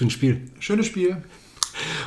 Schönes 0.00 0.14
Spiel. 0.14 0.40
Schönes 0.60 0.86
Spiel. 0.86 1.18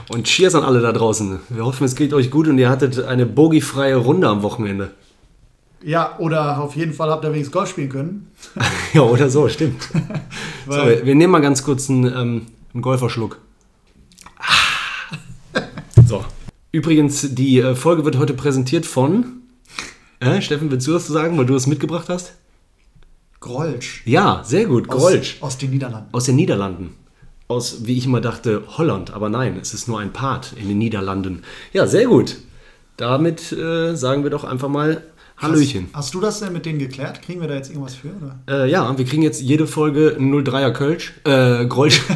Und 0.10 0.24
Cheers 0.24 0.56
an 0.56 0.64
alle 0.64 0.82
da 0.82 0.92
draußen. 0.94 1.42
Wir 1.50 1.64
hoffen, 1.64 1.84
es 1.84 1.96
geht 1.96 2.12
euch 2.12 2.32
gut 2.32 2.48
und 2.48 2.58
ihr 2.58 2.68
hattet 2.68 3.04
eine 3.04 3.28
bogiefreie 3.28 3.98
Runde 3.98 4.28
am 4.28 4.42
Wochenende. 4.42 4.90
Ja, 5.84 6.18
oder 6.18 6.60
auf 6.60 6.76
jeden 6.76 6.92
Fall 6.92 7.12
habt 7.12 7.24
ihr 7.24 7.30
wenigstens 7.30 7.54
Golf 7.54 7.70
spielen 7.70 7.90
können. 7.90 8.32
ja, 8.96 9.02
oder 9.02 9.30
so, 9.30 9.48
stimmt. 9.48 9.84
so, 10.66 10.72
wir, 10.72 11.06
wir 11.06 11.14
nehmen 11.14 11.32
mal 11.32 11.42
ganz 11.42 11.64
kurz 11.64 11.88
einen, 11.88 12.06
ähm, 12.06 12.46
einen 12.74 12.82
Golferschluck. 12.82 13.38
Ah. 14.40 15.62
So. 16.08 16.26
Übrigens, 16.72 17.36
die 17.36 17.60
äh, 17.60 17.76
Folge 17.76 18.06
wird 18.06 18.18
heute 18.18 18.34
präsentiert 18.34 18.88
von. 18.88 19.44
Äh, 20.20 20.42
Steffen, 20.42 20.72
willst 20.72 20.88
du 20.88 20.94
das 20.94 21.06
sagen, 21.06 21.38
weil 21.38 21.46
du 21.46 21.54
es 21.54 21.68
mitgebracht 21.68 22.10
hast? 22.10 22.34
Grolsch. 23.40 24.02
Ja, 24.06 24.42
sehr 24.44 24.66
gut. 24.66 24.90
Aus, 24.90 24.98
Grolsch. 24.98 25.38
Aus 25.42 25.60
den 25.60 25.70
Niederlanden. 25.70 26.10
Aus 26.12 26.24
den 26.24 26.38
Niederlanden. 26.38 26.96
Aus, 27.48 27.86
wie 27.86 27.98
ich 27.98 28.06
immer 28.06 28.22
dachte, 28.22 28.64
Holland. 28.78 29.14
Aber 29.14 29.30
nein, 29.30 29.58
es 29.62 29.74
ist 29.74 29.88
nur 29.88 30.00
ein 30.00 30.14
Part 30.14 30.54
in 30.54 30.68
den 30.68 30.78
Niederlanden. 30.78 31.44
Ja, 31.74 31.88
sehr 31.88 32.06
gut. 32.06 32.38
Damit 32.98 33.52
äh, 33.52 33.96
sagen 33.96 34.24
wir 34.24 34.30
doch 34.30 34.44
einfach 34.44 34.70
mal 34.70 35.04
Hallöchen. 35.38 35.88
Hast, 35.94 35.98
hast 35.98 36.14
du 36.14 36.22
das 36.22 36.40
denn 36.40 36.54
mit 36.54 36.66
denen 36.66 36.80
geklärt? 36.80 37.22
Kriegen 37.22 37.42
wir 37.42 37.48
da 37.48 37.56
jetzt 37.56 37.70
irgendwas 37.70 37.96
für? 37.96 38.10
Oder? 38.10 38.40
Äh, 38.66 38.70
ja, 38.70 38.98
wir 38.98 39.06
kriegen 39.06 39.24
jetzt 39.24 39.42
jede 39.42 39.68
Folge 39.68 40.16
03er 40.20 40.72
Kölsch. 40.72 41.14
Äh, 41.26 41.66
Grolsch. 41.66 42.02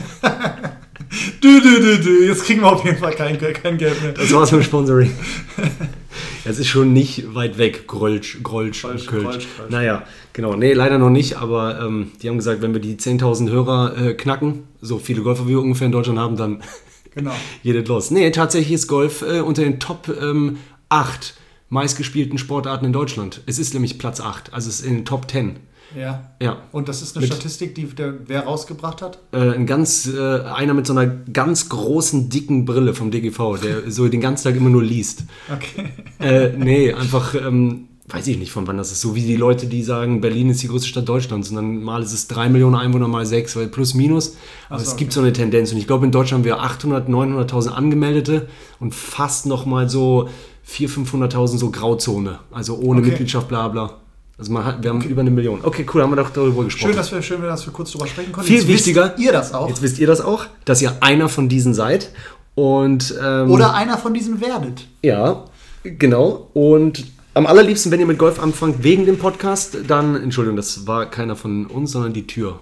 Dü, 1.44 1.62
dü, 1.62 1.80
dü, 1.81 2.03
dü. 2.03 2.28
Jetzt 2.28 2.44
kriegen 2.44 2.62
wir 2.62 2.72
auf 2.72 2.84
jeden 2.84 2.98
Fall 2.98 3.14
kein, 3.14 3.38
kein 3.39 3.78
Geld 3.78 4.02
mehr. 4.02 4.12
Das 4.12 4.34
war's 4.34 4.52
mit 4.52 4.62
dem 4.62 4.66
Sponsoring. 4.66 5.12
Es 6.47 6.59
ist 6.59 6.67
schon 6.67 6.93
nicht 6.93 7.35
weit 7.35 7.57
weg, 7.57 7.87
Grolsch, 7.87 8.39
Grolsch, 8.41 8.81
Grolsch, 8.81 9.05
Kölsch. 9.05 9.23
Grolsch, 9.23 9.47
Grolsch. 9.57 9.69
Naja, 9.71 10.03
genau. 10.33 10.55
Nee, 10.55 10.73
leider 10.73 10.97
noch 10.97 11.09
nicht, 11.09 11.38
aber 11.38 11.81
ähm, 11.81 12.11
die 12.21 12.29
haben 12.29 12.38
gesagt, 12.38 12.61
wenn 12.61 12.73
wir 12.73 12.79
die 12.81 12.95
10.000 12.95 13.49
Hörer 13.49 13.97
äh, 13.97 14.13
knacken, 14.13 14.63
so 14.81 14.97
viele 14.97 15.21
Golfer 15.21 15.45
wie 15.45 15.52
wir 15.52 15.61
ungefähr 15.61 15.88
in 15.88 15.91
Deutschland 15.91 16.19
haben, 16.19 16.38
dann 16.38 16.61
Genau. 17.16 17.31
geht 17.63 17.75
es 17.75 17.88
los. 17.88 18.11
Nee, 18.11 18.30
tatsächlich 18.31 18.73
ist 18.73 18.88
Golf 18.88 19.23
äh, 19.23 19.39
unter 19.41 19.63
den 19.63 19.80
Top 19.80 20.07
ähm, 20.22 20.57
8 20.89 21.33
meistgespielten 21.69 22.38
Sportarten 22.38 22.85
in 22.85 22.94
Deutschland. 22.94 23.41
Es 23.45 23.59
ist 23.59 23.73
nämlich 23.73 23.97
Platz 23.97 24.22
8, 24.22 24.53
also 24.53 24.69
es 24.69 24.79
ist 24.81 24.85
in 24.85 24.95
den 24.95 25.05
Top 25.05 25.29
10. 25.29 25.57
Ja. 25.95 26.31
Ja. 26.41 26.57
Und 26.71 26.89
das 26.89 27.02
ist 27.02 27.16
eine 27.16 27.25
Mit- 27.25 27.33
Statistik, 27.33 27.75
die 27.75 27.85
der, 27.85 28.16
wer 28.27 28.43
rausgebracht 28.45 29.02
hat? 29.02 29.19
Äh, 29.31 29.52
ein 29.52 29.66
ganz, 29.66 30.07
äh, 30.07 30.41
einer 30.41 30.73
mit 30.73 30.85
so 30.88 30.94
einer 30.94 31.07
ganz 31.07 31.69
großen, 31.69 32.29
dicken 32.29 32.66
Brille 32.66 32.94
vom 32.94 33.11
DGV, 33.11 33.57
der 33.61 33.81
so 33.91 34.07
den 34.07 34.21
ganzen 34.21 34.45
Tag 34.45 34.55
immer 34.55 34.69
nur 34.69 34.83
liest. 34.83 35.23
Okay. 35.53 35.89
Äh, 36.19 36.57
nee, 36.57 36.94
einfach, 36.94 37.33
ähm, 37.35 37.88
weiß 38.09 38.27
ich 38.27 38.38
nicht 38.38 38.52
von 38.52 38.66
wann 38.67 38.77
das 38.77 38.91
ist. 38.91 39.02
So 39.02 39.16
wie 39.16 39.21
die 39.21 39.35
Leute, 39.35 39.67
die 39.67 39.83
sagen, 39.83 40.21
Berlin 40.21 40.49
ist 40.49 40.63
die 40.63 40.67
größte 40.67 40.88
Stadt 40.88 41.07
Deutschlands 41.09 41.49
und 41.49 41.55
dann 41.57 41.83
mal 41.83 42.01
ist 42.01 42.13
es 42.13 42.27
3 42.27 42.47
Millionen 42.49 42.75
Einwohner, 42.75 43.07
mal 43.07 43.25
6, 43.25 43.55
weil 43.57 43.67
plus 43.67 43.94
minus. 43.94 44.38
Aber 44.69 44.79
so, 44.79 44.91
es 44.91 44.95
gibt 44.97 45.11
okay. 45.11 45.16
so 45.16 45.22
eine 45.22 45.33
Tendenz 45.33 45.72
und 45.73 45.77
ich 45.77 45.88
glaube, 45.88 46.05
in 46.05 46.11
Deutschland 46.11 46.41
haben 46.41 46.45
wir 46.45 46.61
800, 46.61 47.09
900.000 47.09 47.69
Angemeldete 47.69 48.47
und 48.79 48.95
fast 48.95 49.45
noch 49.45 49.66
mal 49.66 49.89
so 49.89 50.29
400.000, 50.66 51.05
500.000 51.31 51.57
so 51.57 51.69
Grauzone. 51.72 52.39
Also 52.51 52.77
ohne 52.77 52.99
Okay. 53.01 53.09
Mitgliedschaft, 53.09 53.47
bla 53.49 53.67
bla. 53.67 53.97
Also 54.38 54.52
man 54.52 54.66
hat, 54.66 54.83
wir 54.83 54.91
haben 54.91 55.02
über 55.02 55.21
eine 55.21 55.31
Million. 55.31 55.61
Okay, 55.63 55.85
cool, 55.93 56.03
haben 56.03 56.11
wir 56.11 56.16
doch 56.17 56.30
darüber 56.30 56.63
gesprochen. 56.63 56.89
Schön, 56.89 56.95
dass 56.97 57.11
wir, 57.11 57.21
schön, 57.23 57.41
dass 57.41 57.66
wir 57.66 57.73
kurz 57.73 57.91
drüber 57.91 58.05
sprechen 58.05 58.31
konnten. 58.31 58.47
Viel 58.47 58.57
Jetzt 58.57 58.67
wichtiger- 58.67 59.13
Wisst 59.16 59.19
ihr 59.25 59.31
das 59.31 59.53
auch? 59.53 59.67
Jetzt 59.67 59.81
wisst 59.81 59.99
ihr 59.99 60.05
das 60.07 60.21
auch, 60.21 60.45
dass 60.66 60.81
ihr 60.81 60.95
einer 61.02 61.27
von 61.27 61.49
diesen 61.49 61.73
seid. 61.73 62.11
Und, 62.53 63.16
ähm, 63.21 63.49
Oder 63.52 63.73
einer 63.73 63.97
von 63.97 64.13
diesen 64.13 64.39
werdet. 64.41 64.85
Ja, 65.03 65.45
genau. 65.83 66.49
Und 66.53 67.05
am 67.33 67.45
allerliebsten, 67.47 67.91
wenn 67.91 67.99
ihr 67.99 68.05
mit 68.05 68.17
Golf 68.19 68.39
anfangt 68.39 68.83
wegen 68.83 69.05
dem 69.05 69.17
Podcast, 69.17 69.77
dann, 69.88 70.16
Entschuldigung, 70.16 70.55
das 70.55 70.85
war 70.88 71.09
keiner 71.09 71.35
von 71.35 71.66
uns, 71.67 71.91
sondern 71.91 72.13
die 72.13 72.25
Tür 72.27 72.59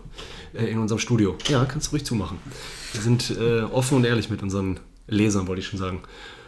äh, 0.54 0.66
in 0.66 0.80
unserem 0.80 1.00
Studio. 1.00 1.36
Ja, 1.48 1.66
kannst 1.66 1.88
du 1.88 1.92
ruhig 1.92 2.06
zumachen. 2.06 2.38
Wir 2.94 3.02
sind 3.02 3.36
äh, 3.40 3.62
offen 3.64 3.98
und 3.98 4.06
ehrlich 4.06 4.30
mit 4.30 4.42
unseren 4.44 4.80
Lesern, 5.08 5.48
wollte 5.48 5.62
ich 5.62 5.68
schon 5.68 5.80
sagen. 5.80 6.00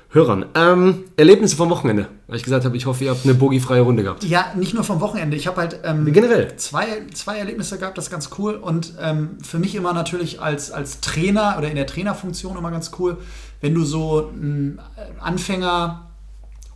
Hörern. 0.09 0.45
Ähm, 0.55 1.03
Erlebnisse 1.17 1.55
vom 1.55 1.69
Wochenende. 1.69 2.07
Weil 2.27 2.37
ich 2.37 2.43
gesagt 2.43 2.63
habe, 2.65 2.77
ich 2.77 2.85
hoffe, 2.85 3.03
ihr 3.03 3.11
habt 3.11 3.25
eine 3.25 3.33
bogiefreie 3.33 3.81
Runde 3.81 4.03
gehabt. 4.03 4.23
Ja, 4.23 4.53
nicht 4.55 4.73
nur 4.73 4.83
vom 4.83 5.01
Wochenende. 5.01 5.35
Ich 5.35 5.47
habe 5.47 5.61
halt 5.61 5.81
ähm, 5.83 6.11
Generell. 6.11 6.55
zwei, 6.57 6.85
zwei 7.13 7.37
Erlebnisse 7.37 7.77
gehabt, 7.77 7.97
das 7.97 8.05
ist 8.05 8.11
ganz 8.11 8.29
cool. 8.37 8.55
Und 8.55 8.93
ähm, 9.01 9.37
für 9.43 9.59
mich 9.59 9.75
immer 9.75 9.93
natürlich 9.93 10.41
als, 10.41 10.71
als 10.71 11.01
Trainer 11.01 11.55
oder 11.57 11.69
in 11.69 11.75
der 11.75 11.87
Trainerfunktion 11.87 12.57
immer 12.57 12.71
ganz 12.71 12.91
cool, 12.99 13.17
wenn 13.59 13.73
du 13.73 13.83
so 13.83 14.29
einem 14.33 14.79
Anfänger 15.19 16.07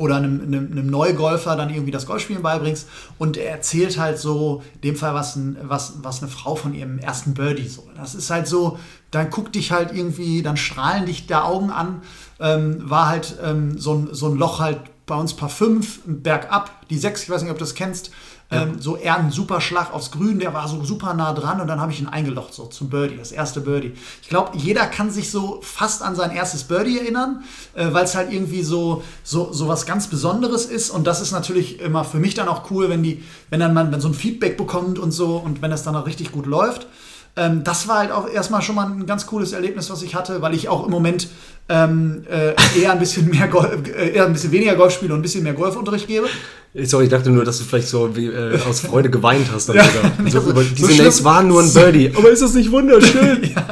oder 0.02 0.16
einem, 0.16 0.41
einem, 0.41 0.72
einem 0.72 0.88
Neugolfer 0.88 1.56
dann 1.56 1.70
irgendwie 1.70 1.91
das 1.91 2.08
Golfspielen 2.08 2.41
beibringst 2.41 2.88
und 3.20 3.38
er 3.38 3.52
erzählt 3.52 4.00
halt 4.00 4.18
so, 4.18 4.64
in 4.75 4.81
dem 4.81 4.96
Fall 4.96 5.14
was, 5.14 5.36
ein, 5.36 5.58
was, 5.62 5.94
was 6.02 6.22
eine 6.22 6.31
Frau 6.31 6.56
von 6.56 6.74
ihrem 6.74 6.97
ersten 6.97 7.34
Birdie 7.34 7.68
so. 7.68 7.88
Das 7.96 8.16
ist 8.16 8.30
halt 8.31 8.47
so, 8.47 8.80
dann 9.12 9.30
guckt 9.30 9.56
dich 9.56 9.72
halt 9.72 9.94
irgendwie, 9.94 10.41
dann 10.41 10.58
strahlen 10.58 11.06
dich 11.06 11.28
da 11.28 11.44
Augen 11.44 11.70
an. 11.70 12.02
Ähm, 12.41 12.90
war 12.90 13.07
halt 13.07 13.35
ähm, 13.44 13.78
so, 13.78 13.94
ein, 13.94 14.09
so 14.12 14.28
ein 14.28 14.35
Loch 14.35 14.59
halt 14.59 14.79
bei 15.06 15.16
uns 15.16 15.34
Paar 15.34 15.50
5, 15.50 16.02
bergab, 16.06 16.88
die 16.90 16.97
6, 16.97 17.24
ich 17.24 17.29
weiß 17.29 17.41
nicht, 17.44 17.52
ob 17.52 17.57
du 17.57 17.63
das 17.63 17.75
kennst. 17.75 18.12
Ähm, 18.53 18.81
so 18.81 18.97
eher 18.97 19.18
ein 19.18 19.31
super 19.31 19.62
Schlag 19.62 19.94
aufs 19.94 20.12
Grün, 20.12 20.40
der 20.40 20.53
war 20.53 20.68
so 20.68 20.84
super 20.84 21.13
nah 21.13 21.31
dran 21.31 21.62
und 21.62 21.68
dann 21.68 21.79
habe 21.79 21.94
ich 21.94 22.02
ihn 22.02 22.07
eingelocht, 22.07 22.53
so 22.53 22.66
zum 22.66 22.90
Birdie, 22.90 23.16
das 23.16 23.31
erste 23.31 23.62
Birdie. 23.62 23.94
Ich 24.22 24.28
glaube, 24.28 24.57
jeder 24.57 24.88
kann 24.88 25.09
sich 25.09 25.31
so 25.31 25.59
fast 25.62 26.02
an 26.02 26.18
sein 26.18 26.31
erstes 26.31 26.66
Birdie 26.66 27.00
erinnern, 27.00 27.46
äh, 27.75 27.94
weil 27.94 28.03
es 28.03 28.13
halt 28.13 28.31
irgendwie 28.31 28.62
so, 28.63 29.03
so, 29.23 29.53
so 29.53 29.69
was 29.69 29.85
ganz 29.85 30.08
Besonderes 30.08 30.66
ist 30.66 30.90
und 30.90 31.08
das 31.08 31.22
ist 31.22 31.31
natürlich 31.31 31.79
immer 31.79 32.03
für 32.03 32.19
mich 32.19 32.34
dann 32.34 32.50
auch 32.50 32.69
cool, 32.72 32.90
wenn 32.90 33.03
die, 33.03 33.23
wenn 33.50 33.62
dann 33.62 33.73
man 33.73 34.02
so 34.02 34.09
ein 34.09 34.13
Feedback 34.13 34.58
bekommt 34.58 35.00
und 35.00 35.12
so 35.12 35.38
und 35.38 35.62
wenn 35.62 35.72
das 35.72 35.84
dann 35.84 35.96
auch 35.96 36.06
richtig 36.06 36.34
gut 36.34 36.46
läuft. 36.46 36.88
Ähm, 37.38 37.63
das 37.63 37.88
war 37.88 38.00
halt 38.00 38.12
auch 38.12 38.28
erstmal 38.28 38.62
schon 38.62 38.75
mal 38.75 38.88
ein 38.88 39.06
ganz 39.06 39.25
cooles 39.25 39.53
Erlebnis, 39.53 39.90
was 39.90 40.02
ich 40.02 40.16
hatte, 40.16 40.41
weil 40.41 40.53
ich 40.53 40.68
auch 40.68 40.85
im 40.85 40.91
Moment 40.91 41.29
ähm, 41.72 42.24
äh, 42.30 42.54
eher 42.82 42.92
ein 42.92 43.00
bisschen 43.00 43.30
mehr 43.30 43.48
Golf, 43.48 43.72
äh, 43.96 44.09
eher 44.12 44.26
ein 44.26 44.34
bisschen 44.34 44.52
weniger 44.52 44.76
Golf 44.76 44.94
spiele 44.94 45.14
und 45.14 45.20
ein 45.20 45.24
bisschen 45.24 45.44
mehr 45.44 45.54
Golfunterricht 45.54 46.08
gebe. 46.08 46.28
Sorry, 46.84 47.04
ich 47.06 47.09
dachte 47.09 47.30
nur, 47.30 47.44
dass 47.44 47.58
du 47.58 47.66
vielleicht 47.66 47.88
so 47.90 48.16
wie, 48.16 48.28
äh, 48.28 48.58
aus 48.70 48.80
Freude 48.82 49.09
geweint 49.09 49.48
hast. 49.54 49.68
Ja, 49.74 49.84
sogar. 49.84 50.12
nee, 50.24 50.30
so, 50.30 50.40
so- 50.42 50.50
über, 50.52 50.64
so 50.64 50.70
diese 50.70 50.88
schlimm- 50.88 50.98
Nates 51.00 51.24
waren 51.24 51.48
nur 51.50 51.62
ein 51.62 51.74
Birdie. 51.74 52.12
Aber 52.16 52.30
ist 52.30 52.42
das 52.42 52.54
nicht 52.54 52.72
wunderschön? 52.72 53.44
ja, 53.56 53.66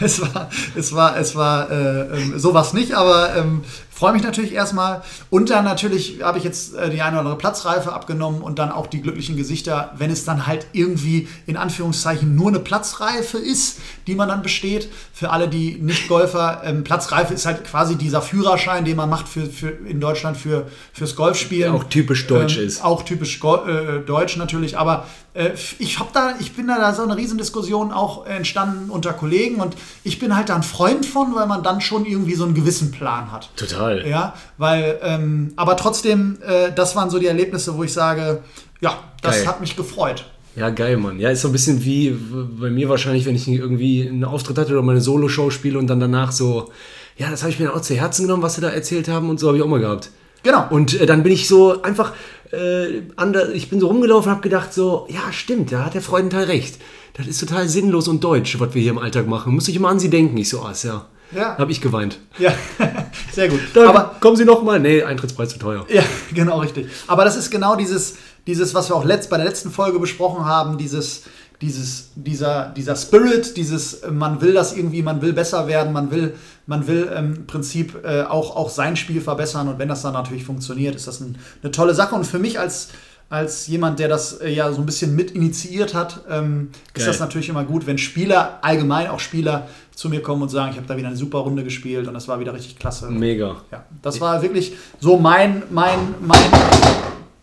es 0.00 0.20
war, 0.22 0.48
es 0.74 0.92
war, 0.94 1.18
es 1.18 1.34
war 1.36 1.70
äh, 1.70 2.00
ähm, 2.18 2.38
sowas 2.38 2.72
nicht, 2.72 2.92
aber 2.94 3.36
ähm, 3.36 3.60
freue 4.00 4.14
mich 4.14 4.22
natürlich 4.22 4.54
erstmal. 4.54 5.02
Und 5.28 5.50
dann 5.50 5.64
natürlich 5.66 6.22
habe 6.22 6.38
ich 6.38 6.44
jetzt 6.44 6.74
äh, 6.74 6.88
die 6.88 7.02
eine 7.02 7.12
oder 7.12 7.20
andere 7.20 7.36
Platzreife 7.36 7.92
abgenommen 7.92 8.40
und 8.40 8.58
dann 8.58 8.72
auch 8.72 8.86
die 8.86 9.02
glücklichen 9.02 9.36
Gesichter, 9.36 9.92
wenn 9.98 10.10
es 10.10 10.24
dann 10.24 10.46
halt 10.46 10.66
irgendwie 10.72 11.28
in 11.46 11.58
Anführungszeichen 11.58 12.34
nur 12.34 12.48
eine 12.48 12.60
Platzreife 12.60 13.36
ist, 13.36 13.78
die 14.06 14.14
man 14.14 14.30
dann 14.30 14.40
besteht. 14.40 14.88
Für 15.12 15.30
alle, 15.30 15.48
die 15.48 15.74
nicht 15.74 16.08
Golfer, 16.08 16.62
ähm, 16.64 16.82
Platzreife 16.82 17.34
ist 17.34 17.44
halt 17.44 17.64
quasi 17.64 17.96
dieser 17.96 18.22
Führerschein, 18.22 18.86
den 18.86 18.96
man 18.96 19.10
macht 19.10 19.28
für, 19.28 19.44
für 19.44 19.68
in 19.68 20.00
Deutschland 20.00 20.38
für, 20.38 20.66
fürs 20.94 21.14
Golfspielen. 21.14 21.74
Auch 21.74 21.84
typisch 21.84 22.26
deutsch 22.26 22.56
Ähm, 22.56 22.66
ist. 22.66 22.82
Auch 22.82 23.02
typisch 23.02 23.38
Go 23.38 23.56
äh, 23.66 24.00
deutsch 24.00 24.38
natürlich, 24.38 24.78
aber 24.78 25.04
äh, 25.29 25.29
ich 25.78 26.00
habe 26.00 26.10
da, 26.12 26.34
ich 26.40 26.54
bin 26.54 26.66
da, 26.66 26.78
da 26.78 26.92
so 26.92 27.02
eine 27.02 27.16
Riesendiskussion 27.16 27.92
auch 27.92 28.26
entstanden 28.26 28.90
unter 28.90 29.12
Kollegen 29.12 29.56
und 29.56 29.76
ich 30.02 30.18
bin 30.18 30.34
halt 30.34 30.48
da 30.48 30.56
ein 30.56 30.64
Freund 30.64 31.06
von, 31.06 31.34
weil 31.36 31.46
man 31.46 31.62
dann 31.62 31.80
schon 31.80 32.04
irgendwie 32.04 32.34
so 32.34 32.44
einen 32.44 32.54
gewissen 32.54 32.90
Plan 32.90 33.30
hat. 33.30 33.48
Total. 33.54 34.06
Ja, 34.08 34.34
weil, 34.58 34.98
ähm, 35.02 35.52
aber 35.54 35.76
trotzdem, 35.76 36.38
äh, 36.44 36.72
das 36.72 36.96
waren 36.96 37.10
so 37.10 37.20
die 37.20 37.26
Erlebnisse, 37.26 37.76
wo 37.76 37.84
ich 37.84 37.92
sage, 37.92 38.42
ja, 38.80 38.98
das 39.22 39.36
Geil. 39.36 39.46
hat 39.46 39.60
mich 39.60 39.76
gefreut. 39.76 40.24
Ja, 40.56 40.70
geil, 40.70 40.96
Mann. 40.96 41.20
Ja, 41.20 41.30
ist 41.30 41.42
so 41.42 41.48
ein 41.48 41.52
bisschen 41.52 41.84
wie 41.84 42.10
bei 42.10 42.70
mir 42.70 42.88
wahrscheinlich, 42.88 43.24
wenn 43.24 43.36
ich 43.36 43.46
irgendwie 43.46 44.08
einen 44.08 44.24
Auftritt 44.24 44.58
hatte 44.58 44.72
oder 44.72 44.82
meine 44.82 45.00
Solo-Show 45.00 45.50
spiele 45.50 45.78
und 45.78 45.86
dann 45.86 46.00
danach 46.00 46.32
so, 46.32 46.70
ja, 47.16 47.30
das 47.30 47.42
habe 47.42 47.52
ich 47.52 47.60
mir 47.60 47.66
dann 47.66 47.76
auch 47.76 47.82
zu 47.82 47.94
Herzen 47.94 48.22
genommen, 48.22 48.42
was 48.42 48.56
sie 48.56 48.60
da 48.60 48.70
erzählt 48.70 49.08
haben 49.08 49.30
und 49.30 49.38
so 49.38 49.46
habe 49.46 49.58
ich 49.58 49.62
auch 49.62 49.68
mal 49.68 49.78
gehabt. 49.78 50.10
Genau. 50.42 50.66
Und 50.70 51.00
äh, 51.00 51.06
dann 51.06 51.22
bin 51.22 51.32
ich 51.32 51.46
so 51.46 51.82
einfach, 51.82 52.14
äh, 52.52 53.02
ander, 53.16 53.52
ich 53.54 53.70
bin 53.70 53.80
so 53.80 53.88
rumgelaufen 53.88 54.28
und 54.28 54.36
habe 54.36 54.42
gedacht 54.42 54.72
so, 54.72 55.06
ja, 55.08 55.32
stimmt, 55.32 55.72
da 55.72 55.84
hat 55.84 55.94
der 55.94 56.02
Freudenthal 56.02 56.44
recht. 56.44 56.78
Das 57.14 57.26
ist 57.26 57.40
total 57.40 57.68
sinnlos 57.68 58.08
und 58.08 58.22
deutsch, 58.22 58.58
was 58.60 58.74
wir 58.74 58.82
hier 58.82 58.92
im 58.92 58.98
Alltag 58.98 59.26
machen. 59.26 59.54
Muss 59.54 59.68
ich 59.68 59.76
immer 59.76 59.88
an 59.88 59.98
sie 59.98 60.10
denken. 60.10 60.36
Ich 60.36 60.48
so, 60.48 60.60
ah, 60.60 60.72
ja. 60.82 61.06
Ja. 61.32 61.56
Habe 61.58 61.70
ich 61.70 61.80
geweint. 61.80 62.18
Ja, 62.38 62.52
sehr 63.32 63.48
gut. 63.48 63.60
Dann 63.74 63.86
aber 63.86 64.16
kommen 64.18 64.36
Sie 64.36 64.44
noch 64.44 64.62
mal. 64.64 64.80
Nee, 64.80 65.04
Eintrittspreis 65.04 65.50
zu 65.50 65.58
teuer. 65.60 65.86
Ja, 65.88 66.02
genau 66.34 66.58
richtig. 66.58 66.88
Aber 67.06 67.24
das 67.24 67.36
ist 67.36 67.50
genau 67.50 67.76
dieses, 67.76 68.16
dieses 68.48 68.74
was 68.74 68.90
wir 68.90 68.96
auch 68.96 69.04
letzt, 69.04 69.30
bei 69.30 69.36
der 69.36 69.46
letzten 69.46 69.70
Folge 69.70 70.00
besprochen 70.00 70.44
haben, 70.44 70.76
dieses, 70.76 71.24
dieses, 71.60 72.10
dieser, 72.14 72.72
dieser 72.74 72.96
Spirit, 72.96 73.56
dieses, 73.56 73.94
äh, 73.94 74.10
man 74.10 74.40
will 74.40 74.54
das 74.54 74.76
irgendwie, 74.76 75.02
man 75.02 75.20
will 75.20 75.32
besser 75.32 75.66
werden, 75.66 75.92
man 75.92 76.10
will, 76.10 76.34
man 76.66 76.86
will 76.86 77.10
ähm, 77.14 77.34
im 77.36 77.46
Prinzip 77.46 78.02
äh, 78.04 78.22
auch, 78.22 78.56
auch 78.56 78.70
sein 78.70 78.96
Spiel 78.96 79.20
verbessern 79.20 79.68
und 79.68 79.78
wenn 79.78 79.88
das 79.88 80.02
dann 80.02 80.14
natürlich 80.14 80.44
funktioniert, 80.44 80.94
ist 80.94 81.06
das 81.06 81.20
ein, 81.20 81.36
eine 81.62 81.70
tolle 81.70 81.94
Sache. 81.94 82.14
Und 82.14 82.24
für 82.24 82.38
mich 82.38 82.58
als, 82.58 82.88
als 83.28 83.66
jemand, 83.66 83.98
der 83.98 84.08
das 84.08 84.40
äh, 84.40 84.48
ja 84.48 84.72
so 84.72 84.80
ein 84.80 84.86
bisschen 84.86 85.14
mit 85.14 85.32
initiiert 85.32 85.94
hat, 85.94 86.22
ähm, 86.30 86.70
ist 86.94 87.06
das 87.06 87.20
natürlich 87.20 87.50
immer 87.50 87.64
gut, 87.64 87.86
wenn 87.86 87.98
Spieler, 87.98 88.58
allgemein 88.62 89.08
auch 89.08 89.20
Spieler, 89.20 89.68
zu 89.94 90.08
mir 90.08 90.22
kommen 90.22 90.40
und 90.40 90.48
sagen, 90.48 90.70
ich 90.70 90.78
habe 90.78 90.86
da 90.86 90.96
wieder 90.96 91.08
eine 91.08 91.16
super 91.16 91.40
Runde 91.40 91.62
gespielt 91.62 92.08
und 92.08 92.14
das 92.14 92.26
war 92.26 92.40
wieder 92.40 92.54
richtig 92.54 92.78
klasse. 92.78 93.10
Mega. 93.10 93.56
Ja, 93.70 93.84
das 94.00 94.18
war 94.18 94.40
wirklich 94.40 94.74
so 94.98 95.18
mein, 95.18 95.62
mein, 95.68 96.14
mein, 96.22 96.38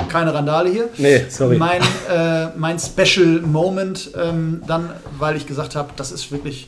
keine 0.08 0.34
Randale 0.34 0.70
hier. 0.70 0.90
Nee, 0.98 1.26
sorry. 1.30 1.58
Mein, 1.58 1.82
äh, 2.10 2.48
mein 2.58 2.80
Special 2.80 3.42
Moment 3.42 4.12
ähm, 4.20 4.62
dann, 4.68 4.92
weil 5.18 5.36
ich 5.38 5.46
gesagt 5.48 5.76
habe, 5.76 5.90
das 5.96 6.12
ist 6.12 6.32
wirklich 6.32 6.68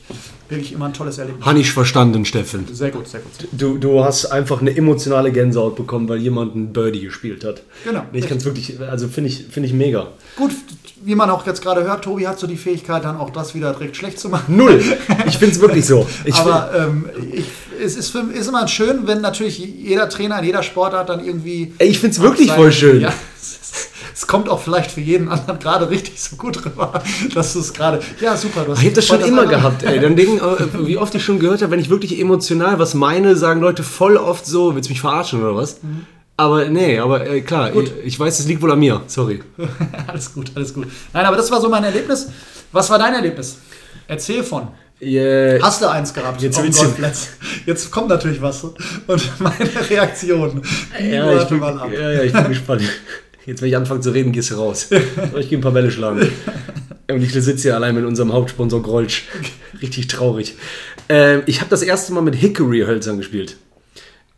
wirklich 0.50 0.72
immer 0.72 0.86
ein 0.86 0.92
tolles 0.92 1.18
Erlebnis. 1.18 1.44
Habe 1.44 1.58
ich 1.60 1.72
verstanden, 1.72 2.24
Steffen. 2.24 2.66
Sehr 2.72 2.90
gut, 2.90 3.08
sehr 3.08 3.20
gut. 3.20 3.48
Du, 3.52 3.78
du 3.78 4.04
hast 4.04 4.26
einfach 4.26 4.60
eine 4.60 4.76
emotionale 4.76 5.32
Gänsehaut 5.32 5.76
bekommen, 5.76 6.08
weil 6.08 6.18
jemand 6.18 6.54
einen 6.54 6.72
Birdie 6.72 7.00
gespielt 7.00 7.44
hat. 7.44 7.62
Genau. 7.84 8.04
Ich 8.12 8.28
kann 8.28 8.38
es 8.38 8.44
wirklich, 8.44 8.80
also 8.80 9.08
finde 9.08 9.30
ich, 9.30 9.46
find 9.50 9.66
ich 9.66 9.72
mega. 9.72 10.08
Gut, 10.36 10.52
wie 11.02 11.14
man 11.14 11.30
auch 11.30 11.46
jetzt 11.46 11.62
gerade 11.62 11.84
hört, 11.84 12.04
Tobi 12.04 12.26
hat 12.26 12.38
so 12.38 12.46
die 12.46 12.56
Fähigkeit, 12.56 13.04
dann 13.04 13.16
auch 13.16 13.30
das 13.30 13.54
wieder 13.54 13.72
direkt 13.72 13.96
schlecht 13.96 14.18
zu 14.18 14.28
machen. 14.28 14.56
Null. 14.56 14.82
Ich 15.26 15.38
finde 15.38 15.54
es 15.54 15.60
wirklich 15.60 15.86
so. 15.86 16.06
Ich 16.24 16.34
Aber 16.34 16.70
ähm, 16.76 17.08
ich, 17.32 17.44
es 17.82 17.96
ist, 17.96 18.10
für, 18.10 18.20
ist 18.32 18.48
immer 18.48 18.66
schön, 18.68 19.06
wenn 19.06 19.20
natürlich 19.20 19.58
jeder 19.58 20.08
Trainer 20.08 20.38
in 20.40 20.44
jeder 20.44 20.62
Sportart 20.62 21.08
dann 21.08 21.24
irgendwie. 21.24 21.72
Ey, 21.78 21.88
ich 21.88 21.98
finde 22.00 22.16
es 22.16 22.20
wirklich 22.20 22.50
voll 22.50 22.72
schön. 22.72 23.00
Ja, 23.02 23.12
es 24.20 24.26
kommt 24.26 24.50
auch 24.50 24.60
vielleicht 24.60 24.90
für 24.90 25.00
jeden 25.00 25.30
anderen 25.30 25.58
gerade 25.58 25.88
richtig 25.88 26.20
so 26.22 26.36
gut 26.36 26.62
rüber, 26.64 27.02
dass 27.34 27.54
du 27.54 27.60
es 27.60 27.72
gerade. 27.72 28.00
Ja, 28.20 28.36
super. 28.36 28.64
Du 28.64 28.72
hast 28.72 28.80
Ich 28.80 28.84
habe 28.84 28.94
das 28.96 29.06
schon 29.06 29.20
immer 29.22 29.42
andere- 29.42 29.56
gehabt, 29.56 29.82
ey. 29.82 29.98
Dann 29.98 30.14
denken, 30.14 30.38
äh, 30.38 30.86
wie 30.86 30.98
oft 30.98 31.14
ich 31.14 31.24
schon 31.24 31.38
gehört 31.38 31.62
habe, 31.62 31.72
wenn 31.72 31.80
ich 31.80 31.88
wirklich 31.88 32.20
emotional 32.20 32.78
was 32.78 32.92
meine, 32.92 33.34
sagen 33.34 33.62
Leute 33.62 33.82
voll 33.82 34.18
oft 34.18 34.44
so, 34.44 34.74
willst 34.74 34.90
du 34.90 34.92
mich 34.92 35.00
verarschen 35.00 35.40
oder 35.42 35.56
was? 35.56 35.78
Aber 36.36 36.66
nee, 36.66 36.98
aber 36.98 37.26
äh, 37.26 37.40
klar, 37.40 37.70
Gut. 37.70 37.90
ich, 38.00 38.06
ich 38.14 38.20
weiß, 38.20 38.40
es 38.40 38.46
liegt 38.46 38.60
wohl 38.60 38.72
an 38.72 38.78
mir. 38.78 39.00
Sorry. 39.06 39.42
alles 40.06 40.34
gut, 40.34 40.52
alles 40.54 40.74
gut. 40.74 40.86
Nein, 41.14 41.24
aber 41.24 41.36
das 41.38 41.50
war 41.50 41.60
so 41.60 41.68
mein 41.70 41.84
Erlebnis. 41.84 42.28
Was 42.72 42.90
war 42.90 42.98
dein 42.98 43.14
Erlebnis? 43.14 43.56
Erzähl 44.06 44.44
von. 44.44 44.68
Yeah. 45.02 45.58
Hast 45.62 45.80
du 45.80 45.86
eins 45.90 46.12
gehabt 46.12 46.42
Jetzt 46.42 46.62
wird's- 46.62 46.78
Golfplatz? 46.78 47.28
Jetzt 47.64 47.90
kommt 47.90 48.08
natürlich 48.10 48.42
was. 48.42 48.62
Und 48.64 48.76
meine 49.40 49.70
Reaktion. 49.88 50.60
Ja, 51.02 51.40
ich 51.42 51.48
bin, 51.48 51.58
mal 51.58 51.78
ab. 51.78 51.88
ja, 51.90 52.10
ja, 52.12 52.22
ich 52.22 52.32
bin 52.34 52.48
gespannt. 52.48 52.82
Jetzt, 53.46 53.62
wenn 53.62 53.68
ich 53.68 53.76
anfange 53.76 54.00
zu 54.00 54.10
reden, 54.10 54.32
gehst 54.32 54.50
du 54.50 54.56
raus. 54.56 54.88
Ich 55.38 55.48
gehe 55.48 55.58
ein 55.58 55.62
paar 55.62 55.72
Bälle 55.72 55.90
schlagen. 55.90 56.30
Und 57.10 57.22
ich 57.22 57.32
sitze 57.32 57.62
hier 57.62 57.74
allein 57.74 57.94
mit 57.94 58.04
unserem 58.04 58.32
Hauptsponsor 58.32 58.82
Grolsch. 58.82 59.26
Richtig 59.82 60.06
traurig. 60.06 60.54
Ähm, 61.08 61.42
ich 61.46 61.60
habe 61.60 61.70
das 61.70 61.82
erste 61.82 62.12
Mal 62.12 62.20
mit 62.20 62.36
Hickory-Hölzern 62.36 63.16
gespielt. 63.16 63.56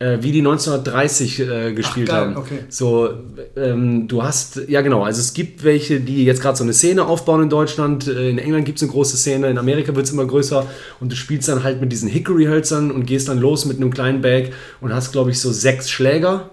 Äh, 0.03 0.21
wie 0.21 0.33
die 0.33 0.39
1930 0.39 1.39
äh, 1.39 1.73
gespielt 1.73 2.09
geil, 2.09 2.19
haben. 2.19 2.35
okay. 2.37 2.59
So, 2.67 3.09
ähm, 3.55 4.07
du 4.09 4.21
hast, 4.21 4.59
ja 4.67 4.81
genau, 4.81 5.03
also 5.03 5.21
es 5.21 5.33
gibt 5.33 5.63
welche, 5.63 6.01
die 6.01 6.25
jetzt 6.25 6.41
gerade 6.41 6.57
so 6.57 6.63
eine 6.63 6.73
Szene 6.73 7.05
aufbauen 7.05 7.43
in 7.43 7.49
Deutschland. 7.49 8.07
Äh, 8.07 8.29
In 8.29 8.37
England 8.37 8.65
gibt 8.65 8.79
es 8.79 8.83
eine 8.83 8.91
große 8.91 9.15
Szene, 9.15 9.49
in 9.49 9.57
Amerika 9.57 9.95
wird 9.95 10.05
es 10.05 10.11
immer 10.11 10.25
größer. 10.25 10.65
Und 10.99 11.11
du 11.11 11.15
spielst 11.15 11.47
dann 11.47 11.63
halt 11.63 11.79
mit 11.79 11.91
diesen 11.91 12.09
Hickory-Hölzern 12.09 12.91
und 12.91 13.05
gehst 13.05 13.29
dann 13.29 13.39
los 13.39 13.65
mit 13.65 13.77
einem 13.77 13.91
kleinen 13.93 14.21
Bag 14.21 14.51
und 14.81 14.93
hast, 14.93 15.13
glaube 15.13 15.31
ich, 15.31 15.39
so 15.39 15.51
sechs 15.53 15.89
Schläger. 15.89 16.49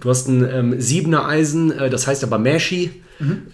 Du 0.00 0.10
hast 0.10 0.28
ein 0.28 0.46
ähm, 0.48 0.80
siebener 0.80 1.26
Eisen, 1.26 1.72
äh, 1.72 1.90
das 1.90 2.06
heißt 2.06 2.22
aber 2.22 2.38
Mashi. 2.38 2.90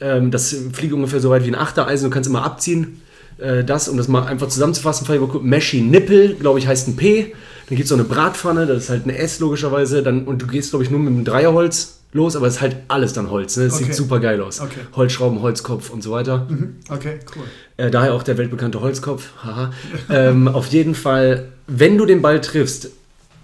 Ähm, 0.01 0.31
das 0.31 0.55
fliegt 0.73 0.93
ungefähr 0.93 1.21
so 1.21 1.31
weit 1.31 1.45
wie 1.45 1.49
ein 1.49 1.55
achter 1.55 1.87
Eisen, 1.87 2.05
du 2.05 2.11
kannst 2.11 2.29
immer 2.29 2.45
abziehen. 2.45 3.01
Äh, 3.39 3.65
das, 3.65 3.89
um 3.89 3.97
das 3.97 4.09
mal 4.09 4.27
einfach 4.27 4.49
zusammenzufassen. 4.49 5.07
Mashi 5.43 5.81
Nippel, 5.81 6.35
glaube 6.35 6.59
ich, 6.59 6.67
heißt 6.67 6.89
ein 6.89 6.97
P. 6.97 7.33
Dann 7.71 7.77
gibt 7.77 7.85
es 7.85 7.89
so 7.89 7.95
eine 7.95 8.05
Bratpfanne, 8.05 8.67
das 8.67 8.85
ist 8.85 8.91
halt 8.91 9.05
eine 9.05 9.17
S 9.17 9.39
logischerweise. 9.39 10.03
Dann, 10.03 10.25
und 10.25 10.43
du 10.43 10.47
gehst, 10.49 10.71
glaube 10.71 10.85
ich, 10.85 10.91
nur 10.91 10.99
mit 11.01 11.09
einem 11.15 11.25
Dreierholz 11.25 12.01
los, 12.13 12.35
aber 12.35 12.49
es 12.49 12.57
ist 12.57 12.61
halt 12.61 12.77
alles 12.89 13.13
dann 13.13 13.31
Holz. 13.31 13.57
Ne? 13.57 13.67
Das 13.67 13.75
Okay. 13.77 13.85
sieht 13.85 13.95
super 13.95 14.19
geil 14.19 14.41
aus. 14.43 14.61
Okay. 14.61 14.81
Holzschrauben, 14.97 15.41
Holzkopf 15.41 15.91
und 15.91 16.03
so 16.03 16.11
weiter. 16.11 16.49
Okay, 16.89 17.21
cool. 17.37 17.45
Äh, 17.77 17.93
daher 17.93 18.15
auch 18.15 18.25
der 18.25 18.37
weltbekannte 18.39 18.81
Holzkopf. 18.81 19.29
Haha. 19.45 19.71
ähm, 20.11 20.49
auf 20.49 20.67
jeden 20.67 20.97
Fall, 20.97 21.53
wenn 21.69 21.97
du 21.97 22.07
den 22.07 22.21
Ball 22.23 22.41
triffst, 22.41 22.91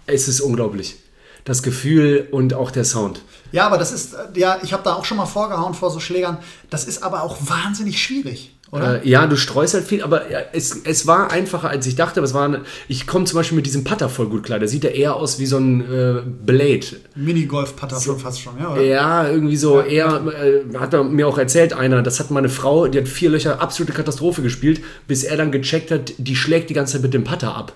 es 0.08 0.26
ist 0.26 0.40
unglaublich. 0.40 0.96
Das 1.44 1.62
Gefühl 1.62 2.26
und 2.32 2.52
auch 2.54 2.72
der 2.72 2.84
Sound. 2.84 3.22
Ja, 3.52 3.68
aber 3.68 3.78
das 3.78 3.92
ist, 3.92 4.14
äh, 4.14 4.18
ja, 4.40 4.58
ich 4.64 4.72
habe 4.72 4.82
da 4.82 4.94
auch 4.94 5.04
schon 5.04 5.18
mal 5.18 5.26
vorgehauen 5.26 5.72
vor 5.74 5.92
so 5.92 6.00
Schlägern. 6.00 6.38
Das 6.68 6.84
ist 6.86 7.04
aber 7.04 7.22
auch 7.22 7.36
wahnsinnig 7.48 8.02
schwierig, 8.02 8.55
oder? 8.76 9.04
Äh, 9.04 9.08
ja, 9.08 9.26
du 9.26 9.36
streust 9.36 9.74
halt 9.74 9.84
viel, 9.84 10.02
aber 10.02 10.30
ja, 10.30 10.40
es, 10.52 10.82
es 10.84 11.06
war 11.06 11.30
einfacher, 11.30 11.68
als 11.68 11.86
ich 11.86 11.96
dachte. 11.96 12.20
Aber 12.20 12.26
es 12.26 12.34
war 12.34 12.44
eine, 12.44 12.62
ich 12.88 13.06
komme 13.06 13.24
zum 13.24 13.36
Beispiel 13.36 13.56
mit 13.56 13.66
diesem 13.66 13.84
Putter 13.84 14.08
voll 14.08 14.28
gut 14.28 14.44
klar. 14.44 14.58
Der 14.58 14.68
sieht 14.68 14.84
ja 14.84 14.90
eher 14.90 15.16
aus 15.16 15.38
wie 15.38 15.46
so 15.46 15.58
ein 15.58 15.80
äh, 15.80 16.22
Blade. 16.44 16.86
Minigolf-Putter 17.14 18.00
schon 18.00 18.18
fast 18.18 18.40
schon, 18.40 18.58
ja, 18.58 18.72
oder? 18.72 18.82
Ja, 18.82 19.28
irgendwie 19.28 19.56
so 19.56 19.80
eher, 19.80 20.22
äh, 20.26 20.76
hat 20.78 20.94
er 20.94 21.04
mir 21.04 21.26
auch 21.26 21.38
erzählt, 21.38 21.72
einer, 21.72 22.02
das 22.02 22.20
hat 22.20 22.30
meine 22.30 22.48
Frau, 22.48 22.86
die 22.88 22.98
hat 22.98 23.08
vier 23.08 23.30
Löcher, 23.30 23.60
absolute 23.60 23.92
Katastrophe 23.92 24.42
gespielt, 24.42 24.80
bis 25.06 25.24
er 25.24 25.36
dann 25.36 25.50
gecheckt 25.50 25.90
hat, 25.90 26.12
die 26.18 26.36
schlägt 26.36 26.70
die 26.70 26.74
ganze 26.74 26.94
Zeit 26.94 27.02
mit 27.02 27.14
dem 27.14 27.24
Putter 27.24 27.54
ab. 27.54 27.72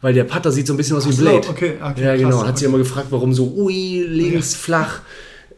Weil 0.00 0.14
der 0.14 0.24
Putter 0.24 0.52
sieht 0.52 0.66
so 0.66 0.74
ein 0.74 0.76
bisschen 0.76 0.96
aus 0.96 1.06
wie 1.06 1.10
ein 1.10 1.16
so, 1.16 1.22
Blade. 1.22 1.48
okay, 1.48 1.72
okay, 1.82 2.04
ja, 2.04 2.16
genau. 2.16 2.38
krass, 2.38 2.48
Hat 2.48 2.58
sie 2.58 2.66
okay. 2.66 2.74
immer 2.74 2.84
gefragt, 2.84 3.08
warum 3.10 3.34
so, 3.34 3.52
ui, 3.56 4.04
links, 4.08 4.54
flach. 4.54 5.00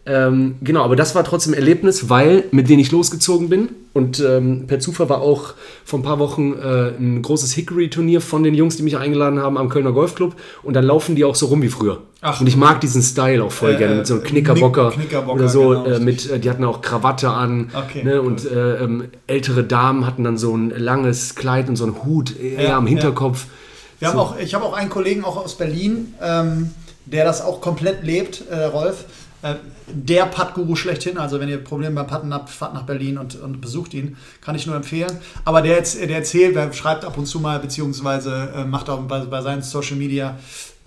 Ähm, 0.07 0.57
genau, 0.63 0.83
aber 0.83 0.97
das 0.97 1.15
war 1.15 1.25
trotzdem 1.25 1.53
ein 1.53 1.59
Erlebnis, 1.59 2.09
weil 2.09 2.45
mit 2.53 2.71
denen 2.71 2.81
ich 2.81 2.91
losgezogen 2.91 3.51
bin 3.51 3.69
und 3.93 4.19
ähm, 4.21 4.65
per 4.67 4.81
Zufall 4.81 5.11
war 5.11 5.21
auch 5.21 5.53
vor 5.85 5.99
ein 5.99 6.03
paar 6.03 6.19
Wochen 6.19 6.55
äh, 6.55 6.89
ein 6.99 7.21
großes 7.21 7.53
Hickory-Turnier 7.53 8.23
von 8.23 8.43
den 8.43 8.55
Jungs, 8.55 8.77
die 8.77 8.83
mich 8.83 8.97
eingeladen 8.97 9.41
haben 9.41 9.59
am 9.59 9.69
Kölner 9.69 9.93
Golfclub 9.93 10.35
und 10.63 10.75
dann 10.75 10.85
laufen 10.85 11.17
die 11.17 11.25
auch 11.25 11.35
so 11.35 11.47
rum 11.47 11.61
wie 11.61 11.69
früher. 11.69 11.99
Ach, 12.23 12.41
und 12.41 12.47
ich 12.47 12.57
mag 12.57 12.81
diesen 12.81 13.03
Style 13.03 13.45
auch 13.45 13.53
voll 13.53 13.73
Äh, 13.75 13.77
gerne 13.77 13.95
mit 13.97 14.07
so 14.07 14.15
einem 14.15 14.23
äh, 14.25 14.27
Knickerbocker, 14.27 14.91
Knick- 14.91 15.09
Knickerbocker, 15.09 15.35
oder 15.35 15.49
so 15.51 15.69
genau, 15.69 15.85
äh, 15.85 16.01
mit, 16.01 16.31
äh, 16.31 16.39
die 16.41 16.49
hatten 16.49 16.65
auch 16.65 16.81
Krawatte 16.81 17.29
an 17.31 17.71
Okay, 17.75 18.03
ne, 18.03 18.15
cool. 18.15 18.27
und 18.27 18.51
äh, 18.51 18.83
ähm, 18.83 19.05
ältere 19.27 19.65
Damen 19.65 20.07
hatten 20.07 20.25
dann 20.25 20.39
so 20.39 20.57
ein 20.57 20.71
langes 20.71 21.35
Kleid 21.35 21.69
und 21.69 21.77
so 21.77 21.85
einen 21.85 22.03
Hut 22.05 22.35
eher 22.41 22.63
Ja, 22.63 22.77
am 22.79 22.85
ja. 22.87 22.91
Hinterkopf. 22.91 23.47
Wir 23.99 24.09
haben 24.09 24.15
So. 24.17 24.21
auch, 24.23 24.39
ich 24.39 24.55
habe 24.55 24.65
auch 24.65 24.73
einen 24.73 24.89
Kollegen 24.89 25.25
auch 25.25 25.37
aus 25.37 25.57
Berlin, 25.59 26.15
ähm, 26.23 26.71
der 27.05 27.25
das 27.27 27.43
auch 27.43 27.61
komplett 27.61 28.03
lebt, 28.05 28.45
Rolf. 28.73 29.05
Äh, 29.43 29.55
der 29.93 30.27
Putt-Guru 30.27 30.77
schlechthin. 30.77 31.17
Also 31.19 31.41
wenn 31.41 31.49
ihr 31.49 31.59
Probleme 31.65 31.95
beim 31.95 32.07
Putten 32.07 32.33
habt, 32.35 32.51
fahrt 32.51 32.75
nach 32.75 32.83
Berlin 32.83 33.17
und, 33.19 33.41
und 33.41 33.61
besucht 33.61 33.95
ihn. 33.95 34.17
Kann 34.41 34.55
ich 34.55 34.67
nur 34.67 34.77
empfehlen. 34.77 35.11
Aber 35.45 35.63
der, 35.63 35.81
der 35.81 36.11
erzählt, 36.17 36.55
der 36.57 36.73
schreibt 36.73 37.05
ab 37.05 37.17
und 37.17 37.27
zu 37.27 37.41
mal, 37.41 37.59
beziehungsweise 37.59 38.53
äh, 38.55 38.65
macht 38.65 38.91
auch 38.91 39.01
bei, 39.01 39.21
bei 39.21 39.41
seinen 39.41 39.63
Social 39.63 39.97
Media 39.97 40.37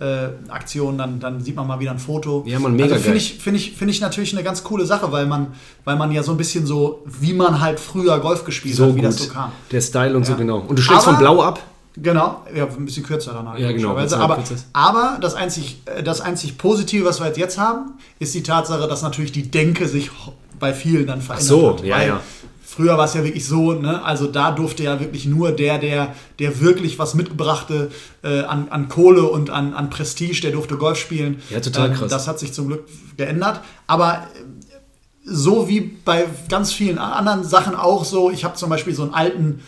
äh, 0.00 0.28
Aktionen, 0.48 0.98
dann, 0.98 1.20
dann 1.20 1.40
sieht 1.40 1.54
man 1.56 1.66
mal 1.66 1.78
wieder 1.80 1.90
ein 1.92 1.98
Foto. 1.98 2.44
Ja, 2.46 2.58
man, 2.58 2.74
mega 2.74 2.94
also 2.94 3.02
finde 3.04 3.18
ich, 3.18 3.34
finde 3.38 3.58
ich, 3.58 3.72
finde 3.76 3.92
ich 3.92 4.00
natürlich 4.00 4.32
eine 4.34 4.42
ganz 4.42 4.62
coole 4.64 4.86
Sache, 4.86 5.10
weil 5.12 5.26
man, 5.26 5.48
weil 5.84 5.96
man 5.96 6.10
ja 6.12 6.22
so 6.22 6.32
ein 6.32 6.36
bisschen 6.36 6.66
so, 6.66 7.04
wie 7.06 7.32
man 7.32 7.60
halt 7.60 7.78
früher 7.80 8.18
Golf 8.20 8.44
gespielt 8.44 8.74
So 8.76 8.86
hat, 8.86 8.94
wie 8.94 9.00
gut. 9.00 9.08
das 9.08 9.16
so 9.18 9.28
kam. 9.32 9.52
Der 9.70 9.80
Style 9.80 10.16
und 10.16 10.24
so 10.26 10.32
Ja. 10.32 10.38
genau. 10.38 10.58
Und 10.58 10.78
du 10.78 10.82
schlägst 10.82 11.06
Aber- 11.06 11.16
von 11.16 11.20
Blau 11.20 11.42
ab. 11.42 11.60
Genau, 11.96 12.42
ja, 12.54 12.66
ein 12.66 12.84
bisschen 12.84 13.04
kürzer 13.04 13.32
dann 13.32 13.48
halt. 13.48 13.60
Ja, 13.60 13.70
genau, 13.70 13.96
halt 13.96 14.12
Aber, 14.14 14.42
aber 14.72 15.18
das, 15.20 15.34
einzig, 15.34 15.80
äh, 15.86 16.02
das 16.02 16.20
einzig 16.20 16.58
Positive, 16.58 17.04
was 17.04 17.20
wir 17.20 17.28
jetzt, 17.28 17.38
jetzt 17.38 17.58
haben, 17.58 17.92
ist 18.18 18.34
die 18.34 18.42
Tatsache, 18.42 18.88
dass 18.88 19.02
natürlich 19.02 19.30
die 19.30 19.50
Denke 19.50 19.86
sich 19.86 20.10
bei 20.58 20.72
vielen 20.72 21.06
dann 21.06 21.20
verändert 21.20 21.48
so, 21.48 21.70
hat. 21.70 21.84
ja, 21.84 22.02
ja. 22.02 22.20
Früher 22.66 22.98
war 22.98 23.04
es 23.04 23.14
ja 23.14 23.22
wirklich 23.22 23.46
so, 23.46 23.72
ne? 23.72 24.02
also 24.04 24.26
da 24.26 24.50
durfte 24.50 24.82
ja 24.82 24.98
wirklich 24.98 25.26
nur 25.26 25.52
der, 25.52 25.78
der, 25.78 26.14
der 26.40 26.60
wirklich 26.60 26.98
was 26.98 27.14
mitbrachte 27.14 27.92
äh, 28.24 28.40
an, 28.40 28.66
an 28.70 28.88
Kohle 28.88 29.22
und 29.22 29.50
an, 29.50 29.74
an 29.74 29.90
Prestige, 29.90 30.40
der 30.40 30.50
durfte 30.50 30.76
Golf 30.76 30.98
spielen. 30.98 31.40
Ja, 31.50 31.60
total 31.60 31.92
krass. 31.92 32.10
Das 32.10 32.26
hat 32.26 32.40
sich 32.40 32.52
zum 32.52 32.66
Glück 32.66 32.88
geändert. 33.16 33.60
Aber 33.86 34.14
äh, 34.14 34.42
so 35.24 35.68
wie 35.68 35.80
bei 35.80 36.26
ganz 36.48 36.72
vielen 36.72 36.98
anderen 36.98 37.44
Sachen 37.44 37.76
auch 37.76 38.04
so, 38.04 38.32
ich 38.32 38.44
habe 38.44 38.56
zum 38.56 38.70
Beispiel 38.70 38.94
so 38.94 39.02
einen 39.02 39.14
alten 39.14 39.60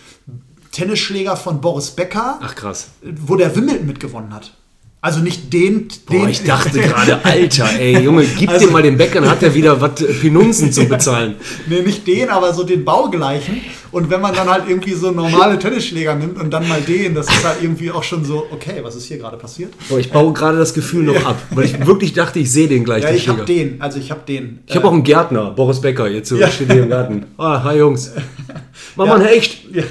Tennisschläger 0.76 1.36
von 1.36 1.60
Boris 1.62 1.90
Becker, 1.90 2.38
Ach 2.42 2.54
krass. 2.54 2.88
wo 3.02 3.36
der 3.36 3.54
Wimbledon 3.56 3.86
mitgewonnen 3.86 4.34
hat. 4.34 4.52
Also 5.00 5.20
nicht 5.20 5.52
den, 5.52 5.88
den 6.10 6.20
Boah, 6.22 6.28
ich 6.28 6.42
dachte 6.42 6.80
gerade, 6.80 7.24
Alter, 7.24 7.68
ey, 7.78 8.00
Junge, 8.00 8.24
gib 8.36 8.50
Also- 8.50 8.66
dem 8.66 8.72
mal 8.72 8.82
den 8.82 8.96
Bäcker, 8.98 9.20
dann 9.20 9.30
hat 9.30 9.42
er 9.42 9.54
wieder 9.54 9.80
was 9.80 10.00
äh, 10.02 10.12
Pinunzen 10.12 10.72
zu 10.72 10.84
bezahlen. 10.86 11.36
nee, 11.68 11.80
nicht 11.82 12.06
den, 12.06 12.28
aber 12.28 12.52
so 12.52 12.64
den 12.64 12.84
baugleichen. 12.84 13.60
Und 13.92 14.10
wenn 14.10 14.20
man 14.20 14.34
dann 14.34 14.48
halt 14.50 14.64
irgendwie 14.68 14.94
so 14.94 15.12
normale 15.12 15.58
Tennisschläger 15.58 16.14
nimmt 16.16 16.38
und 16.40 16.50
dann 16.50 16.66
mal 16.68 16.80
den, 16.80 17.14
das 17.14 17.28
ist 17.28 17.44
halt 17.44 17.58
irgendwie 17.62 17.90
auch 17.92 18.02
schon 18.02 18.24
so, 18.24 18.46
okay, 18.50 18.80
was 18.82 18.96
ist 18.96 19.06
hier 19.06 19.18
gerade 19.18 19.36
passiert? 19.36 19.72
Boah, 19.88 19.98
ich 19.98 20.10
baue 20.10 20.32
gerade 20.32 20.58
das 20.58 20.74
Gefühl 20.74 21.04
noch 21.04 21.24
ab, 21.24 21.36
weil 21.50 21.66
ich 21.66 21.86
wirklich 21.86 22.12
dachte, 22.12 22.40
ich 22.40 22.50
sehe 22.50 22.66
den 22.68 22.84
gleich. 22.84 23.04
Ja, 23.04 23.10
den 23.10 23.16
ich 23.16 23.28
habe 23.28 23.44
den, 23.44 23.80
also 23.80 23.98
ich 24.00 24.10
habe 24.10 24.22
den. 24.26 24.58
Ich 24.66 24.74
habe 24.74 24.88
auch 24.88 24.92
einen 24.92 25.04
Gärtner, 25.04 25.52
Boris 25.52 25.80
Becker, 25.80 26.08
jetzt 26.08 26.28
so 26.30 26.36
Ja. 26.36 26.50
steht 26.50 26.72
hier 26.72 26.82
im 26.82 26.90
Garten. 26.90 27.26
Ah, 27.38 27.62
hi 27.62 27.78
Jungs. 27.78 28.10
Mach 28.96 29.06
Ja. 29.06 29.12
mal 29.16 29.20
ein 29.20 29.26
Hecht. 29.28 29.58
Ja, 29.72 29.84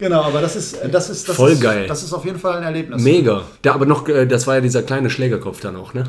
genau, 0.00 0.22
aber 0.22 0.40
das 0.40 0.56
ist, 0.56 0.78
das 0.90 1.10
ist, 1.10 1.28
das 1.28 1.36
Voll 1.36 1.52
ist, 1.52 1.60
geil. 1.60 1.86
Das 1.86 2.02
ist 2.02 2.12
auf 2.12 2.24
jeden 2.24 2.38
Fall 2.40 2.56
ein 2.56 2.64
Erlebnis. 2.64 3.02
Mega. 3.02 3.44
Da 3.62 3.74
aber 3.74 3.86
noch, 3.86 4.08
äh, 4.08 4.26
das 4.26 4.46
war 4.48 4.56
ja 4.56 4.60
dieser 4.60 4.82
kleine 4.82 5.10
Schlägerkopf 5.10 5.60
dann 5.60 5.76
auch, 5.76 5.94
ne? 5.94 6.04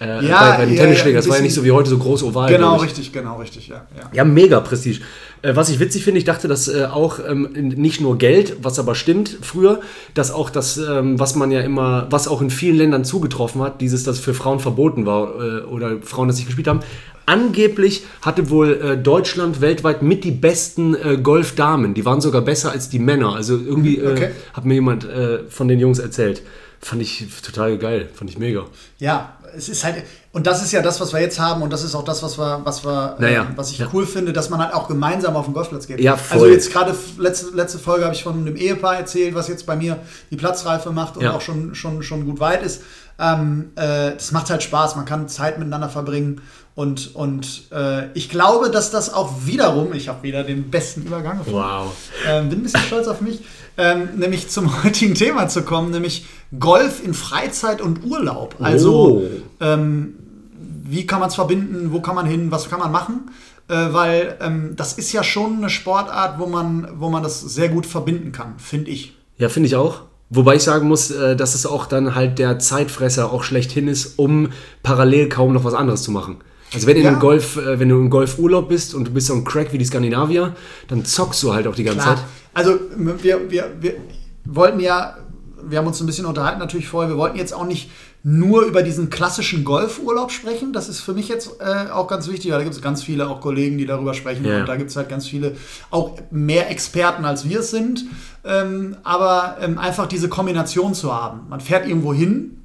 Äh, 0.00 0.26
Ja, 0.26 0.52
bei, 0.52 0.56
bei 0.58 0.66
den 0.66 0.74
ja, 0.76 0.82
Tennisschläger, 0.84 1.16
ja, 1.16 1.20
das 1.20 1.28
war 1.28 1.36
ja 1.36 1.42
nicht 1.42 1.54
so 1.54 1.64
wie 1.64 1.72
heute 1.72 1.90
so 1.90 1.98
groß 1.98 2.22
oval. 2.22 2.48
Genau, 2.50 2.76
richtig, 2.76 3.12
genau, 3.12 3.36
richtig, 3.38 3.68
ja. 3.68 3.86
ja. 3.96 4.10
Ja, 4.12 4.24
mega 4.24 4.60
Prestige. 4.60 5.00
Äh, 5.42 5.56
was 5.56 5.68
ich 5.68 5.78
witzig 5.78 6.04
finde, 6.04 6.18
ich 6.18 6.24
dachte, 6.24 6.48
dass 6.48 6.68
äh, 6.68 6.84
auch 6.86 7.18
ähm, 7.26 7.48
nicht 7.52 8.00
nur 8.00 8.16
Geld, 8.18 8.56
was 8.62 8.78
aber 8.78 8.94
stimmt 8.94 9.36
früher, 9.42 9.80
dass 10.14 10.30
auch 10.32 10.48
das, 10.50 10.78
ähm, 10.78 11.18
was 11.18 11.34
man 11.34 11.50
ja 11.50 11.60
immer, 11.60 12.06
was 12.10 12.28
auch 12.28 12.40
in 12.40 12.50
vielen 12.50 12.76
Ländern 12.76 13.04
zugetroffen 13.04 13.60
hat, 13.62 13.80
dieses, 13.80 14.04
das 14.04 14.18
für 14.18 14.32
Frauen 14.34 14.58
verboten 14.60 15.04
war 15.06 15.34
äh, 15.34 15.60
oder 15.64 15.98
Frauen 16.02 16.28
das 16.28 16.36
nicht 16.38 16.46
gespielt 16.46 16.68
haben. 16.68 16.80
Angeblich 17.26 18.04
hatte 18.22 18.50
wohl 18.50 18.98
Deutschland 19.00 19.60
weltweit 19.60 20.02
mit 20.02 20.24
die 20.24 20.32
besten 20.32 20.96
Golfdamen. 21.22 21.94
Die 21.94 22.04
waren 22.04 22.20
sogar 22.20 22.40
besser 22.42 22.72
als 22.72 22.88
die 22.88 22.98
Männer. 22.98 23.36
Also 23.36 23.54
irgendwie 23.56 24.02
Okay. 24.02 24.30
hat 24.52 24.64
mir 24.64 24.74
jemand 24.74 25.06
von 25.48 25.68
den 25.68 25.78
Jungs 25.78 26.00
erzählt. 26.00 26.42
Fand 26.80 27.02
ich 27.02 27.26
total 27.44 27.78
geil, 27.78 28.08
fand 28.14 28.30
ich 28.30 28.38
mega. 28.38 28.64
Ja, 28.98 29.34
es 29.56 29.68
ist 29.68 29.84
halt, 29.84 30.04
Und 30.32 30.46
das 30.46 30.62
ist 30.62 30.72
ja 30.72 30.82
das, 30.82 31.00
was 31.00 31.12
wir 31.12 31.20
jetzt 31.20 31.38
haben 31.40 31.62
und 31.62 31.72
das 31.72 31.82
ist 31.82 31.94
auch 31.94 32.04
das, 32.04 32.22
was 32.22 32.38
wir, 32.38 32.60
was 32.64 32.84
wir, 32.84 33.16
Naja, 33.18 33.42
äh, 33.42 33.46
was 33.56 33.70
ich 33.72 33.82
cool 33.92 34.06
finde, 34.06 34.32
dass 34.32 34.48
man 34.50 34.60
halt 34.60 34.74
auch 34.74 34.86
gemeinsam 34.88 35.36
auf 35.36 35.44
den 35.46 35.54
Golfplatz 35.54 35.86
geht. 35.86 36.00
Ja, 36.00 36.16
voll. 36.16 36.38
Also 36.38 36.46
jetzt 36.52 36.72
gerade 36.72 36.94
letzte, 37.18 37.50
letzte 37.56 37.78
Folge 37.78 38.04
habe 38.04 38.14
ich 38.14 38.22
von 38.22 38.34
einem 38.34 38.56
Ehepaar 38.56 38.96
erzählt, 38.96 39.34
was 39.34 39.48
jetzt 39.48 39.66
bei 39.66 39.76
mir 39.76 39.98
die 40.30 40.36
Platzreife 40.36 40.90
macht 40.92 41.16
und 41.16 41.24
Ja. 41.24 41.34
auch 41.34 41.40
schon, 41.40 41.74
schon, 41.74 42.02
schon 42.02 42.24
gut 42.26 42.40
weit 42.40 42.62
ist. 42.62 42.82
Ähm, 43.18 43.72
äh, 43.76 44.12
das 44.12 44.32
macht 44.32 44.48
halt 44.50 44.62
Spaß, 44.62 44.96
man 44.96 45.04
kann 45.04 45.28
Zeit 45.28 45.58
miteinander 45.58 45.90
verbringen 45.90 46.40
und, 46.74 47.14
und 47.14 47.64
äh, 47.70 48.10
ich 48.14 48.30
glaube, 48.30 48.70
dass 48.70 48.90
das 48.90 49.12
auch 49.12 49.30
wiederum, 49.44 49.92
ich 49.92 50.08
habe 50.08 50.22
wieder 50.22 50.42
den 50.42 50.70
besten 50.70 51.02
Übergang 51.02 51.36
gefunden, 51.38 51.58
Wow. 51.60 51.92
ähm, 52.26 52.48
bin 52.48 52.60
ein 52.60 52.62
bisschen 52.62 52.80
stolz 52.80 53.08
auf 53.08 53.20
mich, 53.20 53.40
ähm, 53.80 54.08
nämlich 54.16 54.48
zum 54.48 54.84
heutigen 54.84 55.14
Thema 55.14 55.48
zu 55.48 55.62
kommen, 55.62 55.90
nämlich 55.90 56.26
Golf 56.58 57.02
in 57.04 57.14
Freizeit 57.14 57.80
und 57.80 58.04
Urlaub. 58.04 58.56
Also, 58.60 58.92
Oh. 58.94 59.22
ähm, 59.60 60.14
wie 60.84 61.06
kann 61.06 61.20
man 61.20 61.28
es 61.28 61.34
verbinden, 61.36 61.92
wo 61.92 62.00
kann 62.00 62.14
man 62.14 62.26
hin, 62.26 62.50
was 62.50 62.68
kann 62.68 62.80
man 62.80 62.92
machen? 62.92 63.30
Äh, 63.68 63.92
weil 63.92 64.36
ähm, 64.40 64.72
das 64.76 64.94
ist 64.94 65.12
ja 65.12 65.22
schon 65.22 65.58
eine 65.58 65.70
Sportart, 65.70 66.38
wo 66.40 66.46
man, 66.46 66.88
wo 66.98 67.08
man 67.08 67.22
das 67.22 67.40
sehr 67.40 67.68
gut 67.68 67.86
verbinden 67.86 68.32
kann, 68.32 68.54
finde 68.58 68.90
ich. 68.90 69.14
Ja, 69.38 69.48
finde 69.48 69.68
ich 69.68 69.76
auch. 69.76 70.02
Wobei 70.28 70.56
ich 70.56 70.62
sagen 70.62 70.88
muss, 70.88 71.10
äh, 71.10 71.36
dass 71.36 71.54
es 71.54 71.66
auch 71.66 71.86
dann 71.86 72.14
halt 72.16 72.38
der 72.38 72.58
Zeitfresser 72.58 73.32
auch 73.32 73.42
schlechthin 73.44 73.88
ist, 73.88 74.18
um 74.18 74.50
parallel 74.82 75.28
kaum 75.28 75.52
noch 75.52 75.64
was 75.64 75.74
anderes 75.74 76.02
zu 76.02 76.10
machen. 76.10 76.38
Also 76.72 76.86
wenn, 76.86 76.96
in 76.96 77.04
Ja. 77.04 77.12
Golf, 77.14 77.56
äh, 77.56 77.78
wenn 77.80 77.88
du 77.88 77.96
im 77.96 78.10
Golfurlaub 78.10 78.68
bist 78.68 78.94
und 78.94 79.08
du 79.08 79.12
bist 79.12 79.28
so 79.28 79.34
ein 79.34 79.44
Crack 79.44 79.72
wie 79.72 79.78
die 79.78 79.84
Skandinavier, 79.84 80.54
dann 80.88 81.04
zockst 81.04 81.42
du 81.42 81.52
halt 81.54 81.66
auch 81.68 81.74
die 81.74 81.82
ganze 81.84 82.00
Klar. 82.02 82.16
Zeit. 82.16 82.24
Also 82.54 82.78
wir, 82.96 83.50
wir, 83.50 83.70
wir 83.80 83.94
wollten 84.44 84.80
ja, 84.80 85.16
wir 85.62 85.78
haben 85.78 85.86
uns 85.86 86.00
ein 86.00 86.06
bisschen 86.06 86.26
unterhalten 86.26 86.58
natürlich 86.58 86.88
vorher, 86.88 87.10
wir 87.10 87.18
wollten 87.18 87.36
jetzt 87.38 87.52
auch 87.52 87.66
nicht 87.66 87.90
nur 88.22 88.62
über 88.62 88.82
diesen 88.82 89.08
klassischen 89.08 89.64
Golfurlaub 89.64 90.30
sprechen. 90.30 90.72
Das 90.74 90.88
ist 90.90 91.00
für 91.00 91.14
mich 91.14 91.28
jetzt 91.28 91.52
äh, 91.60 91.90
auch 91.90 92.06
ganz 92.06 92.28
wichtig, 92.28 92.50
weil 92.50 92.58
da 92.58 92.64
gibt 92.64 92.76
es 92.76 92.82
ganz 92.82 93.02
viele 93.02 93.28
auch 93.28 93.40
Kollegen, 93.40 93.78
die 93.78 93.86
darüber 93.86 94.12
sprechen 94.12 94.44
Ja. 94.44 94.60
und 94.60 94.68
da 94.68 94.76
gibt 94.76 94.90
es 94.90 94.96
halt 94.96 95.08
ganz 95.08 95.26
viele, 95.26 95.56
auch 95.90 96.18
mehr 96.30 96.70
Experten 96.70 97.24
als 97.24 97.48
wir 97.48 97.60
es 97.60 97.70
sind. 97.70 98.04
Ähm, 98.44 98.96
aber 99.04 99.56
ähm, 99.60 99.78
einfach 99.78 100.06
diese 100.06 100.28
Kombination 100.28 100.92
zu 100.94 101.14
haben. 101.14 101.46
Man 101.48 101.60
fährt 101.60 101.86
irgendwo 101.86 102.12
hin, 102.12 102.59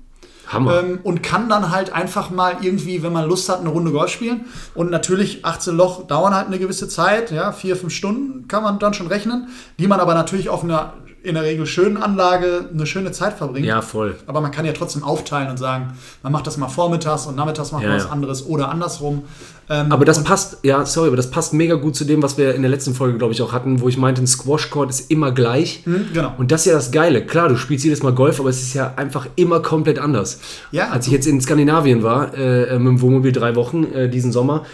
Hammer. 0.47 0.79
ähm, 0.79 0.99
und 1.03 1.23
kann 1.23 1.49
dann 1.49 1.71
halt 1.71 1.93
einfach 1.93 2.29
mal 2.29 2.57
irgendwie, 2.61 3.03
wenn 3.03 3.13
man 3.13 3.27
Lust 3.27 3.49
hat, 3.49 3.59
eine 3.59 3.69
Runde 3.69 3.91
Golf 3.91 4.11
spielen. 4.11 4.45
Und 4.73 4.91
natürlich 4.91 5.45
18 5.45 5.75
Loch 5.75 6.07
dauern 6.07 6.35
halt 6.35 6.47
eine 6.47 6.59
gewisse 6.59 6.87
Zeit, 6.87 7.31
ja, 7.31 7.51
vier, 7.51 7.75
fünf 7.75 7.93
Stunden 7.93 8.47
kann 8.47 8.63
man 8.63 8.79
dann 8.79 8.93
schon 8.93 9.07
rechnen, 9.07 9.49
die 9.79 9.87
man 9.87 9.99
aber 9.99 10.13
natürlich 10.13 10.49
auf 10.49 10.63
einer 10.63 10.93
in 11.25 11.35
der 11.35 11.43
Regel 11.43 11.65
schönen 11.65 11.97
Anlage 11.97 12.65
eine 12.73 12.85
schöne 12.85 13.11
Zeit 13.11 13.37
verbringt. 13.37 13.65
ja, 13.65 13.81
voll. 13.81 14.15
Aber 14.27 14.41
man 14.41 14.51
kann 14.51 14.65
ja 14.65 14.71
trotzdem 14.73 15.03
aufteilen 15.03 15.49
und 15.49 15.57
sagen, 15.57 15.93
man 16.23 16.31
macht 16.31 16.47
das 16.47 16.57
mal 16.57 16.67
vormittags 16.69 17.25
und 17.25 17.35
nachmittags 17.35 17.71
macht 17.71 17.83
Ja, 17.83 17.89
man 17.89 17.97
was 17.97 18.05
ja. 18.05 18.11
anderes 18.11 18.45
oder 18.45 18.69
andersrum. 18.69 19.23
Ähm, 19.67 19.91
Aber 19.91 20.05
das 20.05 20.23
passt, 20.23 20.59
ja, 20.61 20.85
sorry, 20.85 21.07
aber 21.07 21.17
das 21.17 21.31
passt 21.31 21.51
mega 21.53 21.73
gut 21.75 21.95
zu 21.95 22.05
dem, 22.05 22.21
was 22.21 22.37
wir 22.37 22.53
in 22.53 22.61
der 22.61 22.69
letzten 22.69 22.93
Folge, 22.93 23.17
glaube 23.17 23.33
ich, 23.33 23.41
auch 23.41 23.51
hatten, 23.51 23.81
wo 23.81 23.89
ich 23.89 23.97
meinte, 23.97 24.21
ein 24.21 24.27
Squash-Court 24.27 24.91
ist 24.91 25.09
immer 25.09 25.31
gleich. 25.31 25.81
Hm, 25.85 26.09
genau. 26.13 26.33
Und 26.37 26.51
das 26.51 26.61
ist 26.61 26.67
ja 26.67 26.73
das 26.73 26.91
Geile. 26.91 27.25
Klar, 27.25 27.49
du 27.49 27.57
spielst 27.57 27.83
jedes 27.83 28.03
Mal 28.03 28.13
Golf, 28.13 28.39
aber 28.39 28.49
es 28.49 28.61
ist 28.61 28.75
ja 28.75 28.93
einfach 28.95 29.25
immer 29.35 29.61
komplett 29.61 29.97
anders. 29.97 30.39
Ja. 30.71 30.89
Als 30.89 31.07
ich 31.07 31.13
jetzt 31.13 31.25
in 31.25 31.41
Skandinavien 31.41 32.03
war, 32.03 32.33
äh, 32.37 32.77
mit 32.77 32.87
dem 32.87 33.01
Wohnmobil 33.01 33.31
drei 33.31 33.55
Wochen 33.55 33.85
äh, 33.85 34.07
diesen 34.07 34.31
Sommer, 34.31 34.65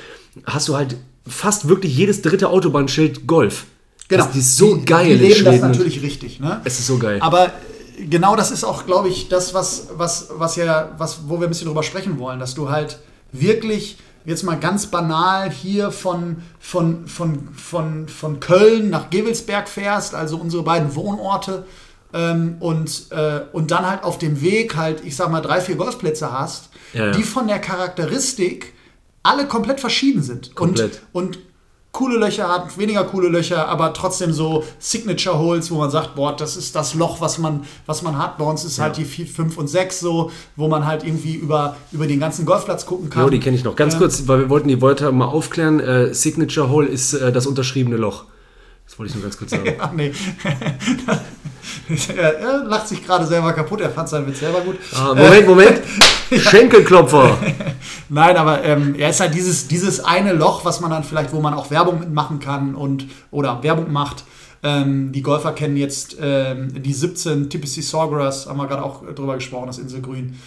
hast 0.46 0.68
du 0.68 0.76
halt 0.76 0.98
fast 1.26 1.70
wirklich 1.70 1.96
jedes 1.96 2.22
dritte 2.22 2.50
Autobahnschild 2.50 3.28
Golf. 3.28 3.66
Genau. 4.12 4.26
Das 4.26 4.36
ist 4.36 4.58
so 4.58 4.76
die, 4.76 4.86
geil 4.86 5.18
Die 5.18 5.26
leben 5.26 5.46
das 5.46 5.62
natürlich 5.62 6.02
richtig. 6.02 6.42
Ne? 6.42 6.60
Es 6.66 6.80
ist 6.80 6.88
so 6.88 6.98
geil. 6.98 7.18
Aber 7.22 7.54
genau 8.10 8.36
das 8.36 8.52
ist 8.52 8.66
auch, 8.66 8.86
glaube 8.86 9.08
ich, 9.08 9.30
das, 9.30 9.54
was, 9.54 9.88
was, 9.96 10.28
was 10.36 10.58
ja, 10.58 10.92
was, 10.98 11.30
wo 11.30 11.40
wir 11.40 11.48
ein 11.48 11.50
bisschen 11.50 11.68
drüber 11.68 11.82
sprechen 11.82 12.20
wollen, 12.20 12.38
dass 12.38 12.54
du 12.54 12.70
halt 12.70 13.00
wirklich 13.32 13.98
jetzt 14.26 14.44
mal 14.44 14.60
ganz 14.60 14.88
banal 14.88 15.50
hier 15.50 15.92
von, 15.92 16.44
von, 16.60 17.08
von, 17.08 17.48
von, 17.54 18.10
von 18.10 18.42
Köln 18.42 18.90
nach 18.90 19.10
Gewelsberg 19.10 19.70
fährst, 19.70 20.14
also 20.14 20.36
unsere 20.36 20.64
beiden 20.64 20.94
Wohnorte, 20.94 21.66
ähm, 22.14 22.58
und, 22.60 23.06
äh, 23.12 23.44
und 23.54 23.72
dann 23.72 23.90
halt 23.90 24.04
auf 24.04 24.18
dem 24.18 24.42
Weg 24.42 24.76
halt, 24.76 25.06
ich 25.06 25.16
sag 25.16 25.32
mal, 25.32 25.40
drei, 25.40 25.62
vier 25.62 25.76
Golfplätze 25.76 26.34
hast, 26.38 26.70
Ja, 26.92 27.06
ja. 27.06 27.12
die 27.12 27.24
von 27.24 27.48
der 27.48 27.60
Charakteristik 27.60 28.74
alle 29.24 29.48
komplett 29.48 29.80
verschieden 29.80 30.22
sind. 30.22 30.54
Komplett. 30.54 31.02
Und, 31.14 31.38
und 31.38 31.40
coole 31.92 32.18
Löcher 32.18 32.48
hat, 32.48 32.78
weniger 32.78 33.04
coole 33.04 33.28
Löcher, 33.28 33.68
aber 33.68 33.94
trotzdem 33.94 34.32
so 34.32 34.64
Signature 34.80 35.38
Holes, 35.38 35.70
wo 35.72 35.76
man 35.76 35.92
sagt, 35.92 36.16
boah, 36.16 36.36
das 36.36 36.56
ist 36.56 36.76
das 36.76 36.94
Loch, 36.94 37.20
was 37.20 37.38
man, 37.38 37.66
was 37.86 38.02
man 38.02 38.18
hat. 38.18 38.38
Bei 38.38 38.46
uns 38.46 38.64
ist 38.64 38.80
halt 38.80 38.98
die 38.98 39.04
4, 39.06 39.28
5 39.28 39.58
und 39.58 39.68
6 39.68 40.00
so, 40.00 40.32
wo 40.56 40.68
man 40.68 40.86
halt 40.86 41.04
irgendwie 41.04 41.34
über, 41.36 41.76
über 41.92 42.08
den 42.08 42.20
ganzen 42.20 42.46
Golfplatz 42.46 42.86
gucken 42.86 43.10
kann. 43.10 43.24
Jo, 43.24 43.30
die 43.30 43.40
kenne 43.40 43.58
ich 43.58 43.64
noch. 43.64 43.76
Ganz 43.76 43.94
Ähm, 43.96 44.00
kurz, 44.00 44.28
weil 44.28 44.40
wir 44.40 44.50
wollten 44.50 44.70
die 44.70 44.76
Leute 44.76 45.12
mal 45.12 45.26
aufklären. 45.26 45.80
Äh, 45.80 46.14
Signature 46.14 46.70
Hole 46.70 46.88
ist 46.88 47.14
äh, 47.14 47.32
das 47.32 47.46
unterschriebene 47.46 47.98
Loch. 47.98 48.24
Das 48.92 49.00
wollte 49.00 49.12
ich 49.12 49.16
nur 49.16 49.24
ganz 49.24 49.38
kurz 49.38 49.52
sagen. 49.52 49.74
Ach 49.80 49.94
nee. 49.94 50.12
er, 52.18 52.66
lacht 52.66 52.90
sich 52.90 53.06
gerade 53.06 53.26
selber 53.26 53.54
kaputt, 53.54 53.80
er 53.80 53.90
fand 53.90 54.10
seinen 54.10 54.28
Witz 54.28 54.42
selber 54.42 54.60
gut. 54.60 54.76
Ah, 54.94 55.14
Moment, 55.14 55.48
Moment. 55.48 55.82
Schenkelklopfer. 56.32 57.38
Nein, 58.10 58.36
aber 58.36 58.66
ähm, 58.66 58.94
er 58.96 59.12
ist 59.12 59.22
halt 59.22 59.34
dieses, 59.34 59.70
dieses 59.70 60.04
eine 60.04 60.34
Loch, 60.34 60.66
was 60.66 60.82
man 60.82 60.92
dann 60.92 61.06
vielleicht, 61.06 61.32
wo 61.32 61.40
man 61.40 61.54
auch 61.54 61.72
Werbung 61.72 62.00
mitmachen 62.00 62.42
kann 62.42 62.76
und 62.76 63.08
oder 63.32 63.64
Werbung 63.64 63.94
macht. 63.94 64.26
Ähm, 64.62 65.14
die 65.14 65.22
Golfer 65.22 65.54
kennen 65.54 65.78
jetzt 65.78 66.18
ähm, 66.20 66.84
die 66.84 66.94
17 66.94 67.50
TPC 67.50 67.82
Sawgrass, 67.82 68.48
haben 68.48 68.58
wir 68.58 68.68
gerade 68.68 68.84
auch 68.84 69.06
drüber 69.16 69.36
gesprochen, 69.36 69.68
das 69.68 69.78
Inselgrün. 69.78 70.38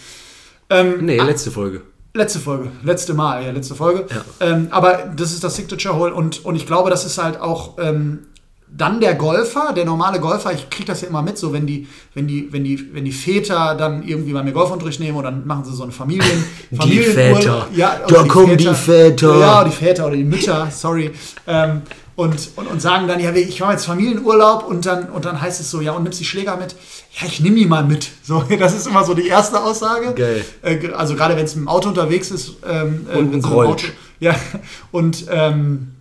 Ähm, 0.69 1.03
Nee, 1.03 1.17
letzte 1.17 1.49
Folge. 1.49 1.81
Letzte 2.13 2.39
Folge, 2.39 2.71
letzte 2.83 3.15
Mal, 3.15 3.43
ja, 3.43 3.51
letzte 3.51 3.73
Folge. 3.73 4.05
Ja. 4.09 4.23
Ähm, 4.39 4.67
aber 4.69 5.11
das 5.15 5.33
ist 5.33 5.43
das 5.43 5.55
Signature 5.55 5.97
Hole 5.97 6.13
und, 6.13 6.45
und 6.45 6.55
ich 6.55 6.67
glaube, 6.67 6.91
das 6.91 7.05
ist 7.05 7.17
halt 7.17 7.41
auch 7.41 7.77
ähm, 7.79 8.19
dann 8.67 8.99
der 8.99 9.15
Golfer, 9.15 9.71
der 9.73 9.85
normale 9.85 10.19
Golfer, 10.19 10.51
ich 10.51 10.69
kriege 10.69 10.85
das 10.87 11.01
ja 11.01 11.07
immer 11.07 11.21
mit, 11.21 11.37
so 11.37 11.53
wenn 11.53 11.65
die, 11.65 11.87
wenn 12.13 12.27
die, 12.27 12.51
wenn 12.51 12.63
die, 12.63 12.93
wenn 12.93 13.05
die 13.05 13.11
Väter 13.11 13.75
dann 13.75 14.03
irgendwie 14.03 14.33
bei 14.33 14.43
mir 14.43 14.51
Golfunterricht 14.51 14.99
nehmen 14.99 15.17
und 15.17 15.23
dann 15.23 15.47
machen 15.47 15.63
sie 15.63 15.73
so 15.73 15.83
eine 15.83 15.91
Familien, 15.93 16.43
Die 16.71 16.75
Familienurlaub- 16.77 17.35
Väter. 17.37 17.67
Ja, 17.73 17.99
Da 18.07 18.19
oder 18.21 18.27
kommen 18.27 18.57
die 18.57 18.67
Väter. 18.67 19.39
Ja, 19.39 19.63
die 19.63 19.71
Väter 19.71 20.07
oder 20.07 20.15
die 20.17 20.23
Mütter, 20.25 20.67
sorry. 20.71 21.11
Ähm, 21.47 21.83
und, 22.17 22.49
und, 22.55 22.67
und 22.67 22.81
sagen 22.81 23.07
dann, 23.09 23.19
ja, 23.19 23.33
ich 23.33 23.59
mache 23.59 23.73
jetzt 23.73 23.85
Familienurlaub 23.85 24.65
und 24.67 24.85
dann, 24.85 25.09
und 25.09 25.25
dann 25.25 25.39
heißt 25.41 25.59
es 25.59 25.69
so, 25.69 25.81
ja, 25.81 25.91
und 25.93 26.03
nimmst 26.03 26.19
die 26.19 26.25
Schläger 26.25 26.55
mit? 26.57 26.73
Ja, 27.19 27.27
ich 27.27 27.39
nehme 27.41 27.55
die 27.57 27.65
mal 27.65 27.83
mit. 27.83 28.09
So, 28.23 28.41
das 28.59 28.73
ist 28.73 28.87
immer 28.87 29.03
so 29.05 29.13
die 29.13 29.27
erste 29.27 29.61
Aussage. 29.61 30.13
Geil. 30.15 30.43
Äh, 30.61 30.89
also 30.93 31.15
gerade 31.15 31.35
wenn 31.37 31.45
es 31.45 31.55
mit 31.55 31.63
dem 31.65 31.67
Auto 31.67 31.89
unterwegs 31.89 32.31
ist. 32.31 32.53
Ähm, 32.69 33.05
äh, 33.13 33.17
Und 33.17 33.33
ein 33.35 33.41
Grolsch. 33.41 33.69
Auto- 33.85 33.93
Ja, 34.19 34.33
und, 34.91 35.25
ähm, 35.29 35.91
äh, 35.91 35.94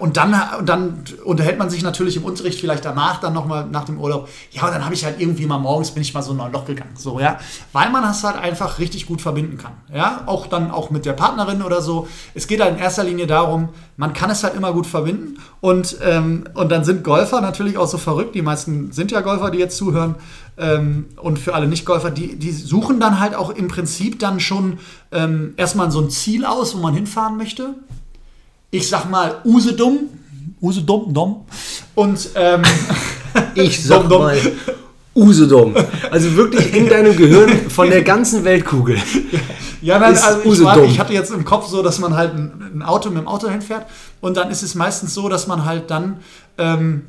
und, 0.00 0.16
dann, 0.16 0.34
und 0.58 0.68
dann 0.68 1.04
unterhält 1.24 1.56
man 1.56 1.70
sich 1.70 1.84
natürlich 1.84 2.16
im 2.16 2.24
Unterricht 2.24 2.58
vielleicht 2.58 2.84
danach, 2.84 3.20
dann 3.20 3.32
nochmal 3.32 3.66
nach 3.66 3.84
dem 3.84 4.00
Urlaub. 4.00 4.28
Ja, 4.50 4.64
und 4.64 4.72
dann 4.72 4.84
habe 4.84 4.94
ich 4.94 5.04
halt 5.04 5.20
irgendwie 5.20 5.46
mal 5.46 5.58
morgens 5.58 5.92
bin 5.92 6.02
ich 6.02 6.12
mal 6.12 6.22
so 6.22 6.32
in 6.32 6.40
ein 6.40 6.50
Loch 6.50 6.64
gegangen. 6.64 6.90
So, 6.96 7.20
ja. 7.20 7.38
Weil 7.72 7.88
man 7.90 8.02
das 8.02 8.24
halt 8.24 8.36
einfach 8.36 8.80
richtig 8.80 9.06
gut 9.06 9.20
verbinden 9.20 9.58
kann. 9.58 9.74
Ja, 9.94 10.24
auch 10.26 10.48
dann 10.48 10.72
auch 10.72 10.90
mit 10.90 11.06
der 11.06 11.12
Partnerin 11.12 11.62
oder 11.62 11.82
so. 11.82 12.08
Es 12.34 12.48
geht 12.48 12.60
halt 12.60 12.74
in 12.74 12.80
erster 12.80 13.04
Linie 13.04 13.28
darum, 13.28 13.68
man 13.96 14.12
kann 14.12 14.30
es 14.30 14.42
halt 14.42 14.56
immer 14.56 14.72
gut 14.72 14.88
verbinden. 14.88 15.38
Und, 15.60 15.98
ähm, 16.02 16.48
und 16.54 16.72
dann 16.72 16.82
sind 16.82 17.04
Golfer 17.04 17.40
natürlich 17.40 17.78
auch 17.78 17.86
so 17.86 17.98
verrückt. 17.98 18.34
Die 18.34 18.42
meisten 18.42 18.90
sind 18.90 19.12
ja 19.12 19.20
Golfer, 19.20 19.52
die 19.52 19.58
jetzt 19.58 19.76
zuhören. 19.76 20.16
Ähm, 20.58 21.06
und 21.16 21.38
für 21.38 21.54
alle 21.54 21.68
Nicht-Golfer, 21.68 22.10
die, 22.10 22.36
die 22.36 22.50
suchen 22.50 22.98
dann 22.98 23.20
halt 23.20 23.36
auch 23.36 23.50
im 23.50 23.68
Prinzip 23.68 24.18
dann 24.18 24.40
schon 24.40 24.78
ähm, 25.12 25.54
erstmal 25.56 25.92
so 25.92 26.00
ein 26.00 26.10
Ziel 26.10 26.44
aus, 26.44 26.74
wo 26.74 26.80
man 26.80 26.92
hinfahren 26.92 27.36
möchte 27.36 27.76
ich 28.70 28.88
sag 28.88 29.10
mal, 29.10 29.36
Usedom. 29.44 30.08
Usedom, 30.60 31.12
Dom. 31.12 31.44
Und 31.94 32.30
ähm, 32.34 32.62
Ich 33.54 33.82
sag 33.84 34.00
Dom, 34.02 34.08
Dom. 34.08 34.22
mal 34.22 34.38
Usedom. 35.14 35.74
Also 36.10 36.36
wirklich 36.36 36.74
in 36.74 36.88
deinem 36.88 37.16
Gehirn 37.16 37.70
von 37.70 37.88
der 37.90 38.02
ganzen 38.02 38.44
Weltkugel. 38.44 38.98
ja, 39.82 39.98
nein, 39.98 40.12
Ist 40.14 40.22
also 40.22 40.40
ich, 40.40 40.46
Usedom. 40.46 40.66
war, 40.66 40.84
ich 40.84 40.98
hatte 40.98 41.12
jetzt 41.12 41.30
im 41.30 41.44
Kopf 41.44 41.66
so, 41.68 41.82
dass 41.82 41.98
man 41.98 42.14
halt 42.16 42.34
ein, 42.34 42.72
ein 42.76 42.82
Auto 42.82 43.08
mit 43.10 43.18
dem 43.18 43.28
Auto 43.28 43.48
hinfährt 43.48 43.86
und 44.20 44.36
dann 44.36 44.50
ist 44.50 44.62
es 44.62 44.74
meistens 44.74 45.14
so, 45.14 45.28
dass 45.28 45.46
man 45.46 45.64
halt 45.64 45.90
dann 45.90 46.20
ähm, 46.58 47.06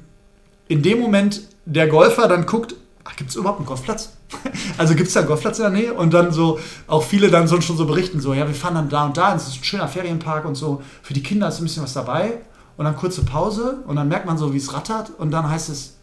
in 0.68 0.82
dem 0.82 1.00
Moment 1.00 1.42
der 1.66 1.88
Golfer 1.88 2.28
dann 2.28 2.46
guckt, 2.46 2.76
gibt 3.18 3.30
es 3.30 3.36
überhaupt 3.36 3.60
einen 3.60 3.68
Golfplatz? 3.68 4.14
Also 4.78 4.96
gibt 4.96 5.08
es 5.08 5.14
da 5.14 5.22
einen 5.22 5.28
Golfplatz 5.28 5.60
in 5.60 5.64
der 5.64 5.72
Nähe? 5.72 5.94
Und 5.94 6.14
dann 6.14 6.32
so, 6.32 6.60
auch 6.88 7.04
viele 7.04 7.30
dann 7.30 7.48
so, 7.48 7.60
schon 7.62 7.78
so 7.78 7.86
berichten, 7.86 8.20
so, 8.20 8.34
ja, 8.34 8.48
wir 8.48 8.56
fahren 8.56 8.76
dann 8.76 8.90
da 8.90 9.06
und 9.06 9.18
da, 9.18 9.36
es 9.36 9.48
ist 9.48 9.60
ein 9.60 9.64
schöner 9.64 9.88
Ferienpark 9.88 10.46
und 10.46 10.56
so. 10.56 10.82
Für 11.02 11.14
die 11.14 11.24
Kinder 11.24 11.48
ist 11.48 11.60
ein 11.60 11.64
bisschen 11.64 11.84
was 11.84 11.94
dabei. 11.94 12.40
Und 12.78 12.86
dann 12.86 12.96
kurze 12.96 13.24
Pause 13.24 13.84
und 13.86 13.96
dann 13.96 14.08
merkt 14.08 14.26
man 14.26 14.38
so, 14.38 14.54
wie 14.54 14.58
es 14.58 14.74
rattert. 14.74 15.12
Und 15.18 15.32
dann 15.32 15.50
heißt 15.50 15.70
es, 15.70 15.98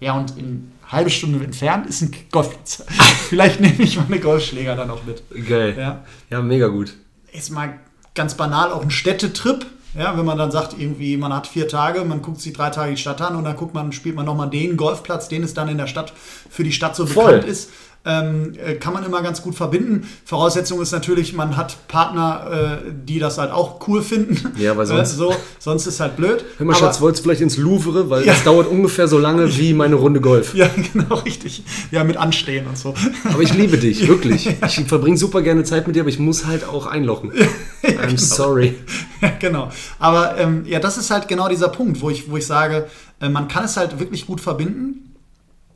ja, 0.00 0.14
und 0.14 0.36
in 0.38 0.72
halbe 0.88 1.10
Stunde 1.10 1.44
entfernt 1.44 1.86
ist 1.86 2.02
ein 2.02 2.12
Golfplatz. 2.30 2.84
Vielleicht 3.28 3.60
nehme 3.60 3.82
ich 3.82 3.96
meine 3.96 4.18
Golfschläger 4.20 4.74
dann 4.74 4.90
auch 4.90 5.04
mit. 5.04 5.22
Geil. 5.46 5.76
Ja. 5.78 6.04
Ja, 6.30 6.42
mega 6.42 6.68
gut. 6.68 6.94
Jetzt 7.32 7.50
mal 7.50 7.78
ganz 8.14 8.34
banal 8.34 8.72
auch 8.72 8.82
ein 8.82 8.90
Städtetrip. 8.90 9.66
Ja, 9.98 10.16
wenn 10.16 10.24
man 10.24 10.38
dann 10.38 10.50
sagt, 10.50 10.74
irgendwie, 10.78 11.16
man 11.18 11.34
hat 11.34 11.46
vier 11.46 11.68
Tage, 11.68 12.04
man 12.04 12.22
guckt 12.22 12.40
sich 12.40 12.52
drei 12.54 12.70
Tage 12.70 12.92
die 12.92 12.96
Stadt 13.00 13.20
an 13.20 13.36
und 13.36 13.44
dann 13.44 13.56
guckt 13.56 13.74
man, 13.74 13.92
spielt 13.92 14.16
man 14.16 14.24
nochmal 14.24 14.48
den 14.48 14.76
Golfplatz, 14.78 15.28
den 15.28 15.42
es 15.42 15.52
dann 15.52 15.68
in 15.68 15.76
der 15.76 15.86
Stadt 15.86 16.12
für 16.48 16.64
die 16.64 16.72
Stadt 16.72 16.96
so 16.96 17.04
Voll. 17.06 17.26
bekannt 17.26 17.44
ist. 17.44 17.70
Ähm, 18.04 18.54
äh, 18.58 18.74
kann 18.74 18.94
man 18.94 19.04
immer 19.04 19.22
ganz 19.22 19.42
gut 19.42 19.54
verbinden. 19.54 20.08
Voraussetzung 20.24 20.80
ist 20.82 20.90
natürlich, 20.90 21.34
man 21.34 21.56
hat 21.56 21.76
Partner, 21.86 22.80
äh, 22.84 22.90
die 23.06 23.20
das 23.20 23.38
halt 23.38 23.52
auch 23.52 23.86
cool 23.86 24.02
finden. 24.02 24.54
Ja, 24.58 24.76
weil 24.76 24.86
sonst- 24.86 25.12
Äh, 25.12 25.16
so, 25.16 25.34
sonst 25.60 25.86
ist 25.86 26.00
halt 26.00 26.16
blöd. 26.16 26.44
Hör 26.58 26.66
mal, 26.66 26.72
Aber- 26.72 26.80
Schatz, 26.86 27.00
wolltest 27.00 27.22
du 27.22 27.28
vielleicht 27.28 27.42
ins 27.42 27.58
Louvre, 27.58 28.10
weil 28.10 28.22
Ja. 28.26 28.32
das 28.32 28.42
dauert 28.42 28.66
ungefähr 28.66 29.06
so 29.06 29.18
lange 29.18 29.56
wie 29.56 29.72
meine 29.72 29.94
Runde 29.94 30.20
Golf. 30.20 30.52
Ja, 30.54 30.68
genau, 30.92 31.14
richtig. 31.16 31.62
Ja, 31.92 32.02
mit 32.02 32.16
Anstehen 32.16 32.66
und 32.66 32.76
so. 32.76 32.92
Aber 33.32 33.42
ich 33.42 33.54
liebe 33.54 33.78
dich, 33.78 34.08
wirklich. 34.08 34.48
Ich 34.66 34.80
verbringe 34.86 35.16
super 35.16 35.40
gerne 35.42 35.62
Zeit 35.62 35.86
mit 35.86 35.94
dir, 35.94 36.00
aber 36.00 36.10
ich 36.10 36.18
muss 36.18 36.46
halt 36.46 36.64
auch 36.68 36.86
einlochen. 36.86 37.30
I'm 37.98 38.18
sorry. 38.18 38.76
Ja, 39.22 39.30
genau. 39.38 39.70
Aber 40.00 40.36
ähm, 40.36 40.64
ja, 40.66 40.80
das 40.80 40.98
ist 40.98 41.12
halt 41.12 41.28
genau 41.28 41.48
dieser 41.48 41.68
Punkt, 41.68 42.00
wo 42.00 42.10
ich, 42.10 42.28
wo 42.28 42.36
ich 42.36 42.44
sage, 42.44 42.88
äh, 43.20 43.28
man 43.28 43.46
kann 43.46 43.64
es 43.64 43.76
halt 43.76 44.00
wirklich 44.00 44.26
gut 44.26 44.40
verbinden. 44.40 45.14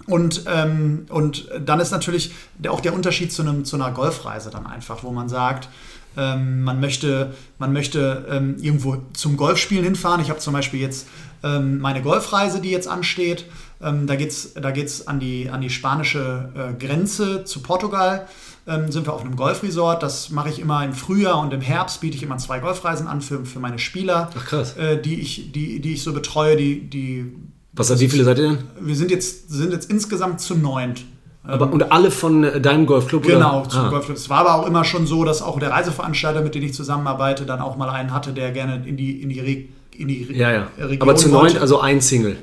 Und, 0.07 0.45
ähm, 0.49 1.07
und 1.11 1.49
dann 1.65 1.79
ist 1.79 1.93
natürlich 1.93 2.33
der, 2.59 2.73
auch 2.73 2.81
der 2.81 2.93
Unterschied 2.93 3.33
zu, 3.33 3.43
einem, 3.43 3.65
zu 3.65 3.77
einer 3.77 3.93
Golfreise 3.93 4.51
dann 4.51 4.67
einfach, 4.67 5.05
wo 5.05 5.13
man 5.13 5.29
sagt, 5.29 5.69
ähm, 6.17 6.63
man 6.63 6.81
möchte, 6.81 7.35
man 7.59 7.73
möchte 7.73 8.27
ähm, 8.31 8.57
irgendwo 8.61 8.97
zum 9.13 9.37
Golfspielen 9.37 9.85
hinfahren. 9.85 10.21
Ich 10.21 10.31
habe 10.31 10.41
zum 10.41 10.55
Beispiel 10.55 10.81
jetzt 10.81 11.07
ähm, 11.43 11.79
meine 11.79 12.03
Golfreise, 12.03 12.61
die 12.61 12.71
jetzt 12.71 12.89
ansteht. 12.89 13.45
Ähm, 13.83 14.07
da 14.07 14.17
geht 14.17 14.31
es 14.31 14.55
da 14.55 14.71
geht's 14.71 15.07
an, 15.07 15.21
die, 15.21 15.51
an 15.51 15.61
die 15.61 15.71
spanische 15.71 16.49
äh, 16.55 16.85
Grenze 16.85 17.45
zu 17.45 17.61
Portugal. 17.61 18.27
Ähm, 18.69 18.91
sind 18.91 19.07
wir 19.07 19.13
auf 19.13 19.21
einem 19.21 19.37
Golfresort. 19.37 20.03
Das 20.03 20.31
mache 20.31 20.49
ich 20.49 20.59
immer 20.59 20.85
im 20.85 20.93
Frühjahr 20.93 21.39
und 21.39 21.53
im 21.53 21.61
Herbst 21.61 22.01
biete 22.01 22.17
ich 22.17 22.23
immer 22.25 22.37
zwei 22.39 22.59
Golfreisen 22.59 23.07
an 23.07 23.21
für, 23.21 23.45
für 23.45 23.61
meine 23.61 23.79
Spieler, 23.79 24.31
Ach, 24.37 24.45
krass. 24.45 24.77
äh, 24.77 25.01
die, 25.01 25.21
ich, 25.21 25.53
die, 25.53 25.81
die 25.81 25.93
ich 25.93 26.03
so 26.03 26.13
betreue. 26.13 26.57
Die, 26.57 26.81
die, 26.91 27.33
Was, 27.75 27.99
wie 28.01 28.09
viele 28.09 28.25
seid 28.25 28.39
ihr 28.39 28.49
denn? 28.49 28.59
wir 28.81 28.97
sind 28.97 29.13
jetzt, 29.13 29.51
sind 29.51 29.73
jetzt 29.73 29.89
insgesamt 29.89 30.41
zu 30.41 30.57
neunt. 30.57 31.05
Aber, 31.45 31.73
und 31.73 31.93
alle 31.93 32.11
von 32.11 32.43
äh, 32.43 32.61
deinem 32.61 32.87
Golfclub? 32.87 33.23
Genau, 33.23 33.61
oder? 33.61 33.69
zum 33.69 33.81
ah. 33.83 33.89
Golfclub. 33.91 34.17
Es 34.17 34.29
war 34.29 34.39
aber 34.39 34.55
auch 34.57 34.67
immer 34.67 34.85
schon 34.85 35.07
so, 35.07 35.25
dass 35.25 35.43
auch 35.43 35.61
der 35.61 35.71
Reiseveranstalter, 35.71 36.41
mit 36.41 36.57
dem 36.57 36.65
ich 36.65 36.75
zusammenarbeite, 36.75 37.47
dann 37.47 37.61
auch 37.61 37.77
mal 37.77 37.89
einen 37.89 38.13
hatte, 38.13 38.33
der 38.33 38.51
gerne 38.51 38.83
in 38.85 38.97
die, 38.97 39.23
in 39.23 39.29
die, 39.29 39.41
Re 39.41 39.65
in 39.97 40.09
die 40.09 40.25
Re 40.25 40.33
Ja, 40.33 40.51
ja. 40.51 40.67
Region 40.79 41.03
Aber 41.03 41.15
zu 41.15 41.29
neun, 41.29 41.57
also 41.57 41.79
ein 41.79 42.01
Single. 42.01 42.37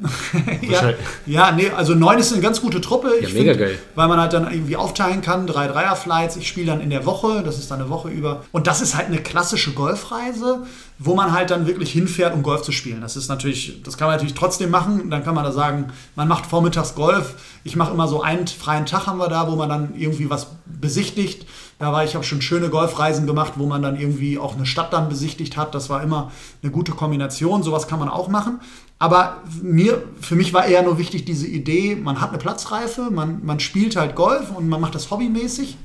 ja, 0.62 0.92
ja, 1.26 1.52
nee, 1.52 1.70
also 1.70 1.94
neun 1.94 2.18
ist 2.18 2.32
eine 2.32 2.42
ganz 2.42 2.60
gute 2.60 2.80
Truppe. 2.80 3.12
Ja, 3.20 3.28
Ich 3.28 3.34
mega 3.34 3.52
find, 3.52 3.64
geil. 3.64 3.78
Weil 3.94 4.08
man 4.08 4.20
halt 4.20 4.32
dann 4.32 4.52
irgendwie 4.52 4.76
aufteilen 4.76 5.20
kann, 5.20 5.46
drei 5.46 5.68
Dreier-Flights. 5.68 6.36
Ich 6.36 6.48
spiele 6.48 6.66
dann 6.66 6.80
in 6.80 6.90
der 6.90 7.06
Woche, 7.06 7.42
das 7.44 7.58
ist 7.58 7.70
dann 7.70 7.80
eine 7.80 7.90
Woche 7.90 8.08
über. 8.08 8.44
Und 8.52 8.66
das 8.66 8.80
ist 8.80 8.96
halt 8.96 9.06
eine 9.06 9.18
klassische 9.18 9.72
Golfreise, 9.72 10.66
wo 10.98 11.14
man 11.14 11.32
halt 11.32 11.50
dann 11.50 11.66
wirklich 11.66 11.90
hinfährt, 11.90 12.34
um 12.34 12.42
Golf 12.42 12.62
zu 12.62 12.70
spielen. 12.70 13.00
Das 13.00 13.16
ist 13.16 13.28
natürlich, 13.28 13.82
das 13.82 13.96
kann 13.96 14.06
man 14.06 14.16
natürlich 14.16 14.34
trotzdem 14.34 14.70
machen. 14.70 15.10
Dann 15.10 15.24
kann 15.24 15.34
man 15.34 15.44
da 15.44 15.50
sagen, 15.50 15.92
man 16.14 16.28
macht 16.28 16.46
vormittags 16.46 16.94
Golf. 16.94 17.34
Ich 17.64 17.74
mache 17.74 17.92
immer 17.92 18.06
so 18.06 18.22
einen 18.22 18.46
freien 18.46 18.86
Tag 18.86 19.06
haben 19.06 19.18
wir 19.18 19.28
da, 19.28 19.50
wo 19.50 19.56
man 19.56 19.68
dann 19.68 19.94
irgendwie 19.96 20.30
was 20.30 20.48
besichtigt. 20.66 21.46
Da 21.80 21.92
war 21.92 22.04
ich 22.04 22.14
habe 22.14 22.24
schon 22.24 22.40
schöne 22.40 22.68
Golfreisen 22.68 23.26
gemacht, 23.26 23.54
wo 23.56 23.66
man 23.66 23.82
dann 23.82 23.98
irgendwie 23.98 24.38
auch 24.38 24.54
eine 24.54 24.66
Stadt 24.66 24.92
dann 24.92 25.08
besichtigt 25.08 25.56
hat. 25.56 25.74
Das 25.74 25.90
war 25.90 26.00
immer 26.00 26.30
eine 26.62 26.70
gute 26.70 26.92
Kombination. 26.92 27.64
Sowas 27.64 27.88
kann 27.88 27.98
man 27.98 28.08
auch 28.08 28.28
machen. 28.28 28.60
Aber 29.00 29.38
mir, 29.60 30.02
für 30.20 30.36
mich 30.36 30.54
war 30.54 30.66
eher 30.66 30.82
nur 30.82 30.98
wichtig 30.98 31.24
diese 31.24 31.48
Idee, 31.48 31.96
man 31.96 32.20
hat 32.20 32.30
eine 32.30 32.38
Platzreife, 32.38 33.10
man, 33.10 33.44
man 33.44 33.58
spielt 33.58 33.96
halt 33.96 34.14
Golf 34.14 34.52
und 34.54 34.68
man 34.68 34.80
macht 34.80 34.94
das 34.94 35.10
hobbymäßig 35.10 35.76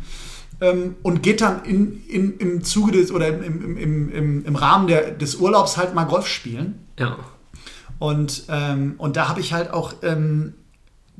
ähm, 0.61 0.95
und 1.03 1.23
geht 1.23 1.41
dann 1.41 1.63
in, 1.63 2.03
in, 2.07 2.37
im 2.37 2.63
Zuge 2.63 2.91
des 2.91 3.11
oder 3.11 3.27
im, 3.27 3.43
im, 3.43 3.77
im, 3.77 4.09
im, 4.11 4.45
im 4.45 4.55
Rahmen 4.55 4.87
der, 4.87 5.11
des 5.11 5.35
Urlaubs 5.35 5.77
halt 5.77 5.93
mal 5.93 6.05
Golf 6.05 6.27
spielen. 6.27 6.85
Ja. 6.97 7.17
Und, 7.99 8.43
ähm, 8.49 8.95
und 8.97 9.15
da 9.17 9.27
habe 9.27 9.41
ich 9.41 9.53
halt 9.53 9.71
auch 9.71 9.93
ähm, 10.03 10.53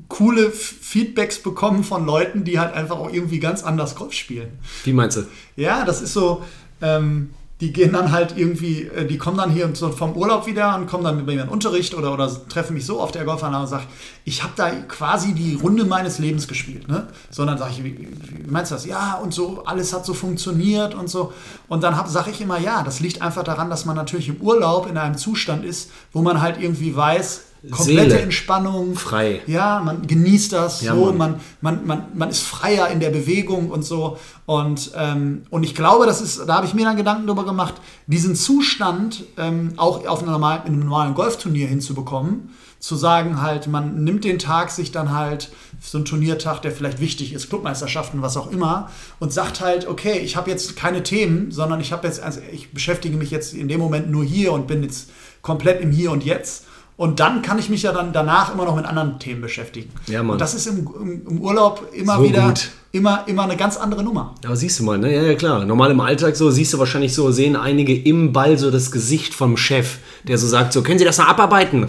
coole 0.08 0.50
Feedbacks 0.50 1.42
bekommen 1.42 1.84
von 1.84 2.06
Leuten, 2.06 2.44
die 2.44 2.58
halt 2.58 2.74
einfach 2.74 2.98
auch 2.98 3.12
irgendwie 3.12 3.38
ganz 3.38 3.62
anders 3.62 3.94
Golf 3.94 4.12
spielen. 4.14 4.58
Wie 4.84 4.92
meinst 4.92 5.18
du? 5.18 5.22
Ja, 5.56 5.84
das 5.84 6.00
ist 6.00 6.12
so, 6.12 6.42
ähm, 6.80 7.30
die 7.60 7.72
gehen 7.72 7.92
dann 7.92 8.10
halt 8.10 8.36
irgendwie, 8.36 8.84
äh, 8.84 9.06
die 9.06 9.18
kommen 9.18 9.36
dann 9.36 9.50
hier 9.50 9.68
so 9.74 9.90
vom 9.90 10.16
Urlaub 10.16 10.46
wieder 10.46 10.74
und 10.76 10.86
kommen 10.86 11.04
dann 11.04 11.16
mit 11.16 11.26
mir 11.26 11.32
in 11.32 11.38
den 11.38 11.48
Unterricht 11.48 11.94
oder, 11.94 12.12
oder 12.12 12.30
treffen 12.48 12.74
mich 12.74 12.86
so 12.86 13.00
auf 13.00 13.12
der 13.12 13.24
Golfanlage 13.24 13.62
und 13.64 13.68
sagen, 13.68 13.86
ich 14.24 14.42
habe 14.42 14.54
da 14.56 14.70
quasi 14.70 15.34
die 15.34 15.54
Runde 15.54 15.84
meines 15.84 16.18
Lebens 16.18 16.48
gespielt. 16.48 16.88
Ne? 16.88 17.08
Sondern 17.30 17.58
sage 17.58 17.72
ich, 17.72 17.84
wie, 17.84 17.98
wie 17.98 18.50
meinst 18.50 18.70
du 18.70 18.76
das? 18.76 18.86
Ja, 18.86 19.14
und 19.22 19.34
so, 19.34 19.62
alles 19.64 19.92
hat 19.92 20.06
so 20.06 20.14
funktioniert 20.14 20.94
und 20.94 21.10
so. 21.10 21.32
Und 21.68 21.82
dann 21.82 21.94
sage 22.08 22.30
ich 22.30 22.40
immer, 22.40 22.58
ja, 22.58 22.82
das 22.82 23.00
liegt 23.00 23.20
einfach 23.20 23.44
daran, 23.44 23.68
dass 23.68 23.84
man 23.84 23.96
natürlich 23.96 24.28
im 24.28 24.36
Urlaub 24.36 24.88
in 24.88 24.96
einem 24.96 25.18
Zustand 25.18 25.64
ist, 25.64 25.90
wo 26.12 26.22
man 26.22 26.40
halt 26.40 26.60
irgendwie 26.60 26.96
weiß, 26.96 27.42
komplette 27.70 28.10
Seele. 28.10 28.20
Entspannung. 28.20 28.94
Frei. 28.94 29.42
Ja, 29.46 29.80
man 29.84 30.06
genießt 30.06 30.52
das 30.52 30.82
Ja, 30.82 30.94
so, 30.94 31.12
man, 31.12 31.40
man, 31.60 31.86
man, 31.86 32.04
man 32.14 32.30
ist 32.30 32.42
freier 32.42 32.88
in 32.88 33.00
der 33.00 33.10
Bewegung 33.10 33.70
und 33.70 33.84
so. 33.84 34.18
Und, 34.46 34.92
ähm, 34.96 35.42
und 35.50 35.62
ich 35.62 35.74
glaube, 35.74 36.06
das 36.06 36.20
ist, 36.20 36.40
da 36.46 36.56
habe 36.56 36.66
ich 36.66 36.74
mir 36.74 36.84
dann 36.84 36.96
Gedanken 36.96 37.26
darüber 37.26 37.44
gemacht, 37.44 37.74
diesen 38.06 38.34
Zustand 38.34 39.24
ähm, 39.36 39.74
auch 39.76 40.06
auf 40.06 40.22
einem 40.22 40.32
normalen, 40.32 40.62
in 40.66 40.72
einem 40.74 40.84
normalen 40.84 41.14
Golfturnier 41.14 41.66
hinzubekommen. 41.66 42.50
Zu 42.78 42.96
sagen 42.96 43.42
halt, 43.42 43.66
man 43.66 44.04
nimmt 44.04 44.24
den 44.24 44.38
Tag 44.38 44.70
sich 44.70 44.90
dann 44.90 45.12
halt, 45.12 45.50
so 45.82 45.98
ein 45.98 46.04
Turniertag, 46.04 46.62
der 46.62 46.72
vielleicht 46.72 47.00
wichtig 47.00 47.32
ist, 47.32 47.48
Clubmeisterschaften, 47.48 48.22
was 48.22 48.36
auch 48.36 48.50
immer, 48.50 48.90
und 49.18 49.32
sagt 49.32 49.60
halt, 49.60 49.86
okay, 49.86 50.18
ich 50.18 50.36
habe 50.36 50.50
jetzt 50.50 50.76
keine 50.76 51.02
Themen, 51.02 51.50
sondern 51.50 51.80
ich 51.80 51.92
habe 51.92 52.06
jetzt, 52.06 52.22
also 52.22 52.40
ich 52.52 52.72
beschäftige 52.72 53.16
mich 53.16 53.30
jetzt 53.30 53.54
in 53.54 53.68
dem 53.68 53.80
Moment 53.80 54.10
nur 54.10 54.24
hier 54.24 54.52
und 54.52 54.66
bin 54.66 54.82
jetzt 54.82 55.10
komplett 55.42 55.80
im 55.80 55.90
Hier 55.90 56.10
und 56.10 56.24
Jetzt. 56.24 56.66
Und 57.00 57.18
dann 57.18 57.40
kann 57.40 57.58
ich 57.58 57.70
mich 57.70 57.82
ja 57.82 57.92
dann 57.92 58.12
danach 58.12 58.52
immer 58.52 58.66
noch 58.66 58.76
mit 58.76 58.84
anderen 58.84 59.18
Themen 59.18 59.40
beschäftigen. 59.40 59.88
Ja, 60.06 60.22
Mann. 60.22 60.32
Und 60.34 60.40
das 60.42 60.52
ist 60.52 60.66
im, 60.66 60.86
im, 61.00 61.26
im 61.26 61.40
Urlaub 61.40 61.88
immer 61.94 62.16
So 62.18 62.24
wieder 62.24 62.48
gut. 62.48 62.68
immer, 62.92 63.24
immer 63.26 63.44
eine 63.44 63.56
ganz 63.56 63.78
andere 63.78 64.02
Nummer. 64.02 64.34
Aber 64.44 64.54
siehst 64.54 64.78
du 64.80 64.84
mal, 64.84 64.98
ne? 64.98 65.10
Ja, 65.14 65.22
ja, 65.22 65.34
klar. 65.34 65.64
Normal 65.64 65.92
im 65.92 66.00
Alltag 66.00 66.36
so 66.36 66.50
siehst 66.50 66.74
du 66.74 66.78
wahrscheinlich 66.78 67.14
so, 67.14 67.30
sehen 67.30 67.56
einige 67.56 67.96
im 67.98 68.34
Ball 68.34 68.58
so 68.58 68.70
das 68.70 68.90
Gesicht 68.90 69.32
vom 69.32 69.56
Chef, 69.56 69.96
der 70.28 70.36
so 70.36 70.46
sagt, 70.46 70.74
so, 70.74 70.82
können 70.82 70.98
Sie 70.98 71.06
das 71.06 71.16
mal 71.16 71.28
abarbeiten? 71.28 71.86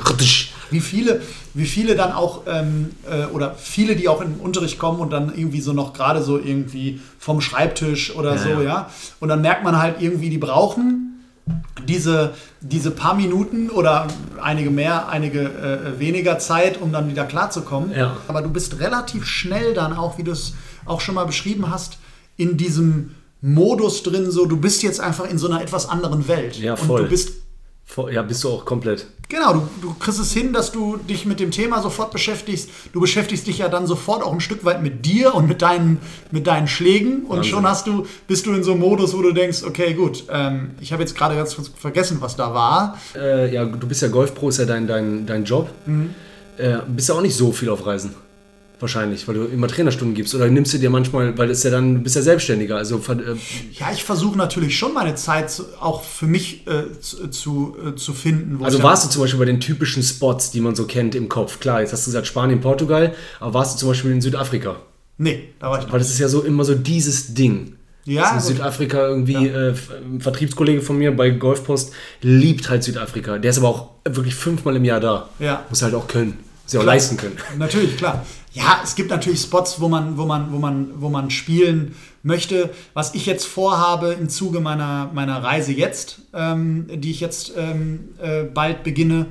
Wie 0.69 0.79
viele, 0.79 1.21
wie 1.55 1.65
viele 1.65 1.95
dann 1.97 2.13
auch, 2.13 2.43
ähm, 2.47 2.91
äh, 3.05 3.25
oder 3.33 3.53
viele, 3.55 3.97
die 3.97 4.07
auch 4.07 4.21
in 4.21 4.35
den 4.35 4.39
Unterricht 4.39 4.79
kommen 4.79 5.01
und 5.01 5.09
dann 5.11 5.33
irgendwie 5.35 5.59
so 5.59 5.73
noch 5.73 5.91
gerade 5.91 6.23
so 6.23 6.37
irgendwie 6.39 7.01
vom 7.19 7.41
Schreibtisch 7.41 8.15
oder 8.15 8.35
Ja, 8.35 8.41
so, 8.41 8.49
ja. 8.49 8.61
ja. 8.61 8.89
Und 9.19 9.27
dann 9.27 9.41
merkt 9.41 9.65
man 9.65 9.77
halt 9.77 9.97
irgendwie, 9.99 10.29
die 10.29 10.37
brauchen 10.37 11.10
diese, 11.87 12.33
diese 12.61 12.91
paar 12.91 13.15
Minuten 13.15 13.69
oder 13.69 14.07
einige 14.41 14.69
mehr, 14.69 15.09
einige 15.09 15.41
äh, 15.41 15.99
weniger 15.99 16.39
Zeit, 16.39 16.79
um 16.79 16.91
dann 16.91 17.09
wieder 17.09 17.25
klarzukommen. 17.25 17.91
Ja. 17.95 18.17
Aber 18.27 18.41
du 18.41 18.49
bist 18.49 18.79
relativ 18.79 19.25
schnell 19.25 19.73
dann 19.73 19.93
auch, 19.93 20.17
wie 20.17 20.23
du 20.23 20.31
es 20.31 20.53
auch 20.85 21.01
schon 21.01 21.15
mal 21.15 21.25
beschrieben 21.25 21.69
hast, 21.69 21.97
in 22.37 22.57
diesem 22.57 23.15
Modus 23.41 24.03
drin, 24.03 24.29
so 24.29 24.45
du 24.45 24.57
bist 24.57 24.83
jetzt 24.83 24.99
einfach 24.99 25.27
in 25.29 25.37
so 25.39 25.47
einer 25.47 25.61
etwas 25.61 25.89
anderen 25.89 26.27
Welt. 26.27 26.57
Ja, 26.57 26.73
Und 26.73 26.85
voll. 26.85 27.03
du 27.03 27.09
bist 27.09 27.40
Ja, 28.11 28.21
bist 28.21 28.43
du 28.43 28.49
auch 28.49 28.65
komplett. 28.65 29.05
Genau, 29.27 29.53
du, 29.53 29.69
du 29.81 29.93
kriegst 29.93 30.19
es 30.19 30.33
hin, 30.33 30.51
dass 30.51 30.71
du 30.71 30.97
dich 30.97 31.25
mit 31.25 31.39
dem 31.39 31.51
Thema 31.51 31.81
sofort 31.81 32.11
beschäftigst. 32.11 32.69
Du 32.91 32.99
beschäftigst 32.99 33.47
dich 33.47 33.59
ja 33.59 33.69
dann 33.69 33.87
sofort 33.87 34.23
auch 34.23 34.33
ein 34.33 34.41
Stück 34.41 34.65
weit 34.65 34.83
mit 34.83 35.05
dir 35.05 35.33
und 35.33 35.47
mit 35.47 35.61
deinen, 35.61 35.99
mit 36.31 36.47
deinen 36.47 36.67
Schlägen. 36.67 37.23
Und 37.23 37.37
Wahnsinn. 37.37 37.51
schon 37.51 37.67
hast 37.67 37.87
du, 37.87 38.05
bist 38.27 38.45
du 38.45 38.53
in 38.53 38.63
so 38.63 38.71
einem 38.71 38.81
Modus, 38.81 39.15
wo 39.15 39.21
du 39.21 39.31
denkst, 39.31 39.63
okay, 39.63 39.93
gut, 39.93 40.25
ähm, 40.29 40.71
ich 40.81 40.91
habe 40.91 41.01
jetzt 41.01 41.15
gerade 41.15 41.35
ganz 41.35 41.55
vergessen, 41.77 42.17
was 42.19 42.35
da 42.35 42.53
war. 42.53 42.97
Äh, 43.15 43.53
ja, 43.53 43.63
du 43.63 43.87
bist 43.87 44.01
ja 44.01 44.09
Golfpro, 44.09 44.49
ist 44.49 44.57
ja 44.57 44.65
dein, 44.65 44.85
dein, 44.87 45.25
dein 45.25 45.45
Job. 45.45 45.69
Äh, 46.57 46.79
bist 46.87 47.07
ja 47.07 47.15
auch 47.15 47.21
nicht 47.21 47.35
so 47.35 47.53
viel 47.53 47.69
auf 47.69 47.85
Reisen. 47.85 48.13
Wahrscheinlich, 48.81 49.27
weil 49.27 49.35
du 49.35 49.43
immer 49.45 49.67
Trainerstunden 49.67 50.15
gibst. 50.15 50.33
Oder 50.33 50.47
nimmst 50.47 50.73
du 50.73 50.79
dir 50.79 50.89
manchmal, 50.89 51.37
weil 51.37 51.51
es 51.51 51.61
ja 51.61 51.69
dann, 51.69 51.95
du 51.95 52.01
bist 52.01 52.15
ja 52.15 52.23
Selbstständiger. 52.23 52.77
Also 52.77 52.97
äh, 52.97 53.35
Ja, 53.79 53.91
ich 53.93 54.03
versuche 54.03 54.35
natürlich 54.37 54.75
schon 54.77 54.93
meine 54.95 55.13
Zeit 55.13 55.61
auch 55.79 56.03
für 56.03 56.25
mich 56.25 56.65
äh, 56.65 56.99
zu, 57.29 57.77
äh, 57.85 57.95
zu 57.95 58.13
finden. 58.13 58.59
wo 58.59 58.65
Also 58.65 58.81
warst 58.81 59.05
du 59.05 59.09
zum 59.09 59.21
Beispiel 59.21 59.39
bei 59.39 59.45
den 59.45 59.59
typischen 59.59 60.01
Spots, 60.01 60.49
die 60.49 60.61
man 60.61 60.75
so 60.75 60.85
kennt 60.85 61.13
im 61.13 61.29
Kopf. 61.29 61.59
Klar, 61.59 61.81
jetzt 61.81 61.93
hast 61.93 62.07
du 62.07 62.09
gesagt 62.09 62.25
Spanien, 62.25 62.59
Portugal, 62.59 63.13
aber 63.39 63.53
warst 63.53 63.75
du 63.75 63.79
zum 63.79 63.89
Beispiel 63.89 64.11
in 64.11 64.19
Südafrika? 64.21 64.77
Nee, 65.19 65.49
da 65.59 65.69
war 65.69 65.77
ich 65.77 65.85
noch. 65.85 65.93
Weil 65.93 65.99
das 65.99 66.09
ist 66.09 66.19
ja 66.19 66.27
so 66.27 66.41
immer 66.41 66.63
so 66.65 66.73
dieses 66.73 67.35
Ding. 67.35 67.75
Ja, 68.05 68.31
Also 68.31 68.49
in. 68.49 68.55
Südafrika 68.55 69.07
irgendwie, 69.07 69.47
äh, 69.47 69.75
ein 70.11 70.21
Vertriebskollege 70.21 70.81
von 70.81 70.97
mir 70.97 71.15
bei 71.15 71.29
Golfpost 71.29 71.93
liebt 72.23 72.67
halt 72.69 72.83
Südafrika. 72.83 73.37
Der 73.37 73.51
ist 73.51 73.59
aber 73.59 73.67
auch 73.67 73.89
wirklich 74.09 74.33
fünfmal 74.33 74.75
im 74.75 74.85
Jahr 74.85 74.99
da. 74.99 75.29
Ja. 75.37 75.65
Muss 75.69 75.83
halt 75.83 75.93
auch 75.93 76.07
können. 76.07 76.39
Muss 76.63 76.73
ja 76.73 76.79
auch 76.79 76.85
leisten 76.85 77.17
können. 77.17 77.37
Natürlich, 77.59 77.95
klar. 77.97 78.25
Ja, 78.53 78.81
es 78.83 78.95
gibt 78.95 79.09
natürlich 79.09 79.41
Spots, 79.41 79.79
wo 79.79 79.87
man, 79.87 80.17
wo 80.17 80.25
man, 80.25 80.51
wo 80.51 80.57
man, 80.57 81.01
wo 81.01 81.09
man 81.09 81.29
spielen 81.29 81.95
möchte. 82.21 82.69
Was 82.93 83.15
ich 83.15 83.25
jetzt 83.25 83.45
vorhabe 83.45 84.13
im 84.13 84.27
Zuge 84.27 84.59
meiner, 84.59 85.09
meiner 85.13 85.41
Reise 85.41 85.71
jetzt, 85.71 86.21
ähm, 86.33 86.87
die 86.93 87.11
ich 87.11 87.21
jetzt 87.21 87.53
ähm, 87.57 88.09
äh, 88.21 88.43
bald 88.43 88.83
beginne, 88.83 89.27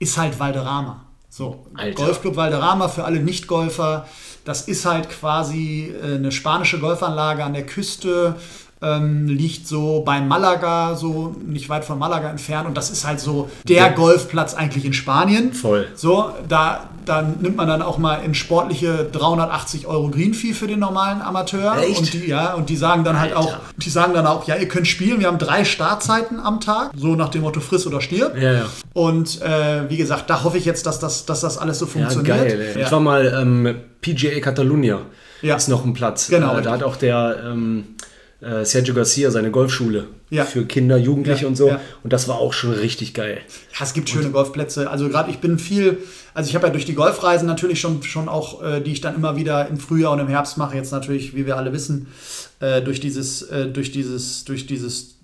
ist 0.00 0.18
halt 0.18 0.40
Valderrama. 0.40 1.04
So, 1.30 1.66
Alter. 1.74 2.04
Golfclub 2.04 2.36
Valderrama 2.36 2.88
für 2.88 3.04
alle 3.04 3.20
Nicht-Golfer. 3.20 4.06
Das 4.44 4.62
ist 4.62 4.84
halt 4.86 5.08
quasi 5.08 5.92
äh, 6.02 6.16
eine 6.16 6.32
spanische 6.32 6.78
Golfanlage 6.80 7.44
an 7.44 7.54
der 7.54 7.66
Küste. 7.66 8.36
ähm, 8.82 9.28
liegt 9.28 9.66
so 9.66 10.02
bei 10.04 10.20
Malaga, 10.20 10.94
so 10.94 11.34
nicht 11.44 11.68
weit 11.68 11.84
von 11.84 11.98
Malaga 11.98 12.28
entfernt. 12.28 12.66
Und 12.66 12.76
das 12.76 12.90
ist 12.90 13.06
halt 13.06 13.20
so 13.20 13.48
der. 13.66 13.90
Golfplatz 13.92 14.54
eigentlich 14.54 14.84
in 14.84 14.92
Spanien. 14.92 15.52
Voll. 15.52 15.88
So, 15.94 16.32
da, 16.48 16.90
da 17.04 17.22
nimmt 17.22 17.56
man 17.56 17.68
dann 17.68 17.82
auch 17.82 17.98
mal 17.98 18.16
in 18.16 18.34
sportliche 18.34 19.08
380 19.10 19.86
Euro 19.86 20.08
Greenfee 20.08 20.52
für 20.52 20.66
den 20.66 20.80
normalen 20.80 21.22
Amateur. 21.22 21.76
Echt? 21.78 21.98
Und 21.98 22.12
die, 22.12 22.26
ja, 22.26 22.54
und 22.54 22.68
die 22.68 22.76
sagen 22.76 23.04
dann 23.04 23.18
halt 23.18 23.34
Alter. 23.34 23.48
auch, 23.48 23.58
die 23.76 23.90
sagen 23.90 24.14
dann 24.14 24.26
auch, 24.26 24.46
ja, 24.46 24.56
ihr 24.56 24.68
könnt 24.68 24.86
spielen, 24.86 25.20
wir 25.20 25.26
haben 25.26 25.38
drei 25.38 25.64
Startzeiten 25.64 26.40
am 26.40 26.60
Tag, 26.60 26.90
so 26.96 27.14
nach 27.14 27.28
dem 27.28 27.42
Motto 27.42 27.60
friss 27.60 27.86
oder 27.86 28.00
stirb. 28.00 28.36
Ja, 28.36 28.52
ja. 28.52 28.66
Und 28.92 29.42
äh, 29.42 29.88
wie 29.88 29.96
gesagt, 29.96 30.30
da 30.30 30.42
hoffe 30.44 30.58
ich 30.58 30.64
jetzt, 30.64 30.86
dass 30.86 30.98
das, 30.98 31.26
dass 31.26 31.40
das 31.40 31.58
alles 31.58 31.78
so 31.78 31.86
funktioniert. 31.86 32.36
Ja, 32.36 32.44
geil. 32.44 32.76
Ich 32.80 32.92
war 32.92 33.00
mal 33.00 33.38
ähm, 33.40 33.74
PGA 34.00 34.40
Catalunya. 34.40 35.00
Ja. 35.42 35.56
Ist 35.56 35.68
noch 35.68 35.84
ein 35.84 35.92
Platz. 35.92 36.28
Genau. 36.28 36.56
Äh, 36.56 36.62
da 36.62 36.72
hat 36.72 36.82
auch 36.82 36.96
der 36.96 37.36
ähm, 37.44 37.96
äh, 38.40 38.64
Sergio 38.64 38.94
Garcia 38.94 39.30
seine 39.30 39.50
Golfschule 39.50 40.08
ja. 40.30 40.44
für 40.44 40.64
Kinder, 40.66 40.96
Jugendliche 40.96 41.42
Ja, 41.42 41.48
und 41.48 41.56
so. 41.56 41.68
ja. 41.68 41.80
Und 42.02 42.12
das 42.12 42.28
war 42.28 42.36
auch 42.38 42.52
schon 42.52 42.72
richtig 42.72 43.14
geil. 43.14 43.38
Ja, 43.78 43.84
es 43.84 43.94
gibt 43.94 44.08
schöne 44.10 44.30
Golfplätze. 44.30 44.90
Also 44.90 45.08
gerade 45.08 45.30
ich 45.30 45.38
bin 45.38 45.58
viel, 45.58 45.98
also 46.34 46.48
ich 46.48 46.54
habe 46.54 46.66
ja 46.66 46.72
durch 46.72 46.84
die 46.84 46.94
Golfreisen 46.94 47.46
natürlich 47.46 47.80
schon, 47.80 48.02
schon 48.02 48.28
auch, 48.28 48.62
äh, 48.62 48.80
die 48.80 48.92
ich 48.92 49.00
dann 49.00 49.14
immer 49.14 49.36
wieder 49.36 49.68
im 49.68 49.78
Frühjahr 49.78 50.12
und 50.12 50.18
im 50.20 50.28
Herbst 50.28 50.58
mache, 50.58 50.76
jetzt 50.76 50.92
natürlich, 50.92 51.34
wie 51.34 51.46
wir 51.46 51.56
alle 51.56 51.72
wissen, 51.72 52.08
äh, 52.60 52.82
durch 52.82 53.00
dieses, 53.00 53.42
äh, 53.42 53.66
durch 53.66 53.92
dieses, 53.92 54.44
durch 54.44 54.66
dieses, 54.66 55.14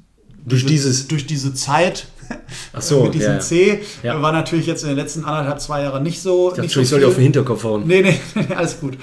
Durch 0.46 0.64
dieses- 0.64 1.06
durch 1.08 1.26
diese 1.26 1.52
Zeit 1.52 2.06
Ach 2.72 2.80
so, 2.80 3.02
mit 3.04 3.14
diesem 3.14 3.32
ja. 3.34 3.40
C 3.40 3.80
Ja. 4.02 4.22
war 4.22 4.32
natürlich 4.32 4.66
jetzt 4.66 4.82
in 4.84 4.88
den 4.88 4.96
letzten 4.96 5.24
anderthalb, 5.24 5.60
zwei 5.60 5.82
Jahren 5.82 6.02
nicht 6.02 6.22
so. 6.22 6.52
Ich 6.54 6.62
nicht 6.62 6.72
so 6.72 6.80
ich 6.80 6.88
soll 6.88 7.00
dir 7.00 7.08
auf 7.08 7.14
den 7.16 7.24
Hinterkopf 7.24 7.64
hauen. 7.64 7.86
Nee, 7.86 8.00
nee, 8.02 8.18
nee, 8.48 8.54
alles 8.54 8.80
gut. 8.80 8.96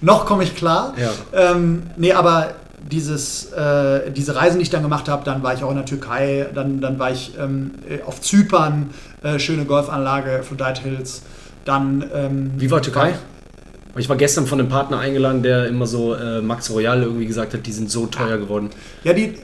Noch 0.00 0.24
komme 0.24 0.44
ich 0.44 0.54
klar. 0.56 0.94
Ja. 0.98 1.12
Ähm, 1.52 1.82
nee, 1.96 2.12
aber 2.12 2.54
dieses, 2.90 3.52
äh, 3.52 4.10
diese 4.10 4.34
Reisen, 4.34 4.58
die 4.58 4.64
ich 4.64 4.70
dann 4.70 4.82
gemacht 4.82 5.08
habe, 5.08 5.24
dann 5.24 5.42
war 5.42 5.54
ich 5.54 5.62
auch 5.62 5.70
in 5.70 5.76
der 5.76 5.84
Türkei, 5.84 6.46
dann, 6.54 6.80
dann 6.80 6.98
war 6.98 7.10
ich 7.10 7.32
ähm, 7.38 7.72
äh, 7.88 8.02
auf 8.02 8.20
Zypern, 8.20 8.90
äh, 9.22 9.38
schöne 9.38 9.64
Golfanlage, 9.64 10.40
Aphrodite 10.40 10.82
Hills. 10.82 11.22
Dann. 11.64 12.04
Ähm, 12.12 12.52
Wie 12.56 12.70
war 12.70 12.82
Türkei? 12.82 13.14
Ich 13.96 14.08
war 14.08 14.16
gestern 14.16 14.46
von 14.46 14.58
einem 14.58 14.70
Partner 14.70 14.98
eingeladen, 14.98 15.42
der 15.42 15.66
immer 15.66 15.86
so 15.86 16.14
äh, 16.14 16.40
Max 16.40 16.70
Royal 16.70 17.02
irgendwie 17.02 17.26
gesagt 17.26 17.52
hat, 17.52 17.66
die 17.66 17.72
sind 17.72 17.90
so 17.90 18.06
teuer 18.06 18.38
geworden. 18.38 18.70
Ja, 19.04 19.12
die, 19.12 19.34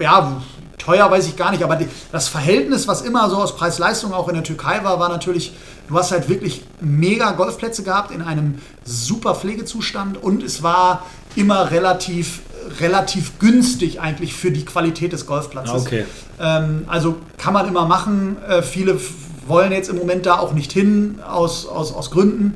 ja, 0.00 0.40
teuer 0.78 1.10
weiß 1.10 1.26
ich 1.26 1.36
gar 1.36 1.50
nicht, 1.50 1.62
aber 1.62 1.76
die, 1.76 1.88
das 2.10 2.28
Verhältnis, 2.28 2.88
was 2.88 3.02
immer 3.02 3.28
so 3.28 3.36
aus 3.36 3.56
Preis-Leistung 3.56 4.12
auch 4.12 4.28
in 4.28 4.34
der 4.34 4.44
Türkei 4.44 4.82
war, 4.84 4.98
war 4.98 5.08
natürlich, 5.08 5.52
du 5.88 5.96
hast 5.96 6.12
halt 6.12 6.28
wirklich 6.28 6.64
mega 6.80 7.32
Golfplätze 7.32 7.82
gehabt 7.82 8.10
in 8.10 8.22
einem 8.22 8.58
super 8.84 9.34
Pflegezustand 9.34 10.22
und 10.22 10.42
es 10.42 10.62
war 10.62 11.04
immer 11.36 11.70
relativ, 11.70 12.40
relativ 12.80 13.38
günstig 13.38 14.00
eigentlich 14.00 14.34
für 14.34 14.50
die 14.50 14.64
Qualität 14.64 15.12
des 15.12 15.26
Golfplatzes. 15.26 15.82
Okay. 15.82 16.04
Ähm, 16.40 16.84
also 16.86 17.16
kann 17.38 17.52
man 17.54 17.68
immer 17.68 17.86
machen. 17.86 18.36
Äh, 18.48 18.62
viele 18.62 18.98
wollen 19.46 19.72
jetzt 19.72 19.88
im 19.90 19.96
Moment 19.96 20.26
da 20.26 20.38
auch 20.38 20.52
nicht 20.54 20.72
hin, 20.72 21.18
aus, 21.28 21.66
aus, 21.66 21.92
aus 21.94 22.10
Gründen. 22.10 22.54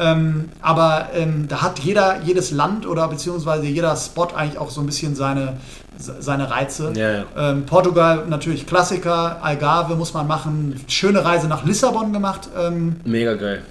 Ähm, 0.00 0.50
aber 0.62 1.08
ähm, 1.14 1.46
da 1.48 1.62
hat 1.62 1.80
jeder, 1.80 2.20
jedes 2.24 2.52
Land 2.52 2.86
oder 2.86 3.08
beziehungsweise 3.08 3.66
jeder 3.66 3.96
Spot 3.96 4.28
eigentlich 4.34 4.56
auch 4.58 4.70
so 4.70 4.80
ein 4.80 4.86
bisschen 4.86 5.16
seine, 5.16 5.54
se- 5.98 6.14
seine 6.20 6.48
Reize. 6.48 6.92
Ja, 6.94 7.10
ja. 7.12 7.24
Ähm, 7.36 7.66
Portugal 7.66 8.24
natürlich 8.28 8.64
Klassiker, 8.64 9.42
Algarve 9.42 9.96
muss 9.96 10.14
man 10.14 10.28
machen. 10.28 10.80
Schöne 10.86 11.24
Reise 11.24 11.48
nach 11.48 11.64
Lissabon 11.64 12.12
gemacht. 12.12 12.48
Ähm, 12.56 12.94
Mega 13.04 13.34
geil. 13.34 13.64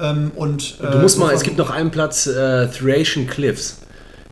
ähm, 0.00 0.30
und, 0.34 0.78
Du 0.80 0.96
musst 0.98 1.18
äh, 1.18 1.20
mal, 1.20 1.34
es 1.34 1.42
gibt 1.42 1.58
noch 1.58 1.68
einen 1.68 1.90
Platz, 1.90 2.26
äh, 2.26 2.68
Thracian 2.68 3.26
Cliffs. 3.26 3.76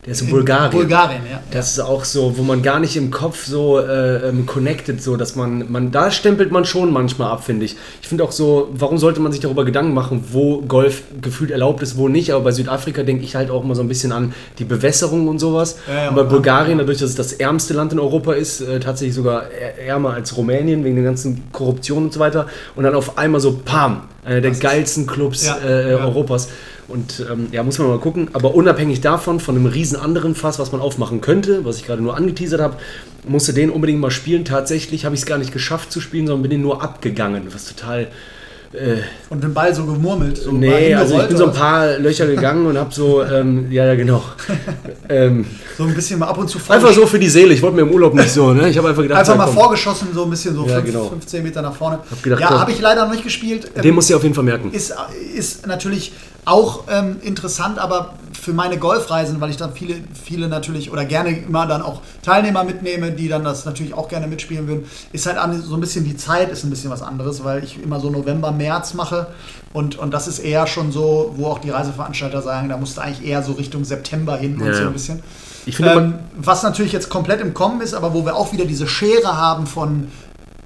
Der 0.05 0.11
ist 0.11 0.21
in 0.21 0.29
Bulgarien. 0.29 0.71
Bulgarien, 0.71 1.21
ja. 1.31 1.39
Das 1.49 1.71
ist 1.71 1.79
auch 1.79 2.03
so, 2.05 2.37
wo 2.37 2.43
man 2.43 2.61
gar 2.61 2.79
nicht 2.79 2.95
im 2.95 3.09
Kopf 3.09 3.45
so 3.47 3.79
äh, 3.79 4.29
ähm, 4.29 4.45
connected, 4.45 5.01
so 5.01 5.17
dass 5.17 5.35
man, 5.35 5.71
man, 5.71 5.91
da 5.91 6.11
stempelt 6.11 6.51
man 6.51 6.63
schon 6.63 6.93
manchmal 6.93 7.31
ab, 7.31 7.43
finde 7.43 7.65
ich. 7.65 7.75
Ich 8.03 8.07
finde 8.07 8.23
auch 8.23 8.31
so, 8.31 8.69
warum 8.73 8.99
sollte 8.99 9.19
man 9.19 9.31
sich 9.31 9.41
darüber 9.41 9.65
Gedanken 9.65 9.95
machen, 9.95 10.23
wo 10.31 10.61
Golf 10.61 11.01
gefühlt 11.21 11.49
erlaubt 11.49 11.81
ist, 11.81 11.97
wo 11.97 12.07
nicht. 12.07 12.31
Aber 12.33 12.43
bei 12.43 12.51
Südafrika 12.51 13.01
denke 13.01 13.23
ich 13.23 13.35
halt 13.35 13.49
auch 13.49 13.63
immer 13.63 13.73
so 13.73 13.81
ein 13.81 13.87
bisschen 13.87 14.11
an 14.11 14.33
die 14.59 14.63
Bewässerung 14.65 15.27
und 15.27 15.39
sowas. 15.39 15.77
Ja, 15.87 16.03
ja, 16.03 16.09
und 16.09 16.15
bei 16.15 16.23
Bulgarien, 16.23 16.77
dadurch, 16.77 16.99
dass 16.99 17.09
es 17.09 17.15
das 17.15 17.33
ärmste 17.33 17.73
Land 17.73 17.91
in 17.91 17.99
Europa 17.99 18.33
ist, 18.33 18.61
äh, 18.61 18.79
tatsächlich 18.79 19.15
sogar 19.15 19.45
ärmer 19.51 20.13
als 20.13 20.37
Rumänien 20.37 20.83
wegen 20.83 20.95
der 20.97 21.03
ganzen 21.05 21.45
Korruption 21.51 22.03
und 22.03 22.13
so 22.13 22.19
weiter. 22.19 22.45
Und 22.75 22.83
dann 22.83 22.93
auf 22.93 23.17
einmal 23.17 23.41
so, 23.41 23.59
pam, 23.65 24.03
einer 24.23 24.41
der 24.41 24.51
ist- 24.51 24.61
geilsten 24.61 25.07
Clubs 25.07 25.47
Ja, 25.47 25.57
äh. 25.67 25.95
Europas. 25.95 26.49
Und 26.87 27.25
ähm, 27.31 27.47
ja, 27.51 27.63
muss 27.63 27.79
man 27.79 27.87
mal 27.87 27.99
gucken. 27.99 28.29
Aber 28.33 28.53
unabhängig 28.53 29.01
davon, 29.01 29.39
von 29.39 29.55
einem 29.55 29.65
riesen 29.65 29.97
anderen 29.97 30.35
Fass, 30.35 30.59
was 30.59 30.71
man 30.71 30.81
aufmachen 30.81 31.21
könnte, 31.21 31.65
was 31.65 31.77
ich 31.77 31.85
gerade 31.85 32.01
nur 32.01 32.15
angeteasert 32.15 32.61
habe, 32.61 32.75
musste 33.27 33.53
den 33.53 33.69
unbedingt 33.71 33.99
mal 33.99 34.11
spielen. 34.11 34.45
Tatsächlich 34.45 35.05
habe 35.05 35.15
ich 35.15 35.21
es 35.21 35.27
gar 35.27 35.37
nicht 35.37 35.51
geschafft 35.51 35.91
zu 35.91 35.99
spielen, 35.99 36.27
sondern 36.27 36.43
bin 36.43 36.51
den 36.51 36.61
nur 36.61 36.83
abgegangen, 36.83 37.43
was 37.51 37.65
total 37.65 38.07
Und 39.29 39.43
den 39.43 39.53
Ball 39.53 39.73
so 39.73 39.85
gemurmelt. 39.85 40.37
So 40.37 40.51
nee, 40.51 40.93
also 40.93 41.19
ich 41.19 41.27
bin 41.27 41.37
so 41.37 41.45
ein 41.45 41.53
paar 41.53 41.97
Löcher 41.97 42.27
gegangen 42.27 42.65
und 42.65 42.77
habe 42.77 42.93
so, 42.93 43.23
ähm, 43.23 43.71
ja, 43.71 43.85
ja, 43.85 43.95
genau. 43.95 44.23
ähm, 45.09 45.45
so 45.77 45.83
ein 45.83 45.93
bisschen 45.93 46.19
mal 46.19 46.27
ab 46.27 46.37
und 46.37 46.49
zu 46.49 46.59
einfach 46.69 46.91
so 46.91 47.05
für 47.05 47.19
die 47.19 47.29
Seele. 47.29 47.53
Ich 47.53 47.61
wollte 47.61 47.77
mir 47.77 47.83
im 47.83 47.91
Urlaub 47.91 48.13
nicht 48.13 48.31
so, 48.31 48.53
ne? 48.53 48.69
Ich 48.69 48.77
habe 48.77 48.89
einfach 48.89 49.01
gedacht, 49.01 49.19
Einfach 49.19 49.37
mal 49.37 49.45
komm, 49.45 49.55
vorgeschossen, 49.55 50.09
so 50.13 50.23
ein 50.23 50.29
bisschen 50.29 50.55
so 50.55 50.67
Ja, 50.67 50.75
fünf, 50.75 50.85
genau. 50.85 51.09
15 51.09 51.43
Meter 51.43 51.61
nach 51.61 51.75
vorne. 51.75 51.99
Hab 52.09 52.21
gedacht, 52.21 52.41
ja, 52.41 52.59
habe 52.59 52.71
ich 52.71 52.81
leider 52.81 53.05
noch 53.05 53.11
nicht 53.11 53.23
gespielt. 53.23 53.71
Ähm, 53.75 53.81
Den 53.81 53.95
musst 53.95 54.09
du 54.09 54.15
auf 54.15 54.23
jeden 54.23 54.35
Fall 54.35 54.43
merken. 54.43 54.71
ist, 54.71 54.93
ist 55.35 55.65
natürlich 55.67 56.11
auch 56.45 56.83
ähm, 56.89 57.17
interessant, 57.21 57.79
aber 57.79 58.13
für 58.33 58.53
meine 58.53 58.77
Golfreisen, 58.77 59.41
weil 59.41 59.49
ich 59.49 59.57
dann 59.57 59.73
viele, 59.73 59.95
viele 60.13 60.47
natürlich 60.47 60.91
oder 60.91 61.03
gerne 61.03 61.35
immer 61.39 61.65
dann 61.65 61.81
auch 61.81 62.01
Teilnehmer 62.21 62.63
mitnehme, 62.63 63.11
die 63.11 63.27
dann 63.27 63.43
das 63.43 63.65
natürlich 63.65 63.95
auch 63.95 64.07
gerne 64.07 64.27
mitspielen 64.27 64.67
würden, 64.67 64.85
ist 65.11 65.25
halt 65.25 65.37
so 65.63 65.73
ein 65.73 65.81
bisschen 65.81 66.05
die 66.05 66.15
Zeit 66.15 66.51
ist 66.51 66.63
ein 66.63 66.69
bisschen 66.69 66.91
was 66.91 67.01
anderes, 67.01 67.43
weil 67.43 67.63
ich 67.63 67.81
immer 67.81 67.99
so 67.99 68.11
November, 68.11 68.51
März 68.51 68.93
mache 68.93 69.27
und, 69.73 69.97
und 69.97 70.13
das 70.13 70.27
ist 70.27 70.39
eher 70.39 70.67
schon 70.67 70.91
so, 70.91 71.33
wo 71.35 71.47
auch 71.47 71.59
die 71.59 71.71
Reiseveranstalter 71.71 72.41
sagen, 72.41 72.69
da 72.69 72.77
musst 72.77 72.97
du 72.97 73.01
eigentlich 73.01 73.27
eher 73.27 73.41
so 73.41 73.53
Richtung 73.53 73.83
September 73.83 74.37
hin 74.37 74.61
und 74.61 74.67
Ja, 74.67 74.73
so 74.73 74.81
ja. 74.81 74.87
ein 74.87 74.93
bisschen. 74.93 75.23
Ich 75.65 75.77
finde, 75.77 75.93
Ähm, 75.93 76.13
was 76.37 76.61
natürlich 76.61 76.91
jetzt 76.91 77.09
komplett 77.09 77.41
im 77.41 77.55
Kommen 77.55 77.81
ist, 77.81 77.95
aber 77.95 78.13
wo 78.13 78.23
wir 78.23 78.35
auch 78.35 78.53
wieder 78.53 78.65
diese 78.65 78.87
Schere 78.87 79.35
haben 79.35 79.65
von 79.65 80.09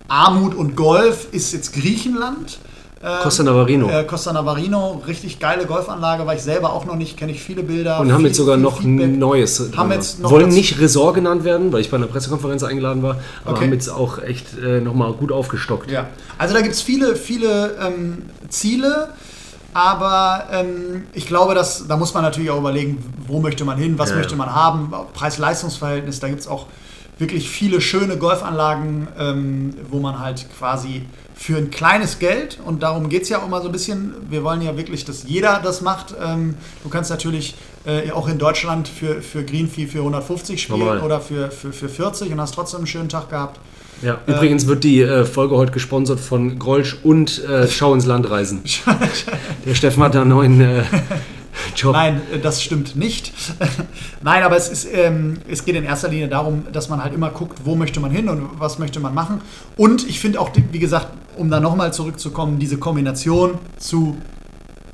Armut 0.10 0.56
und 0.56 0.76
Golf, 0.76 1.28
ist 1.32 1.54
jetzt 1.54 1.74
Griechenland. 1.74 2.60
Ähm, 3.02 3.10
Costa 3.24 3.44
Navarino. 3.44 3.90
Äh, 3.90 4.04
Costa 4.04 4.34
Navarino, 4.34 5.02
richtig 5.08 5.40
geile 5.40 5.66
Golfanlage, 5.66 6.26
war 6.26 6.36
ich 6.36 6.42
selber 6.42 6.74
auch 6.74 6.84
noch 6.86 6.96
nicht, 6.96 7.16
kenne 7.16 7.32
ich 7.32 7.42
viele 7.42 7.64
Bilder. 7.64 8.00
Und 8.02 8.12
haben 8.12 8.18
viel- 8.20 8.28
jetzt 8.28 8.38
sogar 8.38 8.58
noch 8.58 8.82
Feedback. 8.82 9.06
ein 9.06 9.20
neues. 9.20 9.60
Haben 9.78 9.90
drin. 9.90 10.00
jetzt 10.00 10.20
noch 10.20 10.32
Wollen 10.32 10.50
nicht 10.50 10.80
Resort 10.82 11.16
genannt 11.16 11.44
werden, 11.46 11.72
weil 11.72 11.80
ich 11.82 11.90
bei 11.90 11.96
einer 11.98 12.08
Pressekonferenz 12.08 12.62
eingeladen 12.64 13.02
war, 13.02 13.18
aber 13.46 13.54
Okay. 13.56 13.66
haben 13.66 13.74
jetzt 13.74 13.88
auch 13.90 14.22
echt 14.22 14.48
äh, 14.58 14.82
nochmal 14.82 15.14
gut 15.14 15.32
aufgestockt. 15.32 15.90
Ja, 15.90 16.08
also 16.38 16.54
da 16.54 16.62
gibt 16.62 16.76
es 16.76 16.82
viele, 16.82 17.16
viele 17.16 17.78
ähm, 17.82 18.24
Ziele, 18.50 19.10
aber 19.74 20.46
ähm, 20.52 21.04
ich 21.14 21.26
glaube, 21.28 21.56
dass, 21.56 21.88
da 21.88 21.96
muss 21.96 22.14
man 22.14 22.24
natürlich 22.24 22.50
auch 22.50 22.58
überlegen, 22.60 23.02
wo 23.28 23.40
möchte 23.40 23.64
man 23.64 23.78
hin, 23.78 23.98
was 23.98 24.10
Ja, 24.10 24.18
möchte 24.18 24.36
man 24.36 24.54
haben, 24.54 24.92
Preis-Leistungs-Verhältnis, 25.14 26.20
da 26.20 26.28
gibt 26.28 26.42
es 26.42 26.48
auch 26.48 26.66
wirklich 27.18 27.50
viele 27.50 27.80
schöne 27.82 28.18
Golfanlagen, 28.18 29.08
ähm, 29.18 29.74
wo 29.90 30.00
man 30.00 30.20
halt 30.20 30.48
quasi 30.58 31.04
für 31.40 31.56
ein 31.56 31.72
kleines 31.72 32.20
Geld, 32.20 32.60
und 32.66 32.84
darum 32.84 33.08
geht 33.08 33.22
es 33.24 33.30
ja 33.30 33.40
auch 33.40 33.46
immer 33.46 33.62
so 33.62 33.70
ein 33.70 33.72
bisschen, 33.72 34.14
wir 34.30 34.44
wollen 34.44 34.62
ja 34.62 34.76
wirklich, 34.76 35.06
dass 35.06 35.24
jeder 35.24 35.62
das 35.64 35.80
macht. 35.80 36.14
Ähm, 36.22 36.56
du 36.84 36.90
kannst 36.90 37.10
natürlich 37.10 37.56
äh, 37.86 38.12
auch 38.12 38.28
in 38.28 38.38
Deutschland 38.38 38.90
für, 38.90 39.22
für 39.22 39.46
Greenfee 39.46 39.88
für 39.88 40.00
150 40.00 40.62
spielen 40.62 40.80
Normal. 40.80 41.00
oder 41.00 41.22
für, 41.22 41.50
für, 41.50 41.72
für 41.72 41.88
40 41.88 42.34
und 42.34 42.42
hast 42.42 42.56
trotzdem 42.56 42.80
einen 42.80 42.88
schönen 42.88 43.08
Tag 43.08 43.30
gehabt. 43.30 43.62
Ja. 44.02 44.20
Übrigens 44.28 44.68
wird 44.68 44.84
die 44.84 45.02
äh, 45.02 45.24
Folge 45.24 45.56
heute 45.56 45.72
gesponsert 45.72 46.20
von 46.20 46.60
Grolsch 46.60 46.98
und 47.04 47.42
äh, 47.46 47.70
Schau 47.70 47.94
ins 47.94 48.06
Land 48.06 48.30
reisen. 48.30 48.62
Der 49.66 49.76
Steffen 49.76 50.04
hat 50.04 50.16
da 50.16 50.22
einen 50.22 50.32
neuen 50.32 50.60
äh, 50.60 50.84
Job. 51.78 51.94
Nein, 51.94 52.22
das 52.44 52.62
stimmt 52.62 52.98
nicht. 52.98 53.32
Nein, 54.22 54.44
aber 54.44 54.58
es, 54.58 54.68
ist, 54.68 54.90
ähm, 54.94 55.38
es 55.50 55.64
geht 55.64 55.76
in 55.76 55.86
erster 55.86 56.10
Linie 56.10 56.28
darum, 56.28 56.68
dass 56.74 56.90
man 56.90 57.02
halt 57.02 57.14
immer 57.14 57.30
guckt, 57.30 57.60
wo 57.64 57.76
möchte 57.76 58.02
man 58.02 58.12
hin 58.12 58.28
und 58.28 58.60
was 58.60 58.78
möchte 58.78 59.00
man 59.00 59.14
machen. 59.14 59.40
Und 59.78 60.08
ich 60.08 60.20
finde 60.20 60.42
auch, 60.42 60.52
wie 60.72 60.80
gesagt, 60.80 61.08
um 61.40 61.50
da 61.50 61.60
nochmal 61.60 61.94
zurückzukommen, 61.94 62.60
diese 62.60 62.78
Kombination 62.78 63.58
zu, 63.78 64.18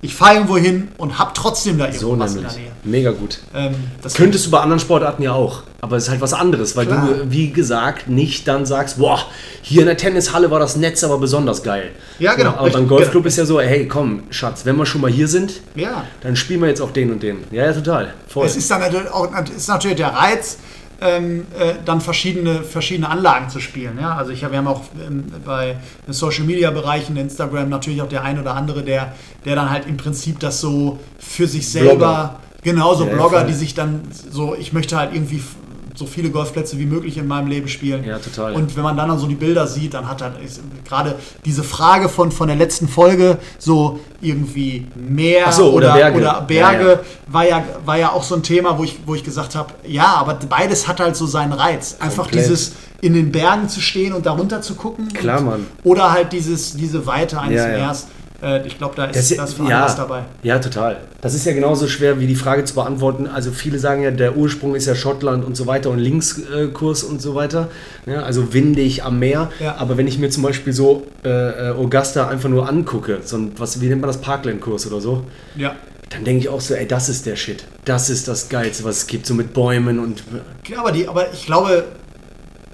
ich 0.01 0.13
fahre 0.13 0.35
irgendwo 0.35 0.57
hin 0.57 0.89
und 0.97 1.17
habe 1.17 1.31
trotzdem 1.33 1.77
da 1.77 1.91
So 1.91 2.09
irgendwas 2.09 2.35
in 2.35 2.37
nämlich. 2.37 2.53
der 2.53 2.63
Nähe. 2.63 2.71
Mega 2.83 3.11
gut. 3.11 3.39
Ähm, 3.53 3.73
das 4.01 4.13
Könntest 4.13 4.45
du 4.45 4.51
bei 4.51 4.59
anderen 4.59 4.79
Sportarten 4.79 5.23
ja 5.23 5.33
auch. 5.33 5.63
Aber 5.81 5.97
es 5.97 6.05
ist 6.05 6.09
halt 6.09 6.21
was 6.21 6.33
anderes, 6.33 6.75
weil 6.75 6.87
Klar. 6.87 7.07
du, 7.07 7.31
wie 7.31 7.51
gesagt, 7.51 8.07
nicht 8.07 8.47
dann 8.47 8.65
sagst, 8.65 8.97
boah, 8.97 9.19
hier 9.61 9.81
in 9.81 9.87
der 9.87 9.97
Tennishalle 9.97 10.49
war 10.49 10.59
das 10.59 10.75
Netz 10.75 11.03
aber 11.03 11.19
besonders 11.19 11.61
geil. 11.61 11.91
Ja, 12.17 12.33
genau, 12.33 12.51
aber 12.51 12.69
beim 12.69 12.87
Golfclub 12.87 13.23
genau. 13.23 13.27
ist 13.27 13.37
ja 13.37 13.45
so, 13.45 13.61
hey, 13.61 13.87
komm, 13.87 14.23
Schatz, 14.31 14.65
wenn 14.65 14.77
wir 14.77 14.85
schon 14.85 15.01
mal 15.01 15.11
hier 15.11 15.27
sind, 15.27 15.61
ja. 15.75 16.05
dann 16.21 16.35
spielen 16.35 16.61
wir 16.61 16.69
jetzt 16.69 16.81
auch 16.81 16.91
den 16.91 17.11
und 17.11 17.21
den. 17.21 17.43
Ja, 17.51 17.65
ja, 17.65 17.73
total. 17.73 18.13
Voll. 18.27 18.47
Es 18.47 18.55
ist 18.55 18.69
dann 18.71 18.81
natürlich 18.81 19.11
auch 19.11 19.29
ist 19.55 19.67
natürlich 19.67 19.97
der 19.97 20.13
Reiz, 20.13 20.57
ähm, 21.01 21.45
äh, 21.57 21.73
dann 21.83 22.01
verschiedene, 22.01 22.63
verschiedene 22.63 23.09
Anlagen 23.09 23.49
zu 23.49 23.59
spielen. 23.59 23.97
Ja? 23.99 24.15
Also 24.15 24.31
ich 24.31 24.41
wir 24.41 24.57
haben 24.57 24.67
auch 24.67 24.81
ähm, 25.05 25.25
bei 25.45 25.77
den 26.07 26.13
Social 26.13 26.45
Media 26.45 26.71
Bereichen, 26.71 27.17
Instagram 27.17 27.69
natürlich 27.69 28.01
auch 28.01 28.09
der 28.09 28.23
ein 28.23 28.39
oder 28.39 28.55
andere, 28.55 28.83
der, 28.83 29.13
der 29.43 29.55
dann 29.55 29.69
halt 29.69 29.87
im 29.87 29.97
Prinzip 29.97 30.39
das 30.39 30.61
so 30.61 30.99
für 31.19 31.47
sich 31.47 31.69
selber, 31.69 31.95
Blogger. 31.95 32.39
genauso 32.63 33.05
Ja, 33.05 33.13
Blogger, 33.13 33.43
die 33.43 33.53
sich 33.53 33.73
dann 33.73 34.01
so, 34.31 34.55
ich 34.55 34.73
möchte 34.73 34.97
halt 34.97 35.13
irgendwie 35.13 35.41
so 35.95 36.05
viele 36.05 36.29
Golfplätze 36.29 36.77
wie 36.77 36.85
möglich 36.85 37.17
in 37.17 37.27
meinem 37.27 37.47
Leben 37.47 37.67
spielen. 37.67 38.03
Ja, 38.03 38.19
total. 38.19 38.53
Und 38.53 38.75
wenn 38.75 38.83
man 38.83 38.97
dann, 38.97 39.09
dann 39.09 39.17
so 39.17 39.27
die 39.27 39.35
Bilder 39.35 39.65
sieht, 39.65 39.93
dann 39.93 40.07
hat 40.07 40.21
er 40.21 40.33
gerade 40.87 41.15
diese 41.45 41.63
Frage 41.63 42.09
von, 42.09 42.31
von 42.31 42.47
der 42.47 42.57
letzten 42.57 42.87
Folge, 42.87 43.37
so 43.57 43.99
irgendwie 44.21 44.87
Meer 44.95 45.51
so, 45.51 45.71
oder, 45.71 45.91
oder, 45.91 45.93
Berge. 45.93 46.17
oder 46.19 46.41
Berge 46.41 46.83
Ja, 46.83 46.91
ja. 46.91 46.99
War, 47.27 47.47
ja, 47.47 47.63
war 47.85 47.97
ja 47.97 48.11
auch 48.11 48.23
so 48.23 48.35
ein 48.35 48.43
Thema, 48.43 48.77
wo 48.77 48.83
ich, 48.83 48.99
wo 49.05 49.15
ich 49.15 49.23
gesagt 49.23 49.55
habe, 49.55 49.73
ja, 49.87 50.15
aber 50.15 50.35
beides 50.49 50.87
hat 50.87 50.99
halt 50.99 51.15
so 51.15 51.25
seinen 51.25 51.53
Reiz. 51.53 51.97
Einfach 51.99 52.23
Komplett. 52.23 52.45
dieses 52.45 52.73
in 53.01 53.13
den 53.13 53.31
Bergen 53.31 53.69
zu 53.69 53.81
stehen 53.81 54.13
und 54.13 54.25
darunter 54.25 54.61
zu 54.61 54.75
gucken. 54.75 55.09
Klar, 55.13 55.39
und, 55.39 55.45
Mann. 55.45 55.67
Oder 55.83 56.11
halt 56.11 56.33
dieses, 56.33 56.75
diese 56.75 57.05
Weite 57.05 57.39
eines 57.39 57.61
Ja, 57.61 57.69
ja. 57.69 57.95
Äh, 58.45 58.65
ich 58.67 58.77
glaube, 58.77 58.93
da 58.95 59.05
ist 59.05 59.31
Das, 59.31 59.37
das, 59.37 59.53
für 59.55 59.67
ja, 59.67 59.91
dabei. 59.95 60.23
ja, 60.43 60.59
total. 60.59 60.97
Das 61.21 61.33
ist 61.33 61.45
ja 61.45 61.53
genauso 61.53 61.87
schwer 61.87 62.19
wie 62.19 62.27
die 62.27 62.35
Frage 62.35 62.63
zu 62.63 62.75
beantworten. 62.75 63.27
Also 63.27 63.51
viele 63.51 63.79
sagen 63.79 64.03
ja, 64.03 64.11
der 64.11 64.37
Ursprung 64.37 64.75
ist 64.75 64.85
ja 64.85 64.93
Schottland 64.95 65.43
und 65.43 65.57
so 65.57 65.65
weiter 65.65 65.89
und 65.89 65.97
Linkskurs 65.99 67.03
und 67.03 67.21
so 67.21 67.33
weiter. 67.33 67.69
Ja, 68.05 68.21
also 68.21 68.53
windig 68.53 69.03
am 69.03 69.17
Meer. 69.19 69.49
Ja. 69.59 69.75
Aber 69.79 69.97
wenn 69.97 70.07
ich 70.07 70.19
mir 70.19 70.29
zum 70.29 70.43
Beispiel 70.43 70.73
so 70.73 71.07
äh, 71.23 71.29
äh, 71.29 71.69
Augusta 71.71 72.27
einfach 72.27 72.49
nur 72.49 72.69
angucke, 72.69 73.19
so 73.23 73.37
ein, 73.37 73.51
was, 73.57 73.81
wie 73.81 73.87
nennt 73.87 74.01
man 74.01 74.09
das, 74.09 74.21
Parkland-Kurs 74.21 74.85
oder 74.87 75.01
so, 75.01 75.23
Ja. 75.55 75.75
dann 76.11 76.23
denke 76.23 76.41
ich 76.41 76.49
auch 76.49 76.61
so, 76.61 76.75
ey, 76.75 76.87
das 76.87 77.09
ist 77.09 77.25
der 77.25 77.35
Shit. 77.35 77.65
Das 77.85 78.09
ist 78.11 78.27
das 78.27 78.49
Geilste, 78.49 78.83
was 78.83 78.97
es 78.97 79.07
gibt, 79.07 79.25
so 79.25 79.33
mit 79.33 79.53
Bäumen 79.53 79.97
und... 79.99 80.23
Ja, 80.67 80.79
aber, 80.81 80.91
die, 80.91 81.07
aber 81.07 81.31
ich 81.33 81.45
glaube, 81.47 81.83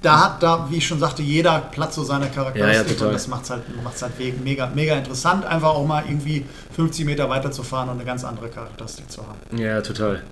da 0.02 0.24
hat 0.24 0.42
da, 0.42 0.66
wie 0.70 0.76
ich 0.76 0.86
schon 0.86 0.98
sagte, 0.98 1.22
jeder 1.22 1.60
Platz 1.70 1.94
so 1.94 2.02
seine 2.02 2.26
Charakteristik 2.26 2.98
Ja, 2.98 3.00
ja, 3.00 3.06
und 3.06 3.14
das 3.14 3.28
macht 3.28 3.44
es 3.44 3.50
halt, 3.50 3.62
macht's 3.82 4.02
halt 4.02 4.12
mega, 4.44 4.70
mega 4.74 4.96
interessant, 4.96 5.44
einfach 5.44 5.70
auch 5.70 5.86
mal 5.86 6.04
irgendwie 6.06 6.44
50 6.74 7.06
Meter 7.06 7.30
weiter 7.30 7.50
zu 7.50 7.62
fahren 7.62 7.88
und 7.88 7.96
eine 7.96 8.04
ganz 8.04 8.24
andere 8.24 8.48
Charakteristik 8.48 9.10
zu 9.10 9.22
haben. 9.22 9.58
Ja, 9.58 9.80
total. 9.80 10.22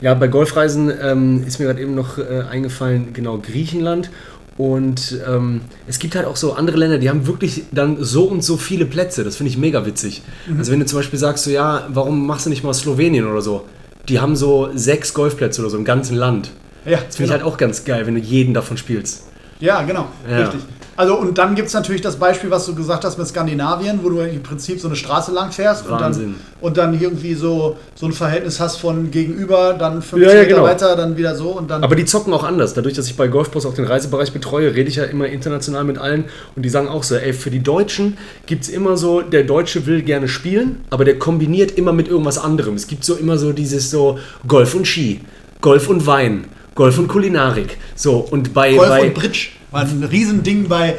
Ja, 0.00 0.14
bei 0.14 0.28
Golfreisen 0.28 0.92
ähm, 1.00 1.44
ist 1.46 1.58
mir 1.58 1.66
gerade 1.66 1.80
eben 1.80 1.94
noch 1.94 2.18
äh, 2.18 2.44
eingefallen, 2.50 3.12
genau, 3.12 3.38
Griechenland. 3.38 4.10
Und 4.56 5.18
ähm, 5.26 5.62
es 5.88 5.98
gibt 5.98 6.14
halt 6.14 6.26
auch 6.26 6.36
so 6.36 6.52
andere 6.52 6.76
Länder, 6.76 6.98
die 6.98 7.08
haben 7.08 7.26
wirklich 7.26 7.64
dann 7.72 7.96
so 8.04 8.24
und 8.24 8.44
so 8.44 8.56
viele 8.56 8.86
Plätze. 8.86 9.24
Das 9.24 9.36
finde 9.36 9.50
ich 9.50 9.58
mega 9.58 9.84
witzig. 9.84 10.22
Also 10.56 10.70
wenn 10.70 10.78
du 10.78 10.86
zum 10.86 11.00
Beispiel 11.00 11.18
sagst, 11.18 11.44
so 11.44 11.50
ja, 11.50 11.88
warum 11.88 12.26
machst 12.26 12.46
du 12.46 12.50
nicht 12.50 12.62
mal 12.62 12.72
Slowenien 12.72 13.26
oder 13.26 13.42
so? 13.42 13.64
Die 14.08 14.20
haben 14.20 14.36
so 14.36 14.70
sechs 14.74 15.12
Golfplätze 15.12 15.60
oder 15.60 15.70
so 15.70 15.76
im 15.76 15.84
ganzen 15.84 16.16
Land. 16.16 16.50
Ja, 16.84 16.98
Das 17.06 17.16
finde 17.16 17.26
ich 17.26 17.32
halt 17.32 17.42
auch 17.42 17.56
ganz 17.56 17.84
geil, 17.84 18.06
wenn 18.06 18.14
du 18.14 18.20
jeden 18.20 18.54
davon 18.54 18.76
spielst. 18.76 19.24
Ja, 19.60 19.82
genau, 19.82 20.06
Ja. 20.28 20.38
richtig. 20.38 20.60
Also 20.96 21.16
und 21.16 21.38
dann 21.38 21.56
gibt 21.56 21.66
es 21.66 21.74
natürlich 21.74 22.02
das 22.02 22.14
Beispiel, 22.16 22.50
was 22.52 22.66
du 22.66 22.74
gesagt 22.76 23.04
hast 23.04 23.18
mit 23.18 23.26
Skandinavien, 23.26 23.98
wo 24.04 24.10
du 24.10 24.20
im 24.20 24.44
Prinzip 24.44 24.78
so 24.78 24.86
eine 24.86 24.94
Straße 24.96 25.32
lang 25.32 25.50
fährst 25.50 25.88
und 25.88 26.00
dann, 26.00 26.36
und 26.60 26.76
dann 26.76 27.00
irgendwie 27.00 27.34
so, 27.34 27.76
so 27.96 28.06
ein 28.06 28.12
Verhältnis 28.12 28.60
hast 28.60 28.76
von 28.76 29.10
gegenüber, 29.10 29.74
dann 29.76 30.02
50 30.02 30.20
Ja, 30.20 30.28
ja, 30.34 30.42
Meter 30.42 30.54
genau. 30.54 30.62
weiter, 30.68 30.94
dann 30.94 31.16
wieder 31.16 31.34
so 31.34 31.48
und 31.48 31.68
dann. 31.68 31.82
Aber 31.82 31.96
die 31.96 32.04
zocken 32.04 32.32
auch 32.32 32.44
anders. 32.44 32.74
Dadurch, 32.74 32.94
dass 32.94 33.06
ich 33.08 33.16
bei 33.16 33.26
Golfbus 33.26 33.66
auch 33.66 33.74
den 33.74 33.86
Reisebereich 33.86 34.32
betreue, 34.32 34.72
rede 34.76 34.88
ich 34.88 34.94
ja 34.96 35.04
immer 35.04 35.26
international 35.26 35.82
mit 35.82 35.98
allen 35.98 36.26
und 36.54 36.62
die 36.64 36.68
sagen 36.68 36.86
auch 36.86 37.02
so, 37.02 37.16
ey, 37.16 37.32
für 37.32 37.50
die 37.50 37.60
Deutschen 37.62 38.16
gibt 38.46 38.62
es 38.62 38.68
immer 38.68 38.96
so, 38.96 39.20
der 39.20 39.42
Deutsche 39.42 39.86
will 39.86 40.00
gerne 40.02 40.28
spielen, 40.28 40.82
aber 40.90 41.04
der 41.04 41.18
kombiniert 41.18 41.72
immer 41.72 41.92
mit 41.92 42.06
irgendwas 42.06 42.38
anderem. 42.38 42.74
Es 42.76 42.86
gibt 42.86 43.04
so 43.04 43.16
immer 43.16 43.36
so 43.36 43.52
dieses 43.52 43.90
so 43.90 44.20
Golf 44.46 44.76
und 44.76 44.86
Ski, 44.86 45.22
Golf 45.60 45.88
und 45.88 46.06
Wein, 46.06 46.44
Golf 46.74 46.98
und 46.98 47.08
Kulinarik. 47.08 47.78
So, 47.94 48.16
und 48.30 48.52
bei... 48.52 48.74
Golf 48.74 48.88
bei 48.88 49.06
und 49.06 49.14
Bridge 49.14 49.48
war 49.74 49.82
ein 49.82 50.04
Riesending 50.04 50.68
bei 50.68 50.94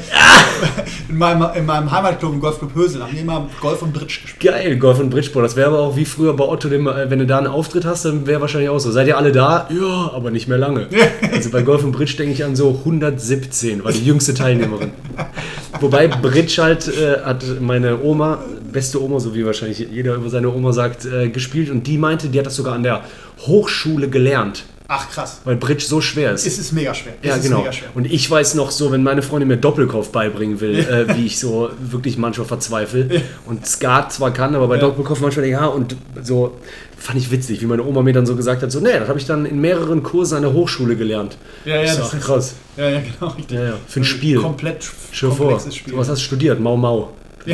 in, 1.10 1.18
meinem, 1.18 1.48
in 1.56 1.66
meinem 1.66 1.90
Heimatclub, 1.90 2.34
im 2.34 2.40
Golfclub 2.42 2.76
Hösel, 2.76 3.02
haben 3.02 3.12
die 3.14 3.20
immer 3.20 3.50
Golf 3.62 3.82
und 3.82 3.94
Bridge 3.94 4.20
gespielt. 4.22 4.54
Geil, 4.54 4.78
Golf 4.78 5.00
und 5.00 5.10
Bridgeport. 5.10 5.46
Das 5.46 5.56
wäre 5.56 5.70
aber 5.70 5.80
auch 5.80 5.96
wie 5.96 6.04
früher 6.04 6.34
bei 6.34 6.44
Otto, 6.44 6.68
dem, 6.68 6.86
äh, 6.88 7.10
wenn 7.10 7.20
du 7.20 7.26
da 7.26 7.38
einen 7.38 7.48
Auftritt 7.48 7.86
hast, 7.86 8.04
dann 8.04 8.28
wäre 8.28 8.42
wahrscheinlich 8.42 8.70
auch 8.70 8.80
so. 8.80 8.92
Seid 8.92 9.08
ihr 9.08 9.18
alle 9.18 9.32
da? 9.32 9.70
Ja, 9.70 10.12
aber 10.14 10.30
nicht 10.30 10.50
mehr 10.50 10.58
lange. 10.58 10.88
Also 11.32 11.52
bei 11.52 11.62
Golf 11.62 11.86
und 11.86 11.94
Bridge 11.94 12.16
denke 12.18 12.34
ich 12.34 12.44
an 12.44 12.56
so 12.58 12.82
117, 12.86 13.84
war 13.84 13.94
die 13.94 14.06
jüngste 14.06 14.34
Teilnehmerin. 14.34 14.92
Wobei 15.80 16.08
Bridge 16.08 16.62
halt 16.62 16.88
äh, 16.90 17.22
hat 17.24 17.44
meine 17.62 18.02
Oma, 18.02 18.40
beste 18.72 19.02
Oma, 19.02 19.20
so 19.20 19.34
wie 19.36 19.46
wahrscheinlich 19.46 19.80
jeder 19.80 20.16
über 20.16 20.30
seine 20.30 20.54
Oma 20.54 20.74
sagt, 20.74 21.06
äh, 21.06 21.30
gespielt 21.30 21.70
und 21.70 21.88
die 21.88 21.98
meinte, 21.98 22.28
die 22.28 22.40
hat 22.40 22.46
das 22.46 22.56
sogar 22.56 22.74
an 22.74 22.84
der 22.84 23.04
Hochschule 23.48 24.10
gelernt, 24.10 24.66
Ach 24.88 25.10
krass. 25.10 25.42
weil 25.46 25.56
Bridge 25.56 25.84
so 25.84 26.00
schwer 26.00 26.34
ist. 26.34 26.46
Es 26.46 26.60
ist 26.60 26.72
mega 26.72 26.94
schwer. 26.94 27.14
Es 27.22 27.28
Ja, 27.30 27.38
genau. 27.38 27.60
mega 27.60 27.74
schwer. 27.74 27.90
Und 27.96 28.06
ich 28.06 28.30
weiß 28.30 28.54
noch 28.54 28.70
so, 28.72 28.92
wenn 28.92 29.02
meine 29.02 29.22
Freundin 29.24 29.48
mir 29.48 29.58
Doppelkopf 29.58 30.10
beibringen 30.10 30.60
will, 30.62 30.78
äh, 30.80 31.16
wie 31.18 31.26
ich 31.26 31.40
so 31.40 31.70
wirklich 31.80 32.18
manchmal 32.18 32.46
verzweifle 32.48 33.22
und 33.48 33.66
Skat 33.66 34.14
zwar 34.14 34.32
kann, 34.32 34.54
aber 34.54 34.68
bei 34.68 34.76
Ja. 34.76 34.82
Doppelkopf 34.82 35.22
manchmal 35.22 35.46
denke, 35.46 35.60
ja, 35.60 35.66
und 35.66 35.96
so 36.22 36.58
fand 36.98 37.18
ich 37.20 37.32
witzig, 37.32 37.62
wie 37.62 37.66
meine 37.66 37.84
Oma 37.84 38.02
mir 38.04 38.14
dann 38.14 38.26
so 38.28 38.36
gesagt 38.36 38.62
hat, 38.64 38.72
so, 38.72 38.80
nee, 38.80 38.98
das 39.00 39.08
habe 39.10 39.18
ich 39.20 39.26
dann 39.26 39.46
in 39.46 39.60
mehreren 39.60 40.04
Kursen 40.04 40.36
an 40.38 40.42
der 40.44 40.54
Hochschule 40.54 40.96
gelernt. 40.96 41.38
Ja, 41.66 41.78
ja, 41.78 41.84
Ich 41.84 41.90
das 41.96 42.14
ist- 42.14 42.22
krass. 42.24 42.54
Ja, 42.78 42.90
ja, 42.90 43.00
genau. 43.02 43.32
Richtig. 43.34 43.58
Ja, 43.58 43.64
ja, 43.66 43.74
für 43.88 44.00
ein 44.02 44.04
Spiel. 44.04 44.40
Komplett 44.40 44.84
dir 45.12 45.32
vor, 45.32 45.60
Spiel. 45.78 45.94
du 45.94 46.00
was 46.00 46.10
hast 46.10 46.20
du 46.22 46.26
studiert? 46.26 46.60
Mau 46.60 46.76
Mau. 46.78 47.12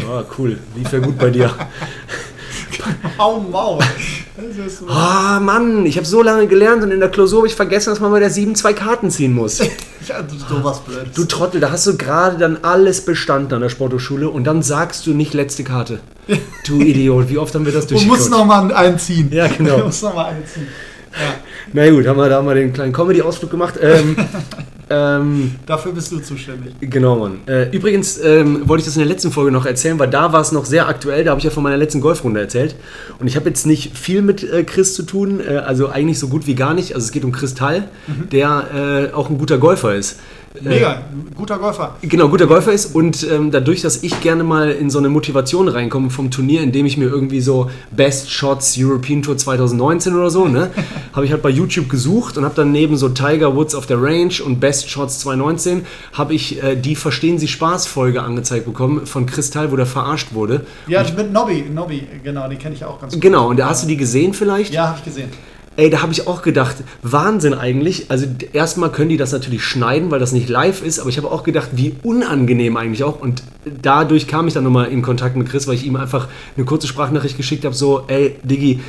Ah, 0.10 0.24
cool. 0.38 0.58
Lief 0.76 0.92
ja 0.94 1.00
gut 1.00 1.18
bei 1.18 1.30
dir. 1.30 1.50
Mau, 3.18 3.40
mau. 3.40 3.80
Das 4.38 4.66
ist 4.66 4.80
so. 4.80 4.88
Ah, 4.88 5.40
Mann, 5.40 5.86
ich 5.86 5.98
habe 5.98 6.06
so 6.08 6.22
lange 6.24 6.48
gelernt 6.48 6.84
und 6.84 6.92
in 6.92 7.00
der 7.00 7.10
Klausur 7.10 7.40
habe 7.40 7.48
ich 7.48 7.56
vergessen, 7.56 7.90
dass 7.92 8.00
man 8.00 8.12
bei 8.12 8.20
der 8.20 8.30
7 8.30 8.56
zwei 8.56 8.74
Karten 8.74 9.10
ziehen 9.12 9.34
muss. 9.34 9.60
Ja, 10.08 10.16
sowas 10.50 10.80
Blödes. 10.80 11.14
Du 11.14 11.26
Trottel, 11.26 11.62
da 11.62 11.70
hast 11.70 11.86
du 11.86 11.96
gerade 11.96 12.38
dann 12.40 12.58
alles 12.64 13.06
bestanden 13.06 13.54
an 13.54 13.62
der 13.62 13.70
Sporthochschule 13.70 14.30
und 14.32 14.46
dann 14.46 14.64
sagst 14.64 15.06
du 15.06 15.14
nicht 15.14 15.36
letzte 15.36 15.64
Karte. 15.64 16.00
Du 16.66 16.80
Idiot, 16.82 17.30
wie 17.30 17.38
oft 17.38 17.54
haben 17.54 17.66
wir 17.68 17.72
das 17.72 17.86
Du 17.86 17.94
musst 17.94 18.08
durchgeguckt? 18.08 18.32
noch 18.32 18.46
mal 18.46 18.74
einen 18.74 18.98
ziehen. 18.98 19.30
Ja, 19.32 19.46
genau. 19.48 19.78
Du 19.78 19.86
musst 19.86 20.02
noch 20.02 20.16
mal 20.16 20.26
einen 20.26 20.44
ziehen. 20.48 20.68
Ja, 21.14 21.34
Na 21.74 21.90
gut, 21.92 22.08
haben 22.08 22.18
wir 22.18 22.30
da 22.30 22.42
mal 22.42 22.56
den 22.56 22.74
kleinen 22.74 22.94
Comedy-Ausflug 22.94 23.52
gemacht. 23.52 23.76
Ähm, 23.80 24.16
ähm, 24.92 25.56
dafür 25.66 25.94
bist 25.94 26.12
du 26.12 26.20
zuständig. 26.20 26.74
genau, 26.82 27.16
Mann. 27.16 27.40
Äh, 27.48 27.70
übrigens 27.76 28.20
ähm, 28.24 28.68
wollte 28.68 28.82
ich 28.82 28.86
das 28.86 28.96
in 28.96 29.00
der 29.00 29.08
letzten 29.08 29.32
Folge 29.32 29.52
noch 29.52 29.66
erzählen, 29.66 29.98
weil 29.98 30.10
da 30.10 30.34
war 30.34 30.42
es 30.42 30.52
noch 30.52 30.66
sehr 30.66 30.88
aktuell. 30.88 31.24
Da 31.24 31.32
habe 31.32 31.40
ich 31.40 31.46
ja 31.46 31.52
von 31.52 31.64
meiner 31.64 31.78
letzten 31.78 32.02
Golfrunde 32.02 32.42
erzählt. 32.42 32.76
Und 33.20 33.28
ich 33.28 33.36
habe 33.36 33.48
jetzt 33.48 33.66
nicht 33.66 33.98
viel 33.98 34.22
mit 34.22 34.44
äh, 34.44 34.64
Chris 34.64 34.94
zu 34.94 35.04
tun, 35.04 35.40
äh, 35.40 35.58
also 35.58 35.90
eigentlich 35.90 36.20
so 36.20 36.28
gut 36.28 36.46
wie 36.48 36.56
gar 36.56 36.74
nicht. 36.74 36.94
Also 36.94 37.06
es 37.06 37.12
geht 37.12 37.24
um 37.24 37.32
Kristall, 37.32 37.90
der 38.32 39.10
äh, 39.12 39.16
auch 39.16 39.30
ein 39.30 39.38
guter 39.38 39.58
Golfer 39.58 39.96
ist. 39.96 40.20
Mega, 40.60 41.04
ein 41.12 41.32
guter 41.36 41.58
Golfer. 41.58 41.96
Genau, 42.02 42.28
guter 42.28 42.46
Golfer 42.46 42.74
ist 42.74 42.94
und 42.94 43.26
ähm, 43.30 43.52
dadurch, 43.52 43.82
dass 43.82 44.04
ich 44.04 44.20
gerne 44.22 44.44
mal 44.44 44.72
in 44.72 44.90
so 44.90 45.00
eine 45.00 45.10
Motivation 45.10 45.68
reinkomme 45.68 46.10
vom 46.10 46.30
Turnier, 46.30 46.62
indem 46.62 46.86
ich 46.86 46.98
mir 46.98 47.06
irgendwie 47.06 47.40
so 47.40 47.70
Best 47.92 48.32
Shots 48.32 48.76
European 48.78 49.22
Tour 49.22 49.38
2019 49.38 50.14
oder 50.14 50.30
so, 50.30 50.48
ne, 50.48 50.70
habe 51.14 51.26
ich 51.26 51.32
halt 51.32 51.42
bei 51.42 51.50
YouTube 51.50 51.90
gesucht 51.90 52.38
und 52.38 52.44
habe 52.44 52.56
dann 52.56 52.72
neben 52.72 52.98
so 52.98 53.10
Tiger 53.10 53.56
Woods 53.56 53.76
auf 53.76 53.86
der 53.86 54.02
Range 54.02 54.34
und 54.46 54.60
Best 54.60 54.90
Shots 54.90 55.20
2019 55.20 55.86
habe 56.14 56.34
ich 56.34 56.62
äh, 56.62 56.76
die 56.76 56.96
Verstehen 56.96 57.40
Sie 57.40 57.48
Spaß 57.48 57.88
Folge 57.88 58.22
angezeigt 58.22 58.66
bekommen 58.66 59.06
von 59.06 59.26
Kristall, 59.26 59.72
wo 59.72 59.78
der 59.78 59.86
verarscht 59.86 60.34
wurde. 60.34 60.66
Ja, 60.88 61.04
mit 61.16 61.32
Nobby, 61.32 61.66
Nobby, 61.74 62.08
genau, 62.24 62.48
den 62.48 62.60
kenne 62.60 62.76
ich 62.76 62.84
auch 62.84 63.00
ganz 63.00 63.14
gut. 63.14 63.22
Genau, 63.22 63.50
und 63.50 63.58
da 63.58 63.70
hast 63.70 63.84
du 63.84 63.88
die 63.88 63.98
gesehen 63.98 64.34
vielleicht? 64.34 64.74
Ja, 64.74 64.88
habe 64.90 64.98
ich 64.98 65.06
gesehen. 65.06 65.30
Ey, 65.78 65.90
da 65.90 66.02
habe 66.02 66.12
ich 66.12 66.28
auch 66.28 66.42
gedacht, 66.42 66.76
Wahnsinn 67.02 67.54
eigentlich. 67.54 68.12
Also 68.12 68.26
erstmal 68.52 68.92
können 68.92 69.10
die 69.10 69.18
das 69.18 69.32
natürlich 69.32 69.64
schneiden, 69.64 70.12
weil 70.12 70.20
das 70.20 70.34
nicht 70.34 70.50
live 70.50 70.84
ist, 70.84 71.00
aber 71.00 71.10
ich 71.10 71.18
habe 71.18 71.32
auch 71.32 71.44
gedacht, 71.44 71.70
wie 71.74 71.96
unangenehm 72.04 72.76
eigentlich 72.76 73.04
auch. 73.06 73.20
Und 73.22 73.42
dadurch 73.82 74.28
kam 74.28 74.48
ich 74.48 74.54
dann 74.54 74.66
nochmal 74.66 74.88
in 74.90 75.02
Kontakt 75.02 75.38
mit 75.38 75.48
Chris, 75.50 75.68
weil 75.68 75.76
ich 75.76 75.86
ihm 75.86 75.96
einfach 75.96 76.28
eine 76.58 76.66
kurze 76.66 76.88
Sprachnachricht 76.88 77.38
geschickt 77.38 77.64
habe, 77.64 77.74
so, 77.74 78.04
ey, 78.08 78.36
Diggi, 78.44 78.82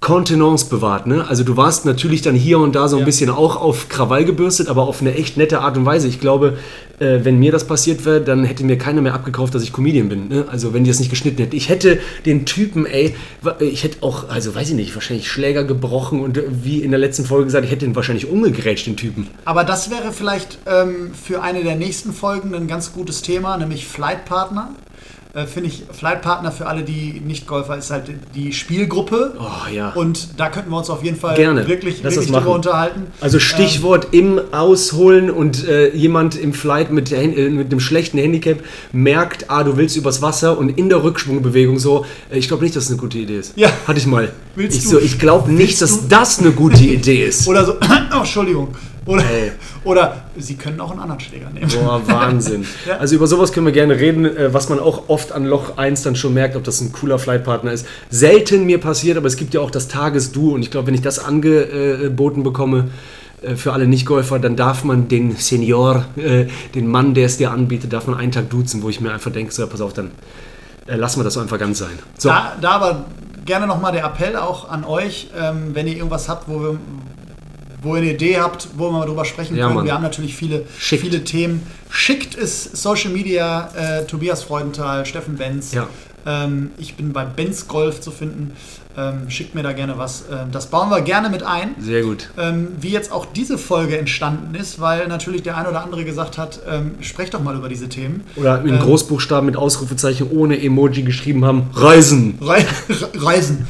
Kontenance 0.00 0.68
bewahrt, 0.68 1.06
ne? 1.06 1.26
Also 1.28 1.44
du 1.44 1.56
warst 1.56 1.86
natürlich 1.86 2.22
dann 2.22 2.34
hier 2.34 2.58
und 2.58 2.74
da 2.74 2.88
so 2.88 2.96
ein 2.96 3.00
Ja. 3.00 3.04
bisschen 3.06 3.30
auch 3.30 3.54
auf 3.54 3.88
Krawall 3.88 4.24
gebürstet, 4.24 4.68
aber 4.68 4.82
auf 4.82 5.00
eine 5.00 5.14
echt 5.14 5.36
nette 5.36 5.60
Art 5.60 5.76
und 5.76 5.84
Weise. 5.86 6.08
Ich 6.08 6.18
glaube, 6.18 6.56
äh, 6.98 7.24
wenn 7.24 7.38
mir 7.38 7.52
das 7.52 7.66
passiert 7.66 8.04
wäre, 8.04 8.20
dann 8.20 8.44
hätte 8.44 8.64
mir 8.64 8.78
keiner 8.78 9.00
mehr 9.00 9.14
abgekauft, 9.14 9.54
dass 9.54 9.62
ich 9.62 9.72
Comedian 9.72 10.08
bin. 10.08 10.28
Ne? 10.28 10.44
Also 10.50 10.74
wenn 10.74 10.84
die 10.84 10.90
das 10.90 11.00
nicht 11.00 11.10
geschnitten 11.10 11.38
hätten. 11.38 11.56
Ich 11.56 11.68
hätte 11.68 11.98
den 12.26 12.46
Typen, 12.46 12.86
ey, 12.86 13.14
ich 13.60 13.84
hätte 13.84 14.02
auch, 14.02 14.28
also 14.28 14.54
weiß 14.54 14.70
ich 14.70 14.74
nicht, 14.74 14.94
wahrscheinlich 14.94 15.30
Schläger 15.30 15.64
gebrochen 15.64 16.20
und 16.20 16.38
äh, 16.38 16.44
wie 16.48 16.82
in 16.82 16.90
der 16.90 17.00
letzten 17.00 17.24
Folge 17.24 17.46
gesagt, 17.46 17.64
ich 17.64 17.70
hätte 17.70 17.84
ihn 17.84 17.96
wahrscheinlich 17.96 18.28
umgegrätscht, 18.28 18.86
den 18.86 18.96
Typen. 18.96 19.28
Aber 19.44 19.64
das 19.64 19.90
wäre 19.90 20.12
vielleicht 20.12 20.58
ähm, 20.66 21.12
für 21.14 21.42
eine 21.42 21.62
der 21.62 21.76
nächsten 21.76 22.12
Folgen 22.12 22.54
ein 22.54 22.68
ganz 22.68 22.92
gutes 22.92 23.22
Thema, 23.22 23.56
nämlich 23.56 23.86
Flight 23.86 24.24
Partner. 24.24 24.70
Äh, 25.34 25.46
Finde 25.46 25.70
ich, 25.70 25.84
Flight 25.90 26.20
Partner 26.20 26.52
für 26.52 26.66
alle, 26.66 26.82
die 26.82 27.22
nicht 27.24 27.46
Golfer, 27.46 27.78
ist 27.78 27.90
halt 27.90 28.04
die 28.34 28.52
Spielgruppe. 28.52 29.32
Oh 29.40 29.72
ja. 29.74 29.88
Und 29.94 30.28
da 30.38 30.50
könnten 30.50 30.70
wir 30.70 30.76
uns 30.76 30.90
auf 30.90 31.02
jeden 31.02 31.16
Fall 31.16 31.36
Gerne. 31.36 31.66
wirklich, 31.66 32.02
Lass 32.02 32.16
wirklich 32.16 32.30
das 32.32 32.42
drüber 32.42 32.54
unterhalten. 32.54 33.06
Also 33.22 33.38
Stichwort 33.38 34.08
im 34.10 34.38
Ausholen 34.52 35.30
und 35.30 35.66
äh, 35.66 35.88
jemand 35.96 36.38
im 36.38 36.52
Flight 36.52 36.90
mit, 36.90 37.10
der, 37.12 37.22
äh, 37.22 37.48
mit 37.48 37.72
dem 37.72 37.80
schlechten 37.80 38.18
Handicap 38.18 38.58
merkt, 38.92 39.48
ah, 39.48 39.64
du 39.64 39.78
willst 39.78 39.96
übers 39.96 40.20
Wasser 40.20 40.58
und 40.58 40.68
in 40.68 40.90
der 40.90 41.02
Rückschwungbewegung 41.02 41.78
so, 41.78 42.04
äh, 42.30 42.36
ich 42.36 42.48
glaube 42.48 42.62
nicht, 42.64 42.76
dass 42.76 42.84
es 42.84 42.90
eine 42.90 42.98
gute 42.98 43.16
Idee 43.16 43.38
ist. 43.38 43.54
Ja. 43.56 43.70
Hatte 43.86 43.98
ich 43.98 44.06
mal. 44.06 44.30
Willst 44.54 44.76
ich 44.76 44.84
du- 44.84 44.90
so, 44.90 44.98
ich 45.00 45.18
glaube 45.18 45.50
nicht, 45.50 45.80
dass 45.80 45.98
du- 46.02 46.08
das 46.10 46.40
eine 46.40 46.50
gute 46.50 46.84
Idee 46.84 47.24
ist. 47.24 47.48
Oder 47.48 47.64
so, 47.64 47.72
oh, 47.80 48.16
Entschuldigung. 48.18 48.68
Oder, 49.04 49.24
Ey. 49.24 49.52
oder 49.84 50.22
Sie 50.36 50.54
können 50.54 50.80
auch 50.80 50.90
einen 50.90 51.00
anderen 51.00 51.20
Schläger 51.20 51.50
nehmen. 51.50 51.70
Boah, 51.70 52.00
Wahnsinn. 52.06 52.66
Ja. 52.86 52.96
Also 52.96 53.14
über 53.14 53.26
sowas 53.26 53.52
können 53.52 53.66
wir 53.66 53.72
gerne 53.72 53.98
reden, 53.98 54.24
äh, 54.24 54.52
was 54.52 54.68
man 54.68 54.80
auch 54.80 55.08
oft 55.08 55.32
an 55.32 55.44
Loch 55.44 55.76
1 55.76 56.02
dann 56.02 56.16
schon 56.16 56.34
merkt, 56.34 56.56
ob 56.56 56.64
das 56.64 56.80
ein 56.80 56.92
cooler 56.92 57.18
Flightpartner 57.18 57.72
ist. 57.72 57.86
Selten 58.10 58.64
mir 58.64 58.78
passiert, 58.78 59.16
aber 59.16 59.26
es 59.26 59.36
gibt 59.36 59.54
ja 59.54 59.60
auch 59.60 59.70
das 59.70 59.88
Tagesdu 59.88 60.54
und 60.54 60.62
ich 60.62 60.70
glaube, 60.70 60.88
wenn 60.88 60.94
ich 60.94 61.02
das 61.02 61.18
angeboten 61.18 62.42
bekomme, 62.42 62.90
äh, 63.42 63.56
für 63.56 63.72
alle 63.72 63.86
Nicht-Golfer, 63.86 64.38
dann 64.38 64.56
darf 64.56 64.84
man 64.84 65.08
den 65.08 65.36
Senior, 65.36 66.06
äh, 66.16 66.46
den 66.74 66.86
Mann, 66.86 67.14
der 67.14 67.26
es 67.26 67.36
dir 67.36 67.50
anbietet, 67.50 67.92
darf 67.92 68.06
man 68.06 68.16
einen 68.16 68.32
Tag 68.32 68.50
duzen, 68.50 68.82
wo 68.82 68.88
ich 68.88 69.00
mir 69.00 69.12
einfach 69.12 69.32
denke, 69.32 69.52
so, 69.52 69.66
pass 69.66 69.80
auf, 69.80 69.92
dann 69.92 70.10
lassen 70.86 71.20
wir 71.20 71.24
das 71.24 71.38
einfach 71.38 71.58
ganz 71.58 71.78
sein. 71.78 71.98
So. 72.18 72.28
Da, 72.28 72.56
da 72.60 72.70
aber 72.72 73.04
gerne 73.44 73.66
nochmal 73.66 73.92
der 73.92 74.04
Appell 74.04 74.36
auch 74.36 74.68
an 74.68 74.84
euch, 74.84 75.30
ähm, 75.38 75.70
wenn 75.74 75.86
ihr 75.86 75.96
irgendwas 75.96 76.28
habt, 76.28 76.48
wo 76.48 76.60
wir 76.60 76.78
wo 77.82 77.94
ihr 77.96 78.02
eine 78.02 78.12
Idee 78.14 78.38
habt, 78.38 78.68
wo 78.76 78.88
wir 78.88 78.92
mal 78.98 79.06
drüber 79.06 79.24
sprechen 79.24 79.56
Ja, 79.56 79.64
können. 79.64 79.76
Mann. 79.76 79.84
Wir 79.86 79.94
haben 79.94 80.02
natürlich 80.02 80.34
viele, 80.36 80.64
Schickt. 80.78 81.02
viele 81.02 81.24
Themen. 81.24 81.66
Schickt 81.90 82.36
es 82.36 82.64
Social 82.64 83.10
Media, 83.10 83.70
äh, 83.76 84.04
Tobias 84.06 84.42
Freudenthal, 84.44 85.04
Steffen 85.06 85.36
Benz. 85.36 85.72
Ja. 85.72 85.86
Ähm, 86.24 86.70
ich 86.78 86.94
bin 86.94 87.12
bei 87.12 87.24
Benz 87.24 87.66
Golf 87.68 88.00
zu 88.00 88.10
finden. 88.10 88.52
Ähm, 88.96 89.30
schickt 89.30 89.54
mir 89.54 89.62
da 89.62 89.72
gerne 89.72 89.96
was. 89.96 90.24
Ähm, 90.30 90.48
das 90.52 90.66
bauen 90.66 90.90
wir 90.90 91.00
gerne 91.00 91.30
mit 91.30 91.42
ein. 91.42 91.74
Sehr 91.80 92.02
gut. 92.02 92.28
Ähm, 92.38 92.68
wie 92.78 92.90
jetzt 92.90 93.10
auch 93.10 93.24
diese 93.24 93.56
Folge 93.56 93.96
entstanden 93.98 94.54
ist, 94.54 94.80
weil 94.80 95.08
natürlich 95.08 95.42
der 95.42 95.56
ein 95.56 95.66
oder 95.66 95.82
andere 95.82 96.04
gesagt 96.04 96.36
hat, 96.36 96.60
ähm, 96.70 96.92
sprecht 97.00 97.32
doch 97.32 97.42
mal 97.42 97.56
über 97.56 97.70
diese 97.70 97.88
Themen. 97.88 98.22
Oder 98.36 98.60
in 98.60 98.68
Ähm, 98.74 98.80
Großbuchstaben 98.80 99.46
mit 99.46 99.56
Ausrufezeichen 99.56 100.30
ohne 100.30 100.62
Emoji 100.62 101.02
geschrieben 101.04 101.44
haben, 101.46 101.70
Reisen. 101.72 102.38
Rei 102.42 102.66
Reisen. 103.14 103.66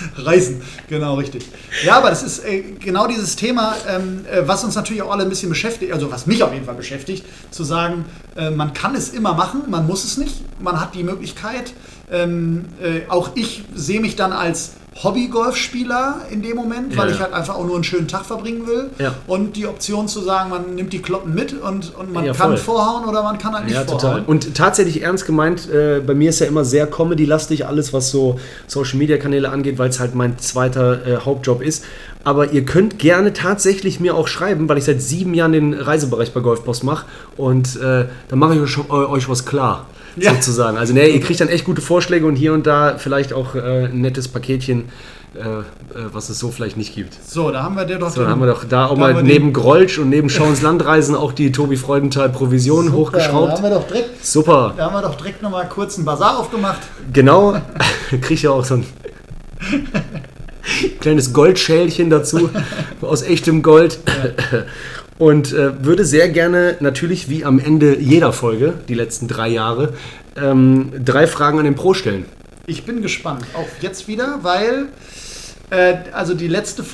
Reisen, 0.16 0.62
genau 0.88 1.14
richtig. 1.14 1.46
Ja, 1.84 1.98
aber 1.98 2.10
das 2.10 2.22
ist 2.22 2.44
äh, 2.44 2.62
genau 2.78 3.06
dieses 3.06 3.36
Thema, 3.36 3.76
ähm, 3.88 4.24
äh, 4.30 4.46
was 4.46 4.64
uns 4.64 4.74
natürlich 4.74 5.02
auch 5.02 5.10
alle 5.10 5.24
ein 5.24 5.28
bisschen 5.28 5.48
beschäftigt, 5.48 5.92
also 5.92 6.10
was 6.10 6.26
mich 6.26 6.42
auf 6.42 6.52
jeden 6.52 6.64
Fall 6.64 6.74
beschäftigt, 6.74 7.24
zu 7.50 7.64
sagen, 7.64 8.04
äh, 8.36 8.50
man 8.50 8.72
kann 8.72 8.94
es 8.94 9.10
immer 9.10 9.34
machen, 9.34 9.62
man 9.68 9.86
muss 9.86 10.04
es 10.04 10.16
nicht, 10.16 10.36
man 10.60 10.80
hat 10.80 10.94
die 10.94 11.02
Möglichkeit. 11.04 11.72
Ähm, 12.12 12.64
äh, 12.82 13.08
auch 13.08 13.30
ich 13.36 13.64
sehe 13.74 14.00
mich 14.00 14.16
dann 14.16 14.32
als 14.32 14.72
Hobby-Golfspieler 15.02 16.22
in 16.30 16.42
dem 16.42 16.56
Moment, 16.56 16.96
weil 16.96 17.08
Ja, 17.08 17.14
ich 17.14 17.20
halt 17.20 17.32
einfach 17.32 17.54
auch 17.54 17.64
nur 17.64 17.76
einen 17.76 17.84
schönen 17.84 18.08
Tag 18.08 18.24
verbringen 18.24 18.66
will. 18.66 18.90
Ja. 18.98 19.14
Und 19.28 19.56
die 19.56 19.66
Option 19.66 20.08
zu 20.08 20.20
sagen, 20.20 20.50
man 20.50 20.74
nimmt 20.74 20.92
die 20.92 21.00
Kloppen 21.00 21.34
mit 21.34 21.52
und, 21.52 21.94
und 21.96 22.12
man 22.12 22.24
Ja, 22.24 22.32
kann 22.32 22.50
voll. 22.50 22.56
vorhauen 22.58 23.04
oder 23.08 23.22
man 23.22 23.38
kann 23.38 23.54
halt 23.54 23.66
nicht 23.66 23.74
Ja, 23.74 23.84
vorhauen. 23.84 24.00
total. 24.00 24.22
Und 24.26 24.54
tatsächlich 24.56 25.02
ernst 25.02 25.26
gemeint, 25.26 25.70
äh, 25.70 26.00
bei 26.04 26.14
mir 26.14 26.30
ist 26.30 26.40
ja 26.40 26.46
immer 26.46 26.64
sehr 26.64 26.86
Comedy-lastig, 26.88 27.66
alles 27.66 27.92
was 27.92 28.10
so 28.10 28.38
Social-Media-Kanäle 28.66 29.48
angeht, 29.48 29.78
weil 29.78 29.90
es 29.90 30.00
halt 30.00 30.14
mein 30.14 30.38
zweiter 30.38 31.06
äh, 31.06 31.16
Hauptjob 31.24 31.62
ist. 31.62 31.84
Aber 32.22 32.52
ihr 32.52 32.64
könnt 32.64 32.98
gerne 32.98 33.32
tatsächlich 33.32 33.98
mir 34.00 34.14
auch 34.14 34.28
schreiben, 34.28 34.68
weil 34.68 34.76
ich 34.78 34.84
seit 34.84 35.00
sieben 35.00 35.32
Jahren 35.34 35.52
den 35.52 35.72
Reisebereich 35.74 36.32
bei 36.34 36.40
Golfpost 36.40 36.84
mache. 36.84 37.06
Und 37.36 37.76
äh, 37.80 38.06
dann 38.28 38.38
mache 38.38 38.54
ich 38.54 38.60
euch, 38.60 38.90
euch 38.90 39.28
was 39.28 39.46
klar, 39.46 39.86
Ja. 40.16 40.34
sozusagen. 40.34 40.76
Also 40.76 40.92
ne, 40.92 41.06
ihr 41.08 41.20
kriegt 41.20 41.40
dann 41.40 41.48
echt 41.48 41.64
gute 41.64 41.80
Vorschläge 41.80 42.26
und 42.26 42.36
hier 42.36 42.52
und 42.52 42.66
da 42.66 42.96
vielleicht 42.98 43.32
auch 43.32 43.54
äh, 43.54 43.86
ein 43.86 44.02
nettes 44.02 44.28
Paketchen, 44.28 44.84
äh, 45.34 45.38
äh, 45.38 45.62
was 46.12 46.28
es 46.28 46.38
so 46.38 46.50
vielleicht 46.50 46.76
nicht 46.76 46.94
gibt. 46.94 47.14
So, 47.26 47.50
da 47.52 47.62
haben 47.62 47.76
wir 47.76 47.84
dir 47.86 47.98
doch 47.98 48.10
So, 48.10 48.20
dann 48.22 48.30
haben 48.32 48.40
wir 48.40 48.48
doch 48.48 48.64
da 48.64 48.86
auch 48.86 48.94
Da 48.96 49.00
mal 49.00 49.22
neben 49.22 49.52
Grolsch 49.54 49.98
und 49.98 50.10
neben 50.10 50.28
Schau 50.28 50.44
ins 50.46 50.60
Landreisen 50.60 51.14
auch 51.14 51.32
die 51.32 51.52
Tobi 51.52 51.76
Freudenthal 51.76 52.28
Provision 52.28 52.86
Da 52.88 52.92
hochgeschraubt. 52.92 53.52
haben 53.52 53.62
wir 53.62 53.70
doch 53.70 53.86
direkt 53.86 54.26
Super. 54.26 54.74
Da 54.76 54.86
haben 54.90 54.94
wir 54.94 55.02
doch 55.02 55.14
direkt 55.14 55.40
nochmal 55.40 55.68
kurz 55.70 55.96
einen 55.96 56.04
Bazar 56.04 56.38
aufgemacht. 56.38 56.80
Genau, 57.14 57.56
kriege 58.10 58.34
ich 58.34 58.42
ja 58.42 58.50
auch 58.50 58.64
so 58.64 58.74
ein 58.74 58.86
kleines 61.00 61.32
Goldschälchen 61.32 62.10
dazu 62.10 62.50
aus 63.00 63.22
echtem 63.22 63.62
Gold. 63.62 63.98
Und 65.18 65.52
äh, 65.52 65.84
würde 65.84 66.04
sehr 66.04 66.28
gerne 66.30 66.76
natürlich 66.80 67.28
wie 67.28 67.44
am 67.44 67.58
Ende 67.58 67.98
jeder 67.98 68.32
Folge, 68.32 68.74
die 68.88 68.94
letzten 68.94 69.28
drei 69.28 69.48
Jahre, 69.48 69.92
ähm, 70.40 70.92
drei 71.04 71.26
Fragen 71.26 71.58
an 71.58 71.64
den 71.66 71.74
Pro 71.74 71.92
stellen. 71.92 72.24
Ich 72.66 72.84
bin 72.84 73.02
gespannt. 73.02 73.44
Auch 73.54 73.66
jetzt 73.82 74.08
wieder, 74.08 74.38
weil 74.42 74.86
äh, 75.70 75.96
also 76.12 76.34
die 76.34 76.48
letzte 76.48 76.84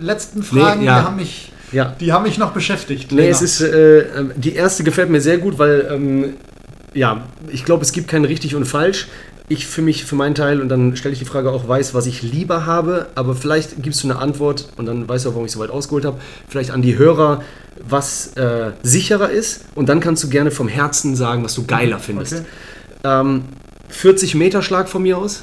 letzten 0.00 0.42
Fragen, 0.42 0.80
Nee, 0.80 0.86
ja. 0.86 1.00
die, 1.00 1.06
haben 1.06 1.16
mich, 1.16 1.52
Ja. 1.72 1.96
die 2.00 2.12
haben 2.12 2.22
mich 2.22 2.38
noch 2.38 2.52
beschäftigt. 2.52 3.12
Nee, 3.12 3.18
länger. 3.22 3.30
es 3.32 3.42
ist, 3.42 3.60
äh, 3.60 4.04
die 4.36 4.54
erste 4.54 4.82
gefällt 4.84 5.10
mir 5.10 5.20
sehr 5.20 5.38
gut, 5.38 5.58
weil, 5.58 5.88
ähm, 5.92 6.34
ja, 6.94 7.22
ich 7.48 7.64
glaube, 7.64 7.82
es 7.82 7.92
gibt 7.92 8.08
kein 8.08 8.24
richtig 8.24 8.54
und 8.54 8.64
falsch. 8.64 9.08
Ich 9.52 9.66
für 9.66 9.82
mich, 9.82 10.06
für 10.06 10.16
meinen 10.16 10.34
Teil, 10.34 10.62
und 10.62 10.70
dann 10.70 10.96
stelle 10.96 11.12
ich 11.12 11.18
die 11.18 11.26
Frage 11.26 11.50
auch, 11.50 11.68
weiß, 11.68 11.92
was 11.92 12.06
ich 12.06 12.22
lieber 12.22 12.64
habe, 12.64 13.08
aber 13.14 13.34
vielleicht 13.34 13.82
gibst 13.82 14.02
du 14.02 14.08
eine 14.08 14.18
Antwort 14.18 14.68
und 14.78 14.86
dann 14.86 15.06
weißt 15.06 15.26
du 15.26 15.28
auch, 15.28 15.34
warum 15.34 15.44
ich 15.44 15.52
so 15.52 15.60
weit 15.60 15.68
ausgeholt 15.68 16.06
habe, 16.06 16.18
vielleicht 16.48 16.70
an 16.70 16.80
die 16.80 16.96
Hörer, 16.96 17.42
was 17.86 18.28
äh, 18.36 18.70
sicherer 18.82 19.30
ist 19.30 19.66
und 19.74 19.90
dann 19.90 20.00
kannst 20.00 20.24
du 20.24 20.30
gerne 20.30 20.50
vom 20.50 20.68
Herzen 20.68 21.16
sagen, 21.16 21.44
was 21.44 21.54
du 21.54 21.66
geiler 21.66 21.98
findest. 21.98 22.32
Okay. 22.32 22.44
Ähm, 23.04 23.44
40 23.90 24.36
Meter 24.36 24.62
Schlag 24.62 24.88
von 24.88 25.02
mir 25.02 25.18
aus, 25.18 25.42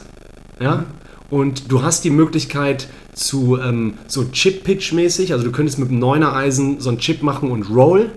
ja, 0.59 0.85
und 1.29 1.71
du 1.71 1.83
hast 1.83 2.03
die 2.03 2.09
Möglichkeit 2.09 2.87
zu 3.13 3.59
ähm, 3.61 3.93
so 4.07 4.25
Chip-Pitch-mäßig, 4.25 5.33
also 5.33 5.45
du 5.45 5.51
könntest 5.51 5.77
mit 5.77 5.89
einem 5.89 6.03
9er 6.03 6.33
Eisen 6.33 6.79
so 6.79 6.89
einen 6.89 6.97
Chip 6.97 7.21
machen 7.21 7.51
und 7.51 7.69
Roll. 7.69 8.09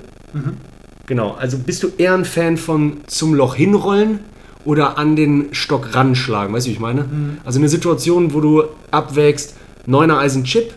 Genau, 1.07 1.33
also 1.33 1.59
bist 1.59 1.83
du 1.83 1.89
eher 1.99 2.15
ein 2.15 2.25
Fan 2.25 2.57
von 2.57 3.03
zum 3.09 3.35
Loch 3.35 3.57
hinrollen 3.57 4.21
oder 4.65 4.99
an 4.99 5.17
den 5.17 5.49
Stock 5.53 5.95
ranschlagen, 5.95 6.55
weißt 6.55 6.67
du, 6.67 6.71
wie 6.71 6.75
ich 6.75 6.81
meine? 6.81 7.05
Also 7.45 7.59
eine 7.59 7.69
Situation, 7.69 8.33
wo 8.35 8.41
du 8.41 8.65
abwägst, 8.91 9.55
9er 9.89 10.19
Eisen 10.19 10.45
Chip 10.45 10.73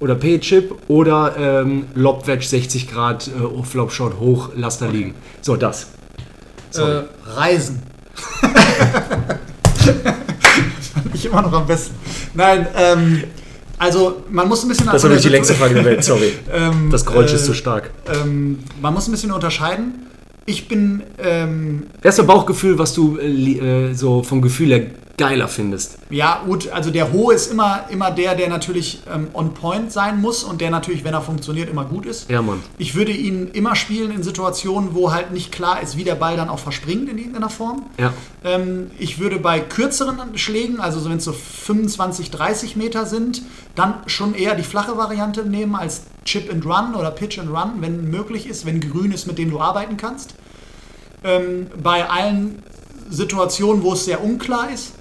oder 0.00 0.14
P-Chip 0.14 0.74
oder 0.88 1.34
ähm, 1.38 1.86
Lob-Wedge 1.94 2.44
60 2.46 2.90
Grad 2.90 3.28
äh, 3.28 3.62
Flop-Shot 3.62 4.18
hoch, 4.18 4.50
lass 4.56 4.78
da 4.78 4.86
liegen. 4.86 5.14
So, 5.40 5.56
das. 5.56 5.88
Äh, 6.74 7.02
Reisen. 7.26 7.82
Fand 10.92 11.14
ich 11.14 11.24
immer 11.26 11.42
noch 11.42 11.52
am 11.52 11.66
besten. 11.66 11.94
Nein, 12.34 12.66
ähm, 12.76 13.24
also 13.78 14.22
man 14.30 14.48
muss 14.48 14.62
ein 14.62 14.68
bisschen 14.68 14.86
das 14.86 15.02
war 15.02 15.10
wirklich 15.10 15.22
die 15.24 15.28
längste 15.32 15.54
Frage 15.54 15.74
der 15.74 15.84
Welt, 15.84 16.04
sorry. 16.04 16.32
Ähm, 16.52 16.88
Das 16.90 17.04
Geräusch 17.04 17.32
ist 17.32 17.42
äh, 17.42 17.46
zu 17.46 17.54
stark. 17.54 17.90
Ähm, 18.12 18.60
man 18.80 18.94
muss 18.94 19.08
ein 19.08 19.12
bisschen 19.12 19.32
unterscheiden. 19.32 20.06
Ich 20.44 20.66
bin 20.68 21.02
ähm, 21.22 21.84
Erstmal 22.02 22.26
Bauchgefühl, 22.26 22.78
was 22.78 22.94
du 22.94 23.16
äh, 23.18 23.28
äh, 23.28 23.94
so 23.94 24.22
vom 24.22 24.42
Gefühl 24.42 24.70
her 24.70 24.86
geiler 25.18 25.48
findest. 25.48 25.98
Ja, 26.10 26.42
gut, 26.46 26.68
also 26.70 26.90
der 26.90 27.12
Hohe 27.12 27.34
ist 27.34 27.50
immer, 27.50 27.84
immer 27.90 28.10
der, 28.10 28.34
der 28.34 28.48
natürlich 28.48 29.02
ähm, 29.12 29.28
on 29.34 29.54
point 29.54 29.92
sein 29.92 30.20
muss 30.20 30.42
und 30.42 30.60
der 30.60 30.70
natürlich, 30.70 31.04
wenn 31.04 31.14
er 31.14 31.20
funktioniert, 31.20 31.68
immer 31.68 31.84
gut 31.84 32.06
ist. 32.06 32.30
Ja, 32.30 32.42
Mann. 32.42 32.62
Ich 32.78 32.94
würde 32.94 33.12
ihn 33.12 33.48
immer 33.48 33.76
spielen 33.76 34.10
in 34.10 34.22
Situationen, 34.22 34.94
wo 34.94 35.12
halt 35.12 35.32
nicht 35.32 35.52
klar 35.52 35.82
ist, 35.82 35.96
wie 35.96 36.04
der 36.04 36.14
Ball 36.14 36.36
dann 36.36 36.48
auch 36.48 36.58
verspringt 36.58 37.08
in 37.08 37.18
irgendeiner 37.18 37.50
Form. 37.50 37.84
Ja. 37.98 38.12
Ähm, 38.44 38.90
ich 38.98 39.18
würde 39.18 39.38
bei 39.38 39.60
kürzeren 39.60 40.38
Schlägen, 40.38 40.80
also 40.80 40.98
so 40.98 41.10
wenn 41.10 41.18
es 41.18 41.24
so 41.24 41.32
25, 41.32 42.30
30 42.30 42.76
Meter 42.76 43.06
sind, 43.06 43.42
dann 43.74 43.94
schon 44.06 44.34
eher 44.34 44.54
die 44.54 44.62
flache 44.62 44.96
Variante 44.96 45.44
nehmen 45.44 45.74
als 45.74 46.02
Chip 46.24 46.50
and 46.50 46.64
Run 46.64 46.94
oder 46.94 47.10
Pitch 47.10 47.38
and 47.38 47.50
Run, 47.50 47.80
wenn 47.80 48.10
möglich 48.10 48.46
ist, 48.46 48.64
wenn 48.64 48.80
grün 48.80 49.12
ist, 49.12 49.26
mit 49.26 49.38
dem 49.38 49.50
du 49.50 49.60
arbeiten 49.60 49.96
kannst. 49.96 50.34
Ähm, 51.24 51.68
bei 51.82 52.08
allen 52.08 52.62
Situationen, 53.10 53.82
wo 53.82 53.92
es 53.92 54.04
sehr 54.04 54.24
unklar 54.24 54.70
ist, 54.72 54.94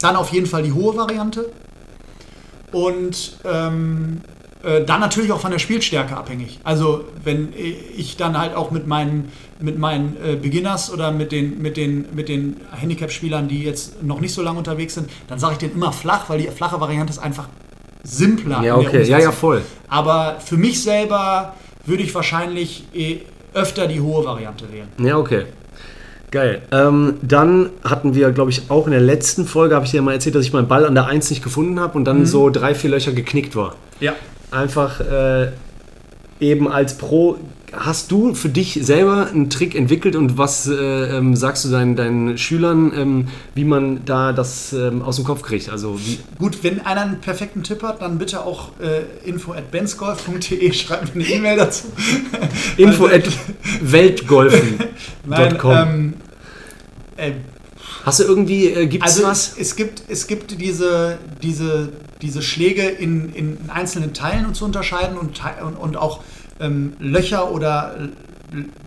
dann 0.00 0.16
auf 0.16 0.32
jeden 0.32 0.46
Fall 0.46 0.62
die 0.62 0.72
hohe 0.72 0.96
Variante. 0.96 1.50
Und 2.72 3.38
ähm, 3.44 4.20
äh, 4.62 4.84
dann 4.84 5.00
natürlich 5.00 5.32
auch 5.32 5.40
von 5.40 5.50
der 5.50 5.58
Spielstärke 5.58 6.16
abhängig. 6.16 6.60
Also 6.64 7.04
wenn 7.24 7.52
ich 7.96 8.16
dann 8.16 8.38
halt 8.38 8.54
auch 8.54 8.70
mit 8.70 8.86
meinen, 8.86 9.32
mit 9.58 9.78
meinen 9.78 10.16
äh, 10.22 10.36
Beginners 10.36 10.92
oder 10.92 11.12
mit 11.12 11.32
den, 11.32 11.62
mit 11.62 11.76
den, 11.76 12.06
mit 12.14 12.28
den 12.28 12.56
Handicap-Spielern, 12.72 13.48
die 13.48 13.64
jetzt 13.64 14.02
noch 14.02 14.20
nicht 14.20 14.34
so 14.34 14.42
lange 14.42 14.58
unterwegs 14.58 14.94
sind, 14.94 15.08
dann 15.28 15.38
sage 15.38 15.54
ich 15.54 15.58
denen 15.58 15.74
immer 15.74 15.92
flach, 15.92 16.28
weil 16.28 16.40
die 16.40 16.48
flache 16.48 16.80
Variante 16.80 17.12
ist 17.12 17.18
einfach 17.18 17.48
simpler. 18.02 18.62
Ja, 18.62 18.76
okay. 18.76 19.02
Ja, 19.04 19.18
ja, 19.18 19.32
voll. 19.32 19.62
Aber 19.88 20.36
für 20.40 20.56
mich 20.56 20.82
selber 20.82 21.54
würde 21.86 22.02
ich 22.02 22.14
wahrscheinlich 22.14 22.84
eh 22.94 23.20
öfter 23.54 23.86
die 23.86 24.00
hohe 24.00 24.24
Variante 24.24 24.70
wählen. 24.70 24.88
Ja, 24.98 25.16
okay. 25.16 25.46
Geil. 26.30 26.62
Ähm, 26.70 27.14
dann 27.22 27.70
hatten 27.82 28.14
wir, 28.14 28.30
glaube 28.30 28.50
ich, 28.50 28.70
auch 28.70 28.86
in 28.86 28.92
der 28.92 29.00
letzten 29.00 29.46
Folge, 29.46 29.74
habe 29.74 29.84
ich 29.84 29.90
dir 29.90 30.00
mal 30.00 30.12
erzählt, 30.12 30.34
dass 30.36 30.44
ich 30.44 30.52
meinen 30.52 30.68
Ball 30.68 30.84
an 30.84 30.94
der 30.94 31.06
1 31.06 31.30
nicht 31.30 31.42
gefunden 31.42 31.80
habe 31.80 31.98
und 31.98 32.04
dann 32.04 32.24
so 32.24 32.50
drei, 32.50 32.74
vier 32.74 32.90
Löcher 32.90 33.12
geknickt 33.12 33.56
war. 33.56 33.74
Ja. 33.98 34.14
Einfach 34.50 35.00
äh, 35.00 35.48
eben 36.40 36.68
als 36.68 36.96
Pro. 36.96 37.36
Hast 37.72 38.10
du 38.10 38.34
für 38.34 38.48
dich 38.48 38.78
selber 38.82 39.28
einen 39.28 39.48
Trick 39.48 39.74
entwickelt 39.74 40.16
und 40.16 40.36
was 40.38 40.66
äh, 40.66 40.74
ähm, 40.74 41.36
sagst 41.36 41.64
du 41.64 41.68
deinen, 41.68 41.94
deinen 41.94 42.36
Schülern, 42.36 42.92
ähm, 42.96 43.28
wie 43.54 43.64
man 43.64 44.04
da 44.04 44.32
das 44.32 44.72
ähm, 44.72 45.02
aus 45.02 45.16
dem 45.16 45.24
Kopf 45.24 45.42
kriegt? 45.42 45.68
Also 45.68 45.98
wie, 46.00 46.18
Gut, 46.38 46.62
wenn 46.62 46.80
einer 46.80 47.02
einen 47.02 47.20
perfekten 47.20 47.62
Tipp 47.62 47.82
hat, 47.82 48.02
dann 48.02 48.18
bitte 48.18 48.44
auch 48.44 48.70
äh, 48.80 49.28
info 49.28 49.52
at 49.52 49.70
bensgolf.de, 49.70 50.72
schreibt 50.74 51.14
mir 51.14 51.24
eine 51.24 51.32
E-Mail 51.32 51.56
dazu. 51.56 51.88
info 52.76 53.06
at 53.06 53.28
weltgolfen.com. 53.80 54.90
Ähm, 55.70 56.14
äh, 57.16 57.32
Hast 58.04 58.20
du 58.20 58.24
irgendwie, 58.24 58.68
äh, 58.68 58.86
gibt 58.86 59.04
es 59.04 59.16
also 59.16 59.28
was? 59.28 59.54
es, 59.58 59.76
gibt, 59.76 60.04
es 60.08 60.26
gibt 60.26 60.60
diese, 60.60 61.18
diese, 61.42 61.90
diese 62.22 62.42
Schläge 62.42 62.82
in, 62.82 63.32
in 63.34 63.58
einzelnen 63.68 64.14
Teilen 64.14 64.54
zu 64.54 64.64
unterscheiden 64.64 65.18
und, 65.18 65.40
und, 65.62 65.76
und 65.76 65.96
auch 65.96 66.22
ähm, 66.60 66.92
Löcher 66.98 67.50
oder 67.50 67.96
L- 67.98 68.12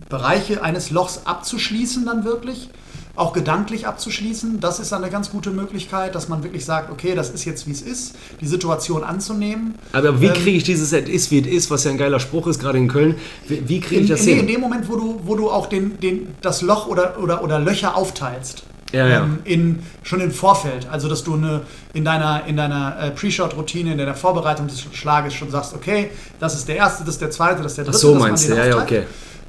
Bereiche 0.08 0.62
eines 0.62 0.90
Lochs 0.90 1.22
abzuschließen 1.24 2.06
dann 2.06 2.24
wirklich. 2.24 2.70
auch 3.16 3.32
gedanklich 3.32 3.86
abzuschließen. 3.86 4.58
Das 4.58 4.80
ist 4.80 4.92
eine 4.92 5.08
ganz 5.08 5.30
gute 5.30 5.52
Möglichkeit, 5.52 6.16
dass 6.16 6.28
man 6.28 6.42
wirklich 6.42 6.64
sagt, 6.64 6.90
okay, 6.90 7.14
das 7.14 7.30
ist 7.30 7.44
jetzt 7.44 7.64
wie 7.68 7.70
es 7.70 7.80
ist, 7.80 8.16
die 8.40 8.46
Situation 8.46 9.04
anzunehmen. 9.04 9.74
Aber 9.92 10.20
wie 10.20 10.26
ähm, 10.26 10.32
kriege 10.32 10.56
ich 10.56 10.64
dieses 10.64 10.92
Es 10.92 11.08
ist 11.08 11.30
wie 11.30 11.38
es 11.38 11.46
ist, 11.46 11.70
was 11.70 11.84
ja 11.84 11.92
ein 11.92 11.96
geiler 11.98 12.18
Spruch 12.18 12.48
ist, 12.48 12.58
gerade 12.58 12.76
in 12.78 12.88
Köln, 12.88 13.14
wie, 13.46 13.68
wie 13.68 13.78
kriege 13.80 14.00
ich 14.02 14.08
das 14.08 14.26
in, 14.26 14.30
hin? 14.30 14.40
In 14.40 14.46
dem 14.48 14.60
Moment, 14.60 14.88
wo 14.88 14.96
du, 14.96 15.20
wo 15.24 15.36
du 15.36 15.48
auch 15.48 15.66
den, 15.66 16.00
den, 16.00 16.34
das 16.42 16.60
Loch 16.60 16.88
oder, 16.88 17.16
oder, 17.22 17.44
oder 17.44 17.60
Löcher 17.60 17.96
aufteilst. 17.96 18.64
Ja, 18.94 19.08
ja. 19.08 19.22
Ähm, 19.24 19.38
in, 19.44 19.82
schon 20.02 20.20
im 20.20 20.30
Vorfeld. 20.30 20.88
Also, 20.90 21.08
dass 21.08 21.24
du 21.24 21.34
eine, 21.34 21.62
in 21.92 22.04
deiner, 22.04 22.46
in 22.46 22.56
deiner 22.56 22.96
äh, 23.00 23.10
Pre-Shot-Routine, 23.10 23.92
in 23.92 23.98
deiner 23.98 24.14
Vorbereitung 24.14 24.66
des 24.66 24.86
Schlages 24.92 25.34
schon 25.34 25.50
sagst, 25.50 25.74
okay, 25.74 26.10
das 26.40 26.54
ist 26.54 26.68
der 26.68 26.76
erste, 26.76 27.04
das 27.04 27.14
ist 27.14 27.20
der 27.20 27.30
zweite, 27.30 27.62
das 27.62 27.72
ist 27.72 27.78
der 27.78 27.84
dritte. 27.84 27.96
Ach 27.96 28.00
so 28.00 28.14
meinst 28.14 28.48
du, 28.48 28.56
ja, 28.56 28.66
ja, 28.66 28.82
okay. 28.82 29.04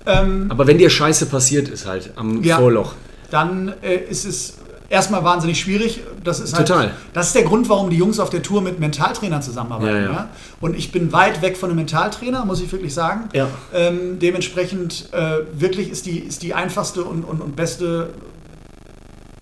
Ähm, 0.06 0.48
Aber 0.50 0.68
wenn 0.68 0.78
dir 0.78 0.90
Scheiße 0.90 1.26
passiert 1.28 1.68
ist 1.68 1.86
halt 1.86 2.12
am 2.16 2.44
ja, 2.44 2.58
Vorloch. 2.58 2.94
Dann 3.32 3.74
äh, 3.82 3.96
ist 3.96 4.26
es 4.26 4.56
erstmal 4.90 5.24
wahnsinnig 5.24 5.60
schwierig. 5.60 6.02
Das 6.24 6.40
ist 6.40 6.56
halt, 6.56 6.68
Total. 6.68 6.92
Das 7.14 7.28
ist 7.28 7.36
der 7.36 7.44
Grund, 7.44 7.70
warum 7.70 7.90
die 7.90 7.98
Jungs 7.98 8.20
auf 8.20 8.30
der 8.30 8.42
Tour 8.42 8.62
mit 8.62 8.80
Mentaltrainern 8.80 9.42
zusammenarbeiten. 9.42 9.96
Ja, 9.96 10.02
ja. 10.02 10.12
Ja? 10.12 10.30
Und 10.62 10.78
ich 10.78 10.92
bin 10.92 11.12
weit 11.12 11.42
weg 11.42 11.58
von 11.58 11.70
einem 11.70 11.78
Mentaltrainer, 11.78 12.46
muss 12.46 12.62
ich 12.62 12.72
wirklich 12.72 12.94
sagen. 12.94 13.30
Ähm, 13.74 14.20
dementsprechend 14.20 15.10
äh, 15.12 15.40
wirklich 15.54 15.90
ist 15.90 16.06
die, 16.06 16.20
ist 16.20 16.44
die 16.44 16.54
einfachste 16.54 17.04
und, 17.04 17.24
und, 17.24 17.42
und 17.42 17.56
beste, 17.56 18.10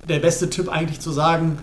der 0.08 0.20
beste 0.20 0.50
Tipp 0.50 0.70
eigentlich 0.70 1.00
zu 1.00 1.12
sagen, 1.12 1.58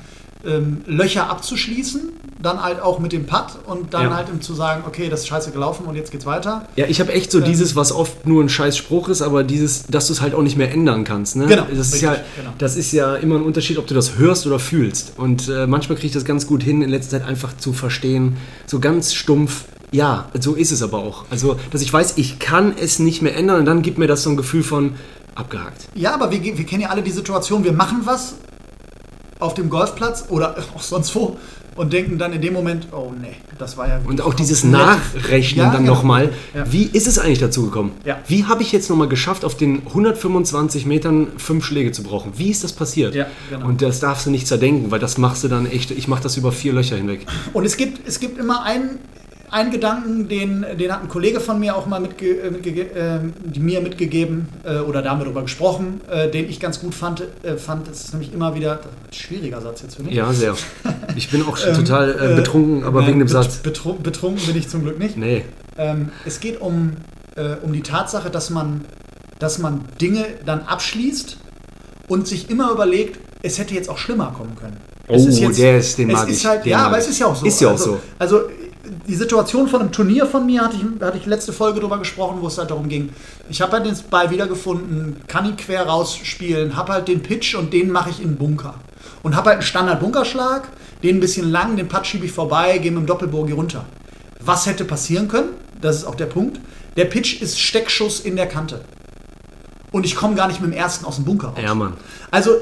ähm, 0.45 0.83
Löcher 0.87 1.29
abzuschließen, 1.29 2.01
dann 2.41 2.63
halt 2.63 2.81
auch 2.81 2.99
mit 2.99 3.13
dem 3.13 3.27
Putt 3.27 3.59
und 3.67 3.93
dann 3.93 4.05
ja. 4.05 4.17
halt 4.17 4.43
zu 4.43 4.55
sagen, 4.55 4.85
okay, 4.87 5.09
das 5.11 5.21
ist 5.21 5.29
scheiße 5.29 5.51
gelaufen 5.51 5.85
und 5.85 5.97
jetzt 5.97 6.11
geht's 6.11 6.25
weiter. 6.25 6.67
Ja, 6.77 6.87
ich 6.87 7.01
habe 7.01 7.13
echt 7.13 7.31
so 7.31 7.39
ähm, 7.39 7.45
dieses, 7.45 7.77
was 7.77 7.93
oft 7.93 8.27
nur 8.27 8.43
ein 8.43 8.49
scheiß 8.49 8.77
Spruch 8.77 9.09
ist, 9.09 9.21
aber 9.21 9.45
dieses, 9.45 9.85
dass 9.87 10.07
du 10.07 10.15
es 10.15 10.21
halt 10.21 10.35
auch 10.35 10.43
nicht 10.43 10.57
mehr 10.57 10.73
ändern 10.73 11.05
kannst. 11.05 11.37
Ne? 11.37 11.47
Genau. 11.47 11.67
Das 11.71 11.93
ist, 11.93 12.01
ja, 12.01 12.17
genau. 12.37 12.55
das 12.57 12.77
ist 12.77 12.93
ja 12.93 13.17
immer 13.17 13.37
ein 13.37 13.43
Unterschied, 13.43 13.77
ob 13.77 13.87
du 13.87 13.95
das 13.95 14.17
hörst 14.17 14.47
oder 14.47 14.59
fühlst. 14.59 15.13
Und 15.19 15.49
äh, 15.49 15.67
manchmal 15.67 15.97
kriege 15.97 16.07
ich 16.07 16.15
das 16.15 16.25
ganz 16.25 16.47
gut 16.47 16.63
hin, 16.63 16.81
in 16.81 16.89
letzter 16.89 17.19
Zeit 17.19 17.29
einfach 17.29 17.57
zu 17.57 17.73
verstehen, 17.73 18.39
so 18.67 18.81
ganz 18.81 19.13
stumpf, 19.13 19.65
ja, 19.93 20.31
so 20.39 20.55
ist 20.55 20.71
es 20.71 20.83
aber 20.83 20.99
auch. 20.99 21.25
Also, 21.31 21.59
dass 21.73 21.83
ich 21.83 21.93
weiß, 21.93 22.15
ich 22.17 22.39
kann 22.39 22.75
es 22.81 23.01
nicht 23.01 23.23
mehr 23.23 23.37
ändern 23.37 23.59
und 23.59 23.65
dann 23.67 23.83
gibt 23.83 23.99
mir 23.99 24.07
das 24.07 24.23
so 24.23 24.31
ein 24.31 24.37
Gefühl 24.37 24.63
von 24.63 24.95
abgehakt. 25.41 25.89
Ja, 25.95 26.15
aber 26.15 26.31
wir, 26.31 26.43
wir 26.43 26.67
kennen 26.67 26.83
ja 26.83 26.89
alle 26.91 27.03
die 27.03 27.11
Situation, 27.11 27.65
wir 27.65 27.73
machen 27.73 28.03
was 28.05 28.35
auf 29.39 29.55
dem 29.55 29.71
Golfplatz 29.71 30.27
oder 30.29 30.57
auch 30.75 30.83
sonst 30.83 31.15
wo 31.15 31.39
und 31.77 31.93
denken 31.93 32.19
dann 32.19 32.33
in 32.33 32.43
dem 32.43 32.53
Moment, 32.53 32.89
oh 32.93 33.13
nee, 33.19 33.37
das 33.59 33.77
war 33.77 33.89
ja. 33.89 34.01
Und 34.05 34.21
auch 34.21 34.35
dieses 34.35 34.65
Nachrechnen 34.65 35.65
ja, 35.65 35.73
dann 35.73 35.85
genau. 35.85 35.95
nochmal. 35.95 36.31
Ja. 36.55 36.71
Wie 36.71 36.85
ist 36.85 37.07
es 37.07 37.19
eigentlich 37.19 37.39
dazu 37.39 37.65
gekommen? 37.65 37.93
Ja. 38.05 38.19
Wie 38.27 38.45
habe 38.45 38.63
ich 38.63 38.73
jetzt 38.73 38.91
nochmal 38.91 39.09
geschafft, 39.09 39.45
auf 39.45 39.57
den 39.57 39.87
125 39.87 40.85
Metern 40.85 41.29
fünf 41.39 41.65
Schläge 41.65 41.93
zu 41.93 42.03
brauchen? 42.03 42.33
Wie 42.37 42.51
ist 42.51 42.65
das 42.65 42.73
passiert? 42.73 43.15
Genau. 43.15 43.67
Und 43.67 43.83
das 43.83 44.01
darfst 44.01 44.27
du 44.27 44.31
nicht 44.31 44.47
zerdenken, 44.47 44.91
weil 44.91 44.99
das 44.99 45.17
machst 45.17 45.45
du 45.45 45.49
dann 45.49 45.65
echt. 45.65 45.91
Ich 45.91 46.09
mache 46.09 46.23
das 46.23 46.37
über 46.37 46.53
vier 46.53 46.73
Löcher 46.73 46.97
hinweg. 46.97 47.27
Und 47.53 47.65
es 47.65 47.77
gibt, 47.77 48.07
es 48.07 48.21
gibt 48.21 48.39
immer 48.39 48.63
einen 48.63 48.99
ein 49.51 49.71
Gedanken, 49.71 50.29
den, 50.29 50.65
den 50.79 50.93
hat 50.93 51.03
ein 51.03 51.09
Kollege 51.09 51.41
von 51.41 51.59
mir 51.59 51.77
auch 51.77 51.87
mal 51.87 52.01
mitge, 52.01 52.41
äh, 52.41 52.51
mitge 52.51 52.71
äh, 52.83 53.59
mir 53.59 53.81
mitgegeben 53.81 54.49
äh, 54.65 54.79
oder 54.79 55.03
darüber 55.03 55.43
gesprochen, 55.43 56.01
äh, 56.09 56.31
den 56.31 56.49
ich 56.49 56.61
ganz 56.61 56.81
gut 56.81 56.95
fand. 56.95 57.25
Äh, 57.43 57.57
fand. 57.57 57.89
Das 57.89 58.05
ist 58.05 58.13
nämlich 58.13 58.33
immer 58.33 58.55
wieder 58.55 58.81
ein 58.81 59.13
schwieriger 59.13 59.61
Satz 59.61 59.83
jetzt 59.83 59.97
für 59.97 60.03
mich. 60.03 60.15
Ja, 60.15 60.33
sehr. 60.33 60.55
Ich 61.17 61.29
bin 61.29 61.43
auch 61.43 61.57
schon 61.57 61.75
total 61.75 62.13
äh, 62.13 62.37
betrunken, 62.37 62.85
aber 62.85 63.07
wegen 63.07 63.19
dem 63.19 63.27
Satz. 63.27 63.57
Betrunken, 63.57 64.05
betrunken 64.05 64.47
bin 64.47 64.57
ich 64.57 64.69
zum 64.69 64.85
Glück 64.85 64.99
nicht. 64.99 65.17
Nee. 65.17 65.45
Ähm, 65.77 66.11
es 66.25 66.39
geht 66.39 66.61
um, 66.61 66.97
um 67.63 67.73
die 67.73 67.83
Tatsache, 67.83 68.31
dass 68.31 68.51
man, 68.51 68.85
dass 69.39 69.59
man 69.59 69.85
Dinge 70.01 70.25
dann 70.47 70.61
abschließt 70.61 71.37
und 72.07 72.29
sich 72.29 72.49
immer 72.49 72.71
überlegt, 72.71 73.19
es 73.43 73.59
hätte 73.59 73.75
jetzt 73.75 73.89
auch 73.89 73.99
schlimmer 73.99 74.33
kommen 74.37 74.55
können. 74.55 74.77
Oh, 75.09 75.17
jetzt, 75.17 75.59
der 75.59 75.79
ist 75.79 75.99
den 75.99 76.09
mag 76.09 76.29
ist 76.29 76.45
halt, 76.45 76.65
Ja, 76.67 76.87
aber 76.87 76.99
es 76.99 77.09
ist 77.09 77.19
ja 77.19 77.27
auch 77.27 77.35
so. 77.35 77.45
Ist 77.45 77.61
ja 77.61 77.69
auch 77.69 77.73
also, 77.73 77.85
so. 77.85 78.01
Also 78.19 78.43
die 79.07 79.15
Situation 79.15 79.69
von 79.69 79.81
einem 79.81 79.93
Turnier 79.93 80.27
von 80.27 80.47
mir 80.47 80.63
hatte 80.63 80.77
ich, 80.77 81.03
hatte 81.03 81.19
ich 81.19 81.27
letzte 81.27 81.53
Folge 81.53 81.81
drüber 81.81 81.99
gesprochen, 81.99 82.39
wo 82.41 82.47
es 82.47 82.59
halt 82.59 82.71
darum 82.71 82.89
ging, 82.89 83.11
ich 83.49 83.61
habe 83.61 83.73
halt 83.73 83.87
den 83.87 83.97
Ball 84.11 84.31
wiedergefunden, 84.31 85.17
kann 85.27 85.47
ihn 85.47 85.57
quer 85.57 85.87
rausspielen, 85.87 86.77
habe 86.77 86.93
halt 86.93 87.09
den 87.09 87.23
Pitch 87.23 87.55
und 87.55 87.73
den 87.73 87.91
mache 87.91 88.11
ich 88.11 88.21
in 88.21 88.31
den 88.31 88.37
Bunker. 88.37 88.75
Und 89.23 89.37
habe 89.37 89.51
halt 89.51 89.59
einen 89.59 89.67
Standard-Bunkerschlag, 89.67 90.69
den 91.03 91.17
ein 91.17 91.21
bisschen 91.21 91.51
lang, 91.51 91.77
den 91.77 91.89
Putt 91.89 92.07
schiebe 92.07 92.27
ich 92.27 92.33
vorbei, 92.33 92.79
gehe 92.79 92.91
mit 92.91 93.01
dem 93.01 93.07
Doppelbogie 93.07 93.53
runter. 93.53 93.85
Was 94.41 94.67
hätte 94.67 94.85
passieren 94.85 95.29
können? 95.29 95.51
Das 95.81 95.97
ist 95.97 96.05
auch 96.05 96.15
der 96.15 96.27
Punkt. 96.27 96.61
Der 96.97 97.05
Pitch 97.07 97.41
ist 97.41 97.59
Steckschuss 97.61 98.21
in 98.21 98.37
der 98.37 98.47
Kante. 98.47 98.81
Und 99.93 100.07
ich 100.07 100.15
komme 100.15 100.35
gar 100.35 100.49
nicht 100.49 100.61
mit 100.61 100.73
dem 100.73 100.77
ersten 100.77 101.05
aus 101.05 101.17
dem 101.17 101.25
Bunker 101.25 101.49
raus. 101.49 101.59
Ja, 101.63 101.75
Mann. 101.75 101.95
Also 102.31 102.53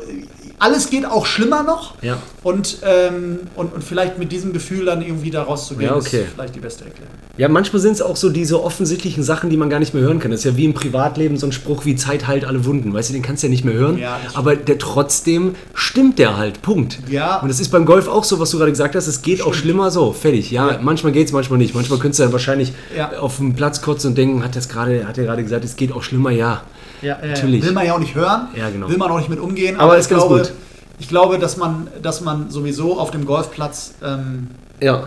alles 0.58 0.90
geht 0.90 1.04
auch 1.06 1.26
schlimmer 1.26 1.62
noch. 1.62 1.94
Ja. 2.02 2.18
Und, 2.42 2.78
ähm, 2.82 3.40
und, 3.54 3.72
und 3.74 3.84
vielleicht 3.84 4.18
mit 4.18 4.32
diesem 4.32 4.52
Gefühl 4.52 4.86
dann 4.86 5.02
irgendwie 5.02 5.30
da 5.30 5.42
rauszugehen, 5.42 5.90
ja, 5.90 5.96
okay. 5.96 6.22
ist 6.22 6.32
vielleicht 6.34 6.54
die 6.54 6.60
beste 6.60 6.84
Erklärung. 6.84 7.12
Ja, 7.36 7.48
manchmal 7.48 7.80
sind 7.80 7.92
es 7.92 8.02
auch 8.02 8.16
so 8.16 8.30
diese 8.30 8.62
offensichtlichen 8.64 9.22
Sachen, 9.22 9.48
die 9.48 9.56
man 9.56 9.70
gar 9.70 9.78
nicht 9.78 9.94
mehr 9.94 10.02
hören 10.02 10.18
kann. 10.18 10.32
Das 10.32 10.40
ist 10.40 10.44
ja 10.44 10.56
wie 10.56 10.64
im 10.64 10.74
Privatleben 10.74 11.36
so 11.36 11.46
ein 11.46 11.52
Spruch 11.52 11.84
wie 11.84 11.94
Zeit 11.94 12.26
heilt 12.26 12.44
alle 12.44 12.64
Wunden. 12.64 12.92
Weißt 12.92 13.10
du, 13.10 13.12
den 13.12 13.22
kannst 13.22 13.42
du 13.42 13.46
ja 13.46 13.50
nicht 13.52 13.64
mehr 13.64 13.74
hören. 13.74 13.96
Ja, 13.96 14.18
aber 14.34 14.56
der 14.56 14.78
trotzdem 14.78 15.54
stimmt 15.72 16.18
der 16.18 16.36
halt. 16.36 16.62
Punkt. 16.62 16.98
Ja. 17.08 17.38
Und 17.40 17.48
das 17.48 17.60
ist 17.60 17.68
beim 17.68 17.86
Golf 17.86 18.08
auch 18.08 18.24
so, 18.24 18.40
was 18.40 18.50
du 18.50 18.58
gerade 18.58 18.72
gesagt 18.72 18.96
hast. 18.96 19.06
Es 19.06 19.22
geht 19.22 19.38
stimmt. 19.38 19.50
auch 19.50 19.54
schlimmer 19.54 19.92
so. 19.92 20.12
Fertig. 20.12 20.50
Ja, 20.50 20.72
ja. 20.72 20.78
manchmal 20.82 21.12
geht 21.12 21.28
es, 21.28 21.32
manchmal 21.32 21.58
nicht. 21.58 21.76
Manchmal 21.76 22.00
könntest 22.00 22.18
du 22.18 22.24
dann 22.24 22.32
wahrscheinlich 22.32 22.72
auf 23.20 23.36
dem 23.36 23.54
Platz 23.54 23.82
kurz 23.82 24.04
und 24.04 24.18
denken, 24.18 24.42
hat, 24.42 24.56
das 24.56 24.68
grade, 24.68 25.06
hat 25.06 25.16
er 25.16 25.24
gerade 25.24 25.44
gesagt, 25.44 25.64
es 25.64 25.76
geht 25.76 25.92
auch 25.92 26.02
schlimmer. 26.02 26.30
Ja. 26.30 26.62
Ja, 27.02 27.18
natürlich. 27.24 27.64
Will 27.64 27.72
man 27.72 27.86
ja 27.86 27.94
auch 27.94 27.98
nicht 27.98 28.14
hören. 28.14 28.48
Ja, 28.56 28.70
genau. 28.70 28.88
Will 28.88 28.96
man 28.96 29.10
auch 29.10 29.18
nicht 29.18 29.30
mit 29.30 29.40
umgehen. 29.40 29.76
Aber, 29.76 29.84
aber 29.84 29.98
ist 29.98 30.08
ganz 30.08 30.22
glaube, 30.22 30.38
gut 30.40 30.52
ich 30.98 31.08
glaube, 31.08 31.38
dass 31.38 31.56
man, 31.56 31.88
dass 32.02 32.20
man 32.20 32.50
sowieso 32.50 32.98
auf 32.98 33.10
dem 33.10 33.24
Golfplatz 33.24 33.94
ähm, 34.02 34.48
ja. 34.80 35.06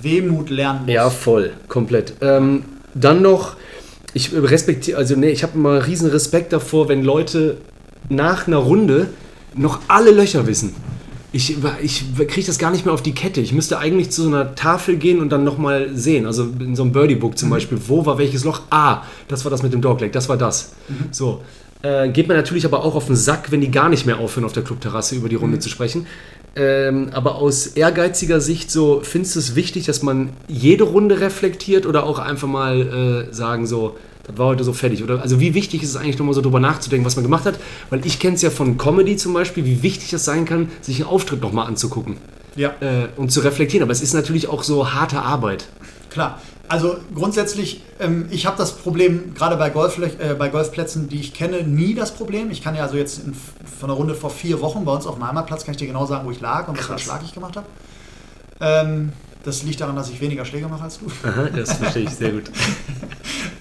Wehmut 0.00 0.50
lernen 0.50 0.80
muss. 0.82 0.94
Ja, 0.94 1.10
voll, 1.10 1.52
komplett. 1.68 2.14
Ähm, 2.20 2.64
dann 2.94 3.22
noch, 3.22 3.56
ich 4.12 4.32
respektiere, 4.34 4.98
also 4.98 5.16
nee, 5.16 5.30
ich 5.30 5.42
habe 5.42 5.56
mal 5.58 5.78
riesen 5.78 6.10
Respekt 6.10 6.52
davor, 6.52 6.88
wenn 6.88 7.02
Leute 7.02 7.56
nach 8.08 8.46
einer 8.46 8.58
Runde 8.58 9.08
noch 9.54 9.80
alle 9.88 10.10
Löcher 10.10 10.46
wissen. 10.46 10.74
Ich, 11.32 11.56
ich 11.82 12.04
kriege 12.28 12.46
das 12.46 12.58
gar 12.58 12.70
nicht 12.70 12.84
mehr 12.84 12.92
auf 12.92 13.02
die 13.02 13.14
Kette. 13.14 13.40
Ich 13.40 13.52
müsste 13.52 13.78
eigentlich 13.78 14.10
zu 14.10 14.22
so 14.22 14.28
einer 14.28 14.54
Tafel 14.54 14.96
gehen 14.96 15.20
und 15.20 15.30
dann 15.30 15.44
nochmal 15.44 15.90
sehen. 15.94 16.26
Also 16.26 16.46
in 16.60 16.76
so 16.76 16.82
einem 16.82 16.92
Birdie-Book 16.92 17.38
zum 17.38 17.48
mhm. 17.48 17.52
Beispiel, 17.54 17.78
wo 17.86 18.04
war 18.04 18.18
welches 18.18 18.44
Loch? 18.44 18.62
Ah, 18.70 19.02
das 19.28 19.44
war 19.44 19.50
das 19.50 19.62
mit 19.62 19.72
dem 19.72 19.80
Dogleg, 19.80 20.12
das 20.12 20.28
war 20.28 20.36
das. 20.36 20.72
Mhm. 20.88 21.08
So. 21.10 21.40
Äh, 21.82 22.10
geht 22.10 22.28
mir 22.28 22.34
natürlich 22.34 22.64
aber 22.64 22.84
auch 22.84 22.94
auf 22.94 23.06
den 23.06 23.16
Sack, 23.16 23.50
wenn 23.50 23.60
die 23.60 23.70
gar 23.70 23.88
nicht 23.88 24.06
mehr 24.06 24.18
aufhören, 24.18 24.44
auf 24.44 24.52
der 24.52 24.62
Clubterrasse 24.62 25.16
über 25.16 25.28
die 25.28 25.34
Runde 25.34 25.56
mhm. 25.56 25.60
zu 25.60 25.68
sprechen. 25.68 26.06
Ähm, 26.54 27.08
aber 27.12 27.36
aus 27.36 27.66
ehrgeiziger 27.66 28.40
Sicht, 28.40 28.70
so 28.70 29.00
findest 29.02 29.34
du 29.34 29.40
es 29.40 29.54
wichtig, 29.54 29.86
dass 29.86 30.02
man 30.02 30.30
jede 30.48 30.84
Runde 30.84 31.20
reflektiert 31.20 31.86
oder 31.86 32.04
auch 32.04 32.18
einfach 32.18 32.46
mal 32.46 33.26
äh, 33.30 33.34
sagen, 33.34 33.66
so, 33.66 33.96
das 34.24 34.38
war 34.38 34.46
heute 34.46 34.64
so 34.64 34.72
fertig? 34.72 35.02
Oder 35.02 35.20
also 35.20 35.40
wie 35.40 35.54
wichtig 35.54 35.82
ist 35.82 35.90
es 35.90 35.96
eigentlich 35.96 36.18
nochmal 36.18 36.34
so 36.34 36.40
drüber 36.40 36.60
nachzudenken, 36.60 37.04
was 37.04 37.16
man 37.16 37.24
gemacht 37.24 37.44
hat? 37.44 37.58
Weil 37.90 38.06
ich 38.06 38.18
kenne 38.18 38.36
es 38.36 38.42
ja 38.42 38.50
von 38.50 38.78
Comedy 38.78 39.16
zum 39.16 39.32
Beispiel, 39.32 39.64
wie 39.64 39.82
wichtig 39.82 40.12
es 40.12 40.24
sein 40.24 40.44
kann, 40.44 40.70
sich 40.80 41.00
einen 41.00 41.08
Auftritt 41.08 41.40
nochmal 41.40 41.66
anzugucken. 41.66 42.16
Ja. 42.54 42.74
Äh, 42.80 43.08
und 43.16 43.32
zu 43.32 43.40
reflektieren. 43.40 43.82
Aber 43.82 43.92
es 43.92 44.02
ist 44.02 44.14
natürlich 44.14 44.48
auch 44.48 44.62
so 44.62 44.92
harte 44.92 45.20
Arbeit. 45.20 45.66
Klar. 46.10 46.40
Also 46.68 46.96
grundsätzlich, 47.14 47.82
ähm, 48.00 48.26
ich 48.30 48.46
habe 48.46 48.56
das 48.56 48.76
Problem, 48.76 49.34
gerade 49.34 49.56
bei, 49.56 49.70
Golf, 49.70 49.98
äh, 49.98 50.34
bei 50.38 50.48
Golfplätzen, 50.48 51.08
die 51.08 51.20
ich 51.20 51.34
kenne, 51.34 51.64
nie 51.64 51.94
das 51.94 52.14
Problem. 52.14 52.50
Ich 52.50 52.62
kann 52.62 52.74
ja 52.74 52.84
also 52.84 52.96
jetzt 52.96 53.26
in, 53.26 53.34
von 53.34 53.90
einer 53.90 53.94
Runde 53.94 54.14
vor 54.14 54.30
vier 54.30 54.60
Wochen 54.60 54.84
bei 54.84 54.92
uns 54.92 55.06
auf 55.06 55.16
dem 55.16 55.26
Heimatplatz, 55.26 55.64
kann 55.64 55.72
ich 55.72 55.78
dir 55.78 55.88
genau 55.88 56.06
sagen, 56.06 56.26
wo 56.26 56.30
ich 56.30 56.40
lag 56.40 56.68
und 56.68 56.78
was 56.78 56.86
für 56.86 56.92
einen 56.92 56.98
Schlag 57.00 57.20
ich 57.24 57.34
gemacht 57.34 57.56
habe. 57.56 57.66
Ähm, 58.60 59.12
das 59.44 59.64
liegt 59.64 59.80
daran, 59.80 59.96
dass 59.96 60.08
ich 60.08 60.20
weniger 60.20 60.44
Schläge 60.44 60.68
mache 60.68 60.84
als 60.84 60.98
du. 60.98 61.06
Aha, 61.28 61.48
das 61.54 61.74
verstehe 61.74 62.04
ich 62.04 62.10
sehr 62.10 62.30
gut. 62.30 62.44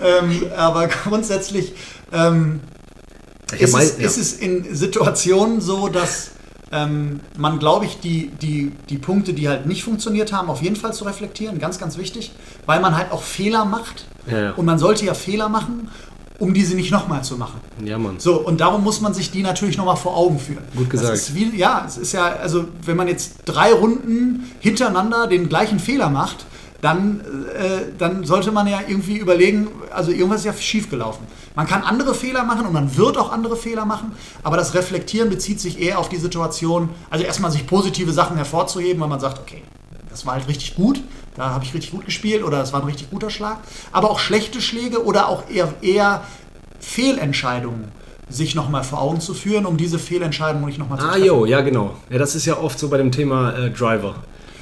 ähm, 0.02 0.44
aber 0.56 0.88
grundsätzlich 0.88 1.74
ähm, 2.12 2.62
ist, 3.58 3.76
es, 3.76 3.98
ja. 3.98 4.06
ist 4.06 4.18
es 4.18 4.34
in 4.34 4.76
Situationen 4.76 5.62
so, 5.62 5.88
dass 5.88 6.32
ähm, 6.72 7.20
man, 7.38 7.60
glaube 7.60 7.86
ich, 7.86 8.00
die, 8.00 8.32
die, 8.42 8.72
die 8.90 8.98
Punkte, 8.98 9.34
die 9.34 9.50
halt 9.50 9.66
nicht 9.66 9.84
funktioniert 9.84 10.32
haben, 10.32 10.50
auf 10.50 10.62
jeden 10.62 10.78
Fall 10.78 10.94
zu 10.94 11.04
reflektieren, 11.04 11.60
ganz, 11.60 11.80
ganz 11.80 11.98
wichtig, 11.98 12.32
weil 12.66 12.80
man 12.80 12.96
halt 12.96 13.12
auch 13.12 13.24
Fehler 13.24 13.66
macht. 13.66 14.06
Ja, 14.28 14.40
ja. 14.40 14.52
Und 14.52 14.66
man 14.66 14.80
sollte 14.80 15.06
ja 15.06 15.14
Fehler 15.14 15.50
machen, 15.50 15.90
um 16.40 16.54
diese 16.54 16.76
nicht 16.76 16.92
nochmal 16.92 17.24
zu 17.24 17.38
machen. 17.38 17.60
Ja, 17.84 17.98
Mann. 17.98 18.20
So, 18.20 18.40
und 18.40 18.62
darum 18.62 18.84
muss 18.84 19.02
man 19.02 19.14
sich 19.14 19.32
die 19.32 19.44
natürlich 19.44 19.78
nochmal 19.78 19.98
vor 19.98 20.18
Augen 20.18 20.40
führen. 20.40 20.64
Gut 20.76 20.90
gesagt. 20.90 21.36
Wie, 21.36 21.56
ja, 21.56 21.84
es 21.88 21.98
ist 21.98 22.14
ja, 22.14 22.26
also 22.26 22.66
wenn 22.84 22.98
man 22.98 23.08
jetzt 23.08 23.34
drei 23.46 23.72
Runden 23.74 24.52
hintereinander 24.60 25.28
den 25.28 25.50
gleichen 25.50 25.80
Fehler 25.80 26.10
macht, 26.10 26.46
dann, 26.82 27.22
äh, 27.56 27.92
dann 27.98 28.24
sollte 28.24 28.52
man 28.52 28.66
ja 28.68 28.80
irgendwie 28.88 29.18
überlegen, 29.18 29.68
also 29.94 30.12
irgendwas 30.12 30.40
ist 30.40 30.46
ja 30.46 30.54
schiefgelaufen. 30.54 31.28
Man 31.56 31.68
kann 31.68 31.84
andere 31.84 32.16
Fehler 32.16 32.44
machen 32.44 32.66
und 32.66 32.74
man 32.74 32.98
wird 32.98 33.18
auch 33.18 33.32
andere 33.32 33.56
Fehler 33.56 33.86
machen, 33.86 34.14
aber 34.44 34.58
das 34.58 34.74
Reflektieren 34.74 35.30
bezieht 35.30 35.60
sich 35.60 35.80
eher 35.80 36.00
auf 36.00 36.10
die 36.10 36.18
Situation, 36.18 36.90
also 37.10 37.24
erstmal 37.24 37.52
sich 37.52 37.68
positive 37.68 38.12
Sachen 38.12 38.36
hervorzuheben, 38.38 39.00
weil 39.02 39.10
man 39.10 39.20
sagt, 39.20 39.40
okay, 39.40 39.62
das 40.10 40.26
war 40.26 40.34
halt 40.34 40.48
richtig 40.48 40.76
gut, 40.76 41.02
da 41.36 41.52
habe 41.52 41.64
ich 41.64 41.74
richtig 41.74 41.92
gut 41.92 42.06
gespielt 42.06 42.44
oder 42.44 42.58
das 42.58 42.74
war 42.74 42.82
ein 42.82 42.88
richtig 42.88 43.10
guter 43.12 43.30
Schlag, 43.30 43.58
aber 43.92 44.10
auch 44.10 44.20
schlechte 44.20 44.60
Schläge 44.60 45.06
oder 45.06 45.28
auch 45.30 45.50
eher, 45.50 45.74
eher 45.82 46.24
Fehlentscheidungen 46.80 47.86
sich 48.30 48.56
nochmal 48.56 48.84
vor 48.84 49.02
Augen 49.02 49.20
zu 49.20 49.34
führen, 49.34 49.66
um 49.66 49.76
diese 49.78 50.00
Fehlentscheidung 50.00 50.66
nicht 50.66 50.78
nochmal 50.80 51.00
zu 51.00 51.06
Ah, 51.06 51.12
treffen. 51.12 51.26
jo, 51.26 51.46
ja, 51.46 51.62
genau. 51.62 51.96
Ja, 52.10 52.18
das 52.18 52.34
ist 52.34 52.46
ja 52.46 52.58
oft 52.58 52.80
so 52.80 52.88
bei 52.90 52.98
dem 52.98 53.12
Thema 53.12 53.52
äh, 53.54 53.70
Driver. 53.72 54.16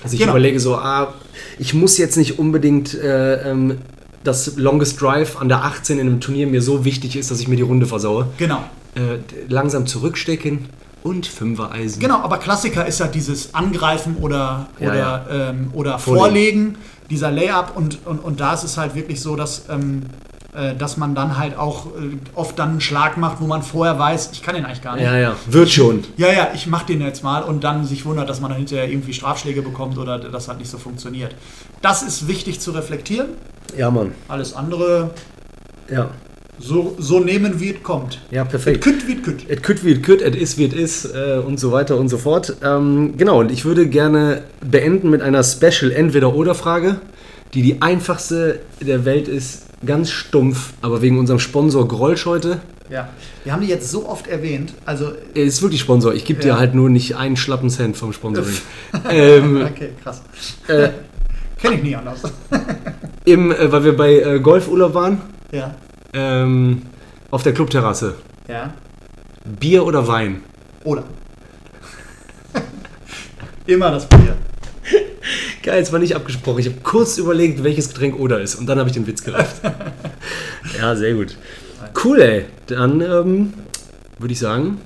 Also 0.03 0.13
ich 0.13 0.19
Genau. 0.19 0.31
überlege 0.33 0.59
so, 0.59 0.75
ah, 0.75 1.13
ich 1.57 1.73
muss 1.73 1.97
jetzt 1.97 2.15
nicht 2.17 2.39
unbedingt 2.39 2.93
äh, 2.93 3.49
ähm, 3.51 3.79
das 4.23 4.55
Longest 4.57 5.01
Drive 5.01 5.37
an 5.39 5.49
der 5.49 5.63
18 5.63 5.99
in 5.99 6.07
einem 6.07 6.19
Turnier 6.21 6.47
mir 6.47 6.61
so 6.61 6.85
wichtig 6.85 7.15
ist, 7.15 7.31
dass 7.31 7.39
ich 7.39 7.47
mir 7.47 7.55
die 7.55 7.61
Runde 7.63 7.85
versaue. 7.85 8.27
Genau. 8.37 8.63
Äh, 8.95 9.19
langsam 9.47 9.85
zurückstecken 9.87 10.67
und 11.03 11.25
Fünfer-Eisen. 11.27 12.01
Genau, 12.01 12.17
aber 12.21 12.37
Klassiker 12.37 12.85
ist 12.85 12.99
ja 12.99 13.07
dieses 13.07 13.53
Angreifen 13.53 14.17
oder, 14.17 14.67
Ja, 14.79 14.87
oder, 14.89 14.97
ja. 14.97 15.25
Ähm, 15.49 15.69
oder 15.73 15.99
Vorlegen. 15.99 16.21
Vorlegen, 16.21 16.77
dieser 17.09 17.31
Layup 17.31 17.75
und, 17.75 17.99
und, 18.05 18.19
und 18.19 18.39
da 18.39 18.53
ist 18.53 18.63
es 18.63 18.77
halt 18.77 18.95
wirklich 18.95 19.21
so, 19.21 19.35
dass, 19.35 19.63
ähm, 19.69 20.03
äh, 20.03 20.38
dass 20.77 20.97
man 20.97 21.13
dann 21.15 21.37
halt 21.37 21.57
auch 21.57 21.87
äh, 21.87 22.17
oft 22.35 22.57
dann 22.57 22.69
einen 22.69 22.81
Schlag 22.81 23.17
macht, 23.17 23.39
wo 23.39 23.45
man 23.45 23.61
vorher 23.61 23.99
weiß, 23.99 24.31
ich 24.33 24.41
kann 24.41 24.55
den 24.55 24.65
eigentlich 24.65 24.81
gar 24.81 24.95
nicht. 24.95 25.05
Ja, 25.05 25.17
ja, 25.17 25.35
wird 25.47 25.69
schon. 25.69 26.03
Ja, 26.17 26.31
ja, 26.31 26.49
ich 26.55 26.65
mach 26.67 26.83
den 26.83 27.01
jetzt 27.01 27.23
mal 27.23 27.43
und 27.43 27.63
dann 27.63 27.85
sich 27.85 28.05
wundert, 28.05 28.29
dass 28.29 28.41
man 28.41 28.49
dann 28.49 28.57
hinterher 28.57 28.89
irgendwie 28.89 29.13
Strafschläge 29.13 29.61
bekommt 29.61 29.97
oder 29.97 30.17
das 30.17 30.47
halt 30.47 30.59
nicht 30.59 30.69
so 30.71 30.77
funktioniert. 30.77 31.35
Das 31.81 32.01
ist 32.01 32.27
wichtig 32.27 32.59
zu 32.59 32.71
reflektieren. 32.71 33.29
Ja, 33.77 33.91
Mann. 33.91 34.13
Alles 34.27 34.53
andere 34.53 35.11
Ja, 35.89 36.09
so, 36.59 36.95
so 36.99 37.19
nehmen, 37.19 37.59
wie 37.59 37.69
es 37.69 37.83
kommt. 37.83 38.19
ja 38.31 38.43
perfekt. 38.43 38.83
Kütt, 38.83 39.07
wie 39.07 39.17
es 39.17 39.23
kütt. 39.23 39.49
Et 39.49 39.63
kütt 39.63 39.85
wie 39.85 39.91
et 39.91 40.03
kütt, 40.03 40.21
et 40.21 40.35
is 40.35 40.57
wie 40.57 40.65
et 40.65 40.73
is 40.73 41.05
äh, 41.05 41.37
und 41.45 41.59
so 41.59 41.71
weiter 41.71 41.95
und 41.97 42.09
so 42.09 42.17
fort. 42.17 42.55
Ähm, 42.63 43.13
genau, 43.17 43.39
und 43.39 43.51
ich 43.51 43.63
würde 43.65 43.87
gerne 43.87 44.41
beenden 44.59 45.09
mit 45.09 45.21
einer 45.21 45.43
Special 45.43 45.91
Entweder-Oder-Frage, 45.91 46.99
die 47.53 47.61
die 47.61 47.81
einfachste 47.81 48.59
der 48.81 49.05
Welt 49.05 49.27
ist, 49.29 49.67
ganz 49.85 50.11
stumpf, 50.11 50.73
aber 50.81 51.01
wegen 51.01 51.17
unserem 51.19 51.39
Sponsor 51.39 51.87
Grolsch 51.87 52.25
heute. 52.25 52.59
Ja. 52.89 53.09
Wir 53.43 53.53
haben 53.53 53.61
die 53.61 53.67
jetzt 53.67 53.89
so 53.91 54.07
oft 54.09 54.27
erwähnt. 54.27 54.73
Also, 54.85 55.11
Er 55.35 55.43
ist 55.43 55.61
wirklich 55.61 55.79
Sponsor. 55.81 56.13
Ich 56.13 56.25
gebe 56.25 56.39
Ja. 56.41 56.55
dir 56.55 56.59
halt 56.59 56.73
nur 56.75 56.89
nicht 56.89 57.15
einen 57.15 57.37
schlappen 57.37 57.69
Cent 57.69 57.95
vom 57.95 58.13
Sponsoring. 58.13 58.57
ähm, 59.09 59.67
okay, 59.71 59.91
krass. 60.03 60.21
äh, 60.67 60.89
Kenne 61.61 61.75
ich 61.75 61.83
nie 61.83 61.95
anders. 61.95 62.21
im, 63.25 63.51
äh, 63.51 63.71
weil 63.71 63.83
wir 63.83 63.95
bei 63.95 64.13
äh, 64.19 64.39
Golfurlaub 64.39 64.93
waren, 64.93 65.21
ja. 65.51 65.75
ähm, 66.13 66.81
auf 67.31 67.43
der 67.43 67.53
Clubterrasse. 67.53 68.15
Ja. 68.47 68.73
Bier 69.59 69.85
oder 69.85 70.07
Wein? 70.07 70.41
Oder. 70.83 71.03
Immer 73.67 73.91
das 73.91 74.07
Bier. 74.07 74.35
Geil, 75.63 75.81
es 75.81 75.91
war 75.91 75.99
nicht 75.99 76.15
abgesprochen. 76.15 76.59
Ich 76.59 76.65
habe 76.67 76.77
kurz 76.83 77.17
überlegt, 77.17 77.63
welches 77.63 77.89
Getränk 77.89 78.19
oder 78.19 78.39
ist 78.41 78.55
und 78.55 78.65
dann 78.67 78.79
habe 78.79 78.89
ich 78.89 78.93
den 78.95 79.05
Witz 79.07 79.23
gerafft. 79.23 79.61
ja, 80.79 80.95
sehr 80.95 81.13
gut. 81.13 81.35
Cool, 82.03 82.21
ey. 82.21 82.45
Dann 82.67 83.01
ähm, 83.01 83.53
würde 84.19 84.33
ich 84.33 84.39
sagen, 84.39 84.77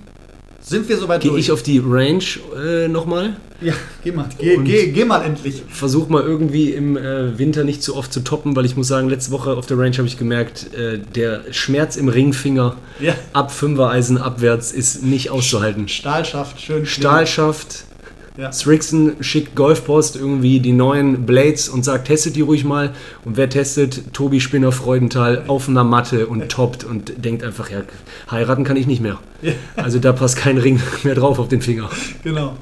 Sind 0.61 0.87
wir 0.87 0.97
soweit 0.97 1.21
gehe 1.21 1.37
ich 1.37 1.51
auf 1.51 1.63
die 1.63 1.81
Range 1.83 2.23
äh, 2.55 2.87
nochmal. 2.87 3.35
ja, 3.61 3.73
geh 4.03 4.11
mal. 4.11 4.29
Geh, 4.39 4.57
geh, 4.57 4.91
geh 4.91 5.05
mal 5.05 5.21
endlich. 5.23 5.63
Versuch 5.69 6.07
mal 6.07 6.21
irgendwie 6.23 6.71
im 6.71 6.95
äh, 6.95 7.37
Winter 7.37 7.63
nicht 7.65 7.83
zu 7.83 7.95
oft 7.95 8.13
zu 8.13 8.21
toppen, 8.21 8.55
weil 8.55 8.65
ich 8.65 8.75
muss 8.77 8.87
sagen, 8.87 9.09
letzte 9.09 9.31
Woche 9.31 9.51
auf 9.57 9.65
der 9.65 9.77
Range 9.77 9.97
habe 9.97 10.07
ich 10.07 10.17
gemerkt, 10.17 10.73
äh, 10.73 10.99
der 10.99 11.41
Schmerz 11.51 11.97
im 11.97 12.07
Ringfinger 12.07 12.77
Ja. 12.99 13.15
ab 13.33 13.51
5er 13.51 13.89
Eisen 13.89 14.17
abwärts 14.17 14.71
ist 14.71 15.03
nicht 15.03 15.29
auszuhalten. 15.31 15.87
Stahlschaft, 15.89 16.61
schön. 16.61 16.85
Stahlschaft. 16.85 17.85
Ja. 18.37 18.51
Strixon 18.51 19.13
schickt 19.19 19.55
Golfpost 19.55 20.15
irgendwie 20.15 20.59
die 20.59 20.71
neuen 20.71 21.25
Blades 21.25 21.69
und 21.69 21.85
sagt, 21.85 22.07
testet 22.07 22.35
die 22.35 22.41
ruhig 22.41 22.63
mal. 22.63 22.93
Und 23.25 23.37
wer 23.37 23.49
testet? 23.49 24.13
Tobi 24.13 24.39
Spinner 24.39 24.71
Freudenthal 24.71 25.43
auf 25.47 25.69
einer 25.69 25.83
Matte 25.83 26.25
und 26.25 26.49
toppt 26.49 26.83
und 26.83 27.23
denkt 27.23 27.43
einfach, 27.43 27.69
ja, 27.69 27.81
heiraten 28.31 28.63
kann 28.63 28.75
ich 28.75 28.87
nicht 28.87 29.01
mehr. 29.01 29.19
Also 29.75 29.99
da 29.99 30.13
passt 30.13 30.37
kein 30.37 30.57
Ring 30.57 30.81
mehr 31.03 31.15
drauf 31.15 31.37
auf 31.37 31.47
den 31.47 31.61
Finger. 31.61 31.89
Genau. 32.23 32.55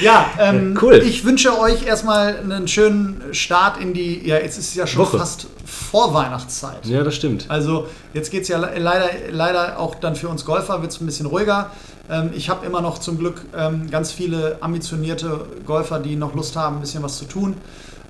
Ja, 0.00 0.26
ähm, 0.38 0.78
cool. 0.82 0.94
ich 0.94 1.24
wünsche 1.24 1.58
euch 1.58 1.86
erstmal 1.86 2.36
einen 2.38 2.68
schönen 2.68 3.22
Start 3.32 3.80
in 3.80 3.94
die, 3.94 4.26
ja, 4.26 4.36
jetzt 4.36 4.58
ist 4.58 4.68
es 4.68 4.74
ja 4.74 4.86
schon 4.86 5.02
Woche. 5.02 5.18
fast 5.18 5.46
Vorweihnachtszeit. 5.64 6.84
Ja, 6.86 7.02
das 7.02 7.14
stimmt. 7.14 7.46
Also 7.48 7.86
jetzt 8.14 8.30
geht 8.30 8.42
es 8.42 8.48
ja 8.48 8.58
le- 8.58 8.78
leider, 8.78 9.06
leider 9.30 9.78
auch 9.78 9.94
dann 9.96 10.14
für 10.16 10.28
uns 10.28 10.44
Golfer, 10.44 10.80
wird 10.82 10.92
es 10.92 11.00
ein 11.00 11.06
bisschen 11.06 11.26
ruhiger. 11.26 11.70
Ähm, 12.10 12.30
ich 12.34 12.48
habe 12.48 12.64
immer 12.66 12.80
noch 12.80 12.98
zum 12.98 13.18
Glück 13.18 13.42
ähm, 13.56 13.90
ganz 13.90 14.12
viele 14.12 14.58
ambitionierte 14.60 15.40
Golfer, 15.66 15.98
die 15.98 16.16
noch 16.16 16.34
Lust 16.34 16.56
haben, 16.56 16.76
ein 16.76 16.80
bisschen 16.80 17.02
was 17.02 17.18
zu 17.18 17.24
tun. 17.24 17.56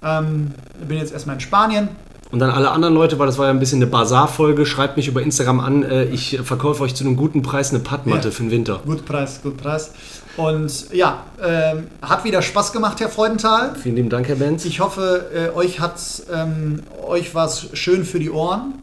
Ähm, 0.04 0.52
bin 0.86 0.98
jetzt 0.98 1.12
erstmal 1.12 1.36
in 1.36 1.40
Spanien. 1.40 1.88
Und 2.30 2.40
dann 2.40 2.50
alle 2.50 2.70
anderen 2.70 2.94
Leute, 2.94 3.18
weil 3.18 3.26
das 3.26 3.38
war 3.38 3.46
ja 3.46 3.50
ein 3.52 3.58
bisschen 3.58 3.78
eine 3.80 3.90
Bazar-Folge, 3.90 4.66
schreibt 4.66 4.96
mich 4.98 5.08
über 5.08 5.22
Instagram 5.22 5.60
an. 5.60 5.82
Äh, 5.82 6.04
ich 6.04 6.38
verkaufe 6.44 6.82
euch 6.82 6.94
zu 6.94 7.04
einem 7.04 7.16
guten 7.16 7.42
Preis 7.42 7.70
eine 7.70 7.78
Puttmatte 7.80 8.28
Ja. 8.28 8.34
für 8.34 8.42
den 8.42 8.50
Winter. 8.50 8.80
Gut 8.84 9.06
Preis, 9.06 9.40
gut 9.42 9.56
Preis. 9.56 9.92
Und 10.39 10.93
ja, 10.93 11.24
ähm, 11.43 11.89
hat 12.01 12.24
wieder 12.24 12.43
Spaß 12.43 12.72
gemacht, 12.72 13.01
Herr 13.01 13.09
Freudenthal. 13.09 13.74
Vielen 13.82 13.97
lieben 13.97 14.09
Dank, 14.09 14.28
Herr 14.28 14.36
Benz. 14.36 14.64
Ich 14.64 14.78
hoffe, 14.78 15.26
äh, 15.34 15.57
euch 15.57 15.80
hat's, 15.80 16.26
ähm, 16.32 16.84
euch 17.07 17.34
war 17.34 17.47
es 17.47 17.66
schön 17.72 18.05
für 18.05 18.20
die 18.20 18.30
Ohren. 18.30 18.74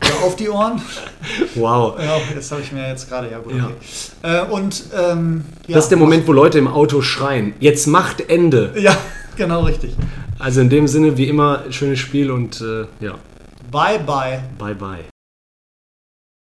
Oder 0.00 0.26
auf 0.26 0.36
die 0.36 0.48
Ohren. 0.48 0.80
Wow. 1.54 1.98
Ja, 1.98 2.16
das 2.34 2.50
habe 2.50 2.62
ich 2.62 2.72
mir 2.72 2.88
jetzt 2.88 3.08
gerade, 3.08 3.30
ja 3.30 3.38
gut. 3.38 3.54
Ja. 3.54 3.66
Okay. 3.66 4.48
Äh, 4.48 4.50
und 4.50 4.84
ähm, 4.94 5.44
ja, 5.66 5.74
Das 5.74 5.84
ist 5.84 5.90
der 5.90 5.98
Moment, 5.98 6.26
wo 6.26 6.32
Leute 6.32 6.58
im 6.58 6.68
Auto 6.68 7.00
schreien. 7.00 7.54
Jetzt 7.60 7.86
macht 7.86 8.28
Ende. 8.28 8.72
Ja, 8.76 8.96
genau 9.36 9.62
richtig. 9.62 9.94
Also 10.38 10.60
in 10.62 10.68
dem 10.70 10.88
Sinne, 10.88 11.16
wie 11.16 11.28
immer, 11.28 11.64
schönes 11.70 11.98
Spiel 12.00 12.30
und 12.30 12.60
äh, 12.60 12.86
ja, 13.04 13.14
Bye, 13.70 13.98
bye. 14.00 14.40
bye 14.58 14.74
bye. 14.74 15.13